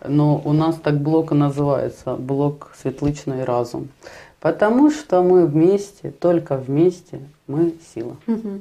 но 0.06 0.40
у 0.44 0.52
нас 0.52 0.76
так 0.76 1.00
блок 1.00 1.32
и 1.32 1.34
называется, 1.34 2.14
блок 2.16 2.72
«Светличный 2.80 3.44
разум». 3.44 3.88
Потому 4.40 4.90
что 4.90 5.22
мы 5.22 5.46
вместе, 5.46 6.10
только 6.10 6.56
вместе 6.56 7.20
мы 7.46 7.74
сила. 7.94 8.16
Угу. 8.26 8.60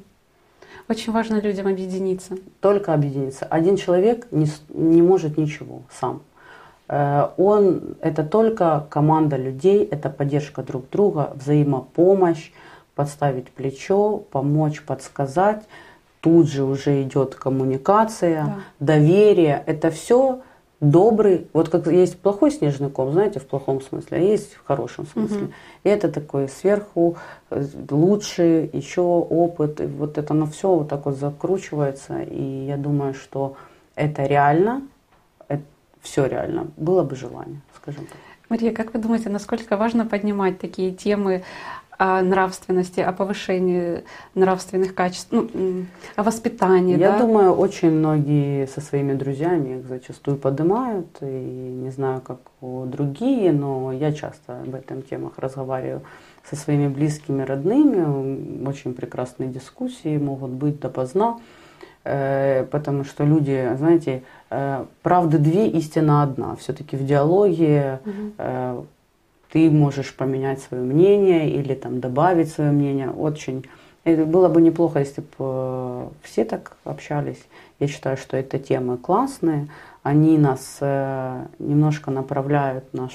Очень 0.90 1.12
важно 1.12 1.40
людям 1.40 1.68
объединиться. 1.68 2.38
Только 2.62 2.94
объединиться. 2.94 3.46
Один 3.46 3.76
человек 3.76 4.28
не, 4.32 4.48
не 4.70 5.02
может 5.02 5.38
ничего 5.38 5.82
сам. 5.92 6.22
Э, 6.88 7.30
он 7.38 7.96
это 8.02 8.24
только 8.24 8.88
команда 8.90 9.36
людей, 9.36 9.84
это 9.84 10.10
поддержка 10.10 10.64
друг 10.64 10.90
друга, 10.90 11.34
взаимопомощь, 11.36 12.52
подставить 12.96 13.52
плечо, 13.52 14.18
помочь, 14.18 14.82
подсказать. 14.82 15.64
Тут 16.22 16.50
же 16.50 16.64
уже 16.64 17.04
идет 17.04 17.36
коммуникация, 17.36 18.46
да. 18.46 18.56
доверие. 18.80 19.62
Это 19.66 19.92
все 19.92 20.42
добрый, 20.80 21.48
вот 21.54 21.70
как 21.70 21.88
есть 21.88 22.20
плохой 22.20 22.52
снежный 22.52 22.90
ком, 22.90 23.12
знаете, 23.12 23.40
в 23.40 23.48
плохом 23.48 23.82
смысле, 23.82 24.18
а 24.18 24.22
есть 24.22 24.54
в 24.54 24.66
хорошем 24.66 25.08
смысле. 25.08 25.44
Угу. 25.44 25.52
И 25.84 25.90
это 25.90 26.12
такой 26.12 26.48
сверху 26.50 27.18
э, 27.50 27.66
лучший 27.90 28.70
еще 28.72 29.02
опыт, 29.02 29.82
и 29.82 29.86
вот 29.86 30.18
это 30.18 30.34
оно 30.34 30.46
все 30.46 30.74
вот 30.74 30.90
так 30.90 31.06
вот 31.06 31.18
закручивается, 31.18 32.22
и 32.22 32.66
я 32.68 32.78
думаю, 32.78 33.14
что 33.14 33.56
это 33.96 34.26
реально, 34.26 34.84
все 36.02 36.26
реально, 36.26 36.68
было 36.78 37.04
бы 37.04 37.16
желание, 37.16 37.62
скажем 37.76 38.06
так. 38.06 38.18
Мария, 38.50 38.72
как 38.72 38.94
вы 38.94 39.00
думаете, 39.02 39.30
насколько 39.30 39.76
важно 39.76 40.06
поднимать 40.06 40.58
такие 40.58 40.92
темы 40.92 41.44
о 41.98 42.22
нравственности, 42.22 43.00
о 43.00 43.12
повышении 43.12 44.04
нравственных 44.36 44.94
качеств, 44.94 45.30
ну, 45.32 45.50
о 46.16 46.24
воспитании? 46.24 46.98
Я 46.98 47.12
да? 47.12 47.20
думаю, 47.20 47.54
очень 47.54 47.92
многие 47.92 48.68
со 48.68 48.82
своими 48.82 49.14
друзьями 49.14 49.80
их 49.80 49.88
зачастую 49.88 50.38
поднимают, 50.38 51.08
и 51.22 51.26
не 51.26 51.90
знаю, 51.90 52.22
как 52.22 52.40
другие, 52.62 53.52
но 53.52 53.92
я 53.92 54.12
часто 54.14 54.62
об 54.62 54.76
этом 54.76 55.02
темах 55.02 55.34
разговариваю 55.38 56.02
со 56.50 56.56
своими 56.56 56.88
близкими, 56.88 57.44
родными. 57.44 58.68
Очень 58.68 58.94
прекрасные 58.94 59.50
дискуссии 59.50 60.18
могут 60.18 60.52
быть 60.52 60.80
допоздна. 60.80 61.40
Э, 62.04 62.66
потому 62.72 63.04
что 63.04 63.26
люди, 63.26 63.70
знаете, 63.78 64.24
э, 64.50 64.86
правда 65.02 65.40
две, 65.40 65.68
истина 65.68 66.24
одна. 66.24 66.56
Все-таки 66.56 66.96
в 66.96 67.06
диалоге 67.06 68.00
угу. 68.06 68.86
Ты 69.58 69.72
можешь 69.72 70.14
поменять 70.14 70.62
свое 70.62 70.84
мнение 70.84 71.50
или 71.50 71.74
там 71.74 72.00
добавить 72.00 72.52
свое 72.52 72.70
мнение. 72.70 73.10
Очень 73.10 73.66
это 74.04 74.24
было 74.24 74.50
бы 74.50 74.62
неплохо, 74.62 75.00
если 75.00 75.24
бы 75.36 76.10
все 76.22 76.46
так 76.46 76.78
общались. 76.84 77.44
Я 77.80 77.88
считаю, 77.88 78.18
что 78.18 78.38
это 78.38 78.60
темы 78.60 78.98
классные. 78.98 79.68
Они 80.04 80.38
нас 80.38 80.78
немножко 81.58 82.12
направляют 82.12 82.94
наш 82.94 83.14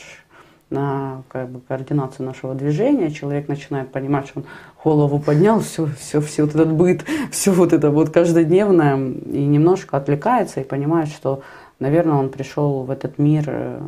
на 0.68 1.22
как 1.28 1.49
бы, 1.49 1.61
координацию 1.61 2.26
нашего 2.26 2.57
движения, 2.57 3.12
человек 3.12 3.47
начинает 3.47 3.93
понимать, 3.93 4.26
что 4.26 4.40
он 4.40 4.47
голову 4.82 5.20
поднял, 5.20 5.61
все, 5.61 5.86
все, 5.97 6.20
все 6.20 6.43
вот 6.43 6.57
этот 6.57 6.72
быт, 6.72 7.05
все 7.30 7.53
вот 7.53 7.72
это 7.72 7.90
вот 7.90 8.11
каждодневное, 8.11 8.97
и 8.97 9.45
немножко 9.45 9.97
отвлекается 9.97 10.61
и 10.61 10.64
понимает, 10.64 11.09
что, 11.09 11.43
наверное, 11.78 12.16
он 12.16 12.30
пришел 12.30 12.82
в 12.82 12.90
этот 12.90 13.18
мир 13.18 13.45
э, 13.47 13.80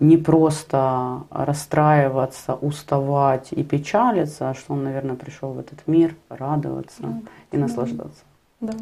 не 0.00 0.16
просто 0.16 1.24
расстраиваться, 1.30 2.54
уставать 2.54 3.52
и 3.52 3.62
печалиться, 3.62 4.50
а 4.50 4.54
что 4.54 4.72
он, 4.72 4.84
наверное, 4.84 5.14
пришел 5.14 5.52
в 5.52 5.58
этот 5.58 5.86
мир 5.86 6.16
радоваться 6.30 7.02
да. 7.02 7.20
и 7.52 7.56
наслаждаться. 7.58 8.24
Да. 8.60 8.72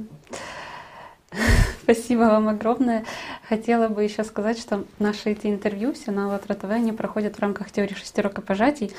Спасибо 1.83 2.21
вам 2.21 2.49
огромное. 2.49 3.05
Хотела 3.49 3.89
бы 3.89 4.05
еще 4.05 4.25
сказать, 4.25 4.59
что 4.59 4.85
наши 4.99 5.31
эти 5.31 5.49
интервью, 5.49 5.93
все 5.93 6.13
на 6.13 6.27
АЛЛАТРА 6.27 6.55
ТВ, 6.55 6.71
они 6.71 6.93
проходят 6.93 7.37
в 7.37 7.41
рамках 7.41 7.71
теории 7.73 7.95
шестерокопожатий, 7.95 8.93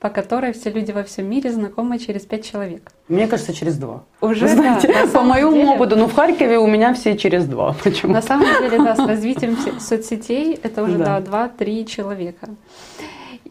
по 0.00 0.10
которой 0.10 0.52
все 0.52 0.70
люди 0.70 0.92
во 0.92 1.02
всем 1.02 1.28
мире 1.28 1.50
знакомы 1.50 1.98
через 1.98 2.22
пять 2.22 2.44
человек. 2.44 2.92
Мне 3.08 3.26
кажется, 3.26 3.54
через 3.54 3.76
два. 3.76 4.04
Уже, 4.20 4.48
Знаете, 4.48 4.88
да, 4.88 5.06
по 5.06 5.22
моему 5.22 5.52
деле, 5.52 5.68
опыту, 5.68 5.96
ну 5.96 6.06
в 6.06 6.14
Харькове 6.14 6.58
у 6.58 6.66
меня 6.66 6.92
все 6.94 7.16
через 7.16 7.46
два. 7.46 7.74
Почему? 7.84 8.12
На 8.12 8.22
самом 8.22 8.46
деле, 8.60 8.78
да, 8.78 8.94
с 8.96 8.98
развитием 8.98 9.56
соцсетей 9.80 10.58
это 10.62 10.82
уже 10.82 10.98
да. 10.98 11.04
да 11.04 11.20
два-три 11.20 11.86
человека. 11.86 12.48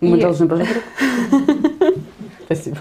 Мы 0.02 0.18
И... 0.18 0.22
должны 0.22 0.48
посмотреть. 0.48 0.84
Спасибо. 2.46 2.78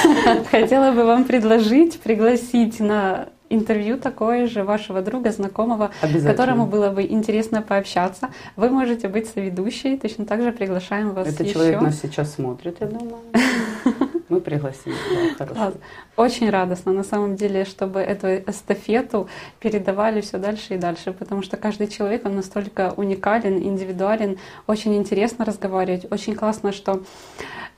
Хотела 0.50 0.90
бы 0.92 1.04
вам 1.04 1.24
предложить, 1.24 2.00
пригласить 2.00 2.80
на 2.80 3.28
интервью 3.48 3.98
такое 3.98 4.46
же 4.46 4.64
вашего 4.64 5.02
друга, 5.02 5.30
знакомого, 5.32 5.90
которому 6.24 6.66
было 6.66 6.90
бы 6.90 7.02
интересно 7.02 7.62
пообщаться. 7.62 8.28
Вы 8.56 8.70
можете 8.70 9.08
быть 9.08 9.28
соведущей, 9.28 9.96
точно 9.98 10.24
так 10.24 10.42
же 10.42 10.52
приглашаем 10.52 11.12
вас 11.12 11.28
Это 11.28 11.44
еще. 11.44 11.54
человек 11.54 11.80
нас 11.80 12.00
сейчас 12.00 12.34
смотрит, 12.34 12.76
я 12.80 12.86
думаю. 12.86 13.18
Мы 14.28 14.40
пригласим. 14.40 14.92
Да. 15.38 15.72
Очень 16.16 16.50
радостно, 16.50 16.92
на 16.92 17.04
самом 17.04 17.36
деле, 17.36 17.64
чтобы 17.64 18.00
эту 18.00 18.26
эстафету 18.50 19.28
передавали 19.60 20.20
все 20.20 20.38
дальше 20.38 20.74
и 20.74 20.78
дальше, 20.78 21.12
потому 21.12 21.42
что 21.42 21.56
каждый 21.56 21.86
человек, 21.86 22.26
он 22.26 22.34
настолько 22.34 22.92
уникален, 22.96 23.58
индивидуален, 23.58 24.38
очень 24.66 24.96
интересно 24.96 25.44
разговаривать, 25.44 26.10
очень 26.10 26.34
классно, 26.34 26.72
что 26.72 27.02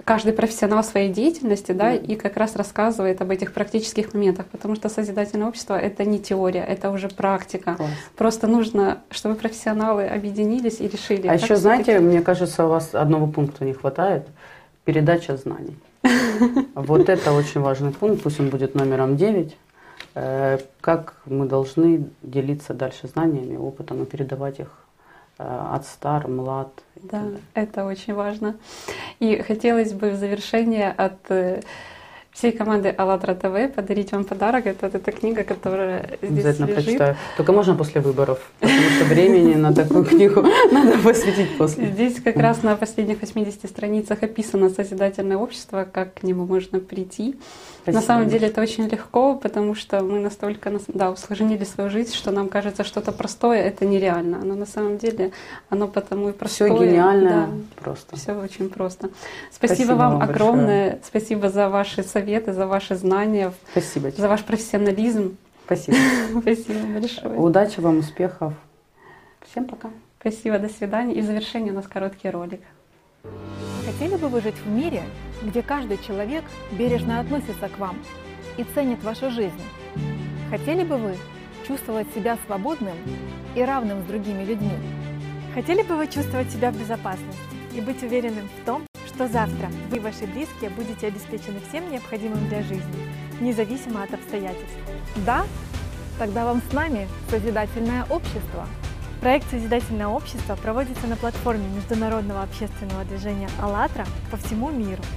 каждый 0.04 0.32
профессионал 0.32 0.82
своей 0.82 1.12
деятельности, 1.12 1.72
да, 1.72 1.92
и 1.92 2.16
как 2.16 2.38
раз 2.38 2.56
рассказывает 2.56 3.20
об 3.20 3.30
этих 3.30 3.52
практических 3.52 4.14
моментах, 4.14 4.46
потому 4.46 4.74
что 4.74 4.88
созидательное 4.88 5.48
общество— 5.48 5.78
это 5.80 6.04
не 6.06 6.18
теория, 6.18 6.64
это 6.64 6.90
уже 6.90 7.08
практика. 7.08 7.74
Класс. 7.74 7.90
Просто 8.16 8.46
нужно, 8.46 9.02
чтобы 9.10 9.34
профессионалы 9.34 10.06
объединились 10.06 10.80
и 10.80 10.88
решили. 10.88 11.28
А 11.28 11.34
еще, 11.34 11.56
знаете, 11.56 11.98
мне 12.00 12.22
кажется, 12.22 12.64
у 12.64 12.68
вас 12.70 12.94
одного 12.94 13.26
пункта 13.26 13.66
не 13.66 13.74
хватает— 13.74 14.26
передача 14.88 15.36
знаний. 15.36 15.76
Вот 16.74 17.08
это 17.08 17.32
очень 17.32 17.60
важный 17.60 17.92
пункт, 17.92 18.22
пусть 18.22 18.40
он 18.40 18.50
будет 18.50 18.74
номером 18.74 19.16
9. 19.16 19.56
Э, 20.14 20.58
как 20.80 21.14
мы 21.26 21.46
должны 21.46 22.08
делиться 22.22 22.74
дальше 22.74 23.08
знаниями, 23.08 23.56
опытом 23.56 24.02
и 24.02 24.06
передавать 24.06 24.60
их 24.60 24.68
Э, 25.38 25.74
от 25.74 25.86
стар, 25.86 26.26
млад. 26.26 26.68
Да, 26.96 27.22
это 27.54 27.84
очень 27.84 28.12
важно. 28.12 28.56
И 29.20 29.36
хотелось 29.36 29.92
бы 29.92 30.10
в 30.10 30.16
завершение 30.16 30.90
от 30.90 31.30
э, 31.30 31.62
всей 32.38 32.52
команды 32.52 32.94
АЛЛАТРА 32.96 33.34
ТВ 33.34 33.74
подарить 33.74 34.12
вам 34.12 34.24
подарок. 34.24 34.66
Это 34.66 34.86
вот 34.86 34.94
эта 34.94 35.10
книга, 35.10 35.42
которая 35.42 36.18
здесь 36.22 36.30
Обязательно 36.30 36.66
лежит. 36.66 36.84
прочитаю. 36.84 37.16
Только 37.36 37.52
можно 37.52 37.74
после 37.74 38.00
выборов, 38.00 38.38
потому 38.60 38.80
что 38.96 39.04
времени 39.06 39.54
на 39.54 39.74
такую 39.74 40.04
книгу 40.04 40.42
надо 40.70 40.98
посвятить 40.98 41.58
после. 41.58 41.86
Здесь 41.86 42.20
как 42.20 42.36
раз 42.36 42.62
на 42.62 42.76
последних 42.76 43.20
80 43.20 43.68
страницах 43.68 44.22
описано 44.22 44.70
созидательное 44.70 45.36
общество, 45.36 45.86
как 45.90 46.14
к 46.14 46.22
нему 46.22 46.46
можно 46.46 46.78
прийти. 46.78 47.34
Спасибо. 47.92 48.00
На 48.00 48.06
самом 48.06 48.28
деле 48.28 48.48
это 48.48 48.60
очень 48.60 48.88
легко, 48.88 49.34
потому 49.34 49.74
что 49.74 50.02
мы 50.02 50.18
настолько 50.18 50.72
да, 50.88 51.10
усложнили 51.10 51.64
свою 51.64 51.90
жизнь, 51.90 52.14
что 52.14 52.30
нам 52.30 52.48
кажется 52.48 52.84
что-то 52.84 53.12
простое 53.12 53.62
это 53.62 53.86
нереально. 53.86 54.40
Но 54.44 54.54
на 54.54 54.66
самом 54.66 54.98
деле 54.98 55.32
оно 55.70 55.88
потому 55.88 56.28
и 56.28 56.32
простое. 56.32 56.74
Все 56.74 56.84
гениально, 56.84 57.30
да, 57.30 57.82
просто. 57.82 58.16
Все 58.16 58.34
очень 58.34 58.68
просто. 58.68 59.10
Спасибо, 59.50 59.74
Спасибо 59.74 59.92
вам 59.94 60.22
огромное. 60.22 60.90
Большое. 60.90 61.02
Спасибо 61.04 61.48
за 61.50 61.68
ваши 61.68 62.02
советы, 62.02 62.52
за 62.52 62.66
ваши 62.66 62.94
знания, 62.94 63.52
Спасибо. 63.72 64.10
за 64.10 64.28
ваш 64.28 64.44
профессионализм. 64.44 65.36
Спасибо. 65.64 65.96
Спасибо 66.40 66.86
большое. 67.00 67.38
Удачи 67.38 67.80
вам, 67.80 67.98
успехов. 67.98 68.52
Всем 69.50 69.64
пока. 69.64 69.90
Спасибо, 70.20 70.58
до 70.58 70.68
свидания. 70.68 71.14
И 71.14 71.22
в 71.22 71.24
завершение 71.24 71.72
у 71.72 71.76
нас 71.76 71.86
короткий 71.86 72.28
ролик. 72.28 72.60
Хотели 73.88 74.16
бы 74.16 74.28
вы 74.28 74.42
жить 74.42 74.58
в 74.66 74.68
мире, 74.68 75.02
где 75.42 75.62
каждый 75.62 75.96
человек 76.06 76.44
бережно 76.72 77.20
относится 77.20 77.70
к 77.70 77.78
вам 77.78 77.96
и 78.58 78.64
ценит 78.74 79.02
вашу 79.02 79.30
жизнь? 79.30 79.62
Хотели 80.50 80.84
бы 80.84 80.98
вы 80.98 81.16
чувствовать 81.66 82.06
себя 82.14 82.36
свободным 82.44 82.98
и 83.54 83.62
равным 83.62 84.02
с 84.02 84.04
другими 84.04 84.44
людьми? 84.44 84.74
Хотели 85.54 85.80
бы 85.80 85.96
вы 85.96 86.06
чувствовать 86.06 86.50
себя 86.50 86.70
в 86.70 86.78
безопасности 86.78 87.40
и 87.74 87.80
быть 87.80 88.02
уверенным 88.02 88.50
в 88.60 88.66
том, 88.66 88.84
что 89.06 89.26
завтра 89.26 89.70
вы 89.88 89.96
и 89.96 90.00
ваши 90.00 90.26
близкие 90.26 90.68
будете 90.68 91.06
обеспечены 91.06 91.58
всем 91.66 91.90
необходимым 91.90 92.46
для 92.48 92.62
жизни, 92.62 93.08
независимо 93.40 94.02
от 94.02 94.12
обстоятельств? 94.12 94.76
Да? 95.24 95.46
Тогда 96.18 96.44
вам 96.44 96.60
с 96.68 96.74
нами 96.74 97.08
Созидательное 97.30 98.04
общество. 98.10 98.66
Проект 99.20 99.50
«Созидательное 99.50 100.06
общество» 100.06 100.54
проводится 100.54 101.06
на 101.08 101.16
платформе 101.16 101.68
международного 101.68 102.42
общественного 102.42 103.04
движения 103.04 103.48
«АЛЛАТРА» 103.60 104.06
по 104.30 104.36
всему 104.36 104.70
миру– 104.70 105.02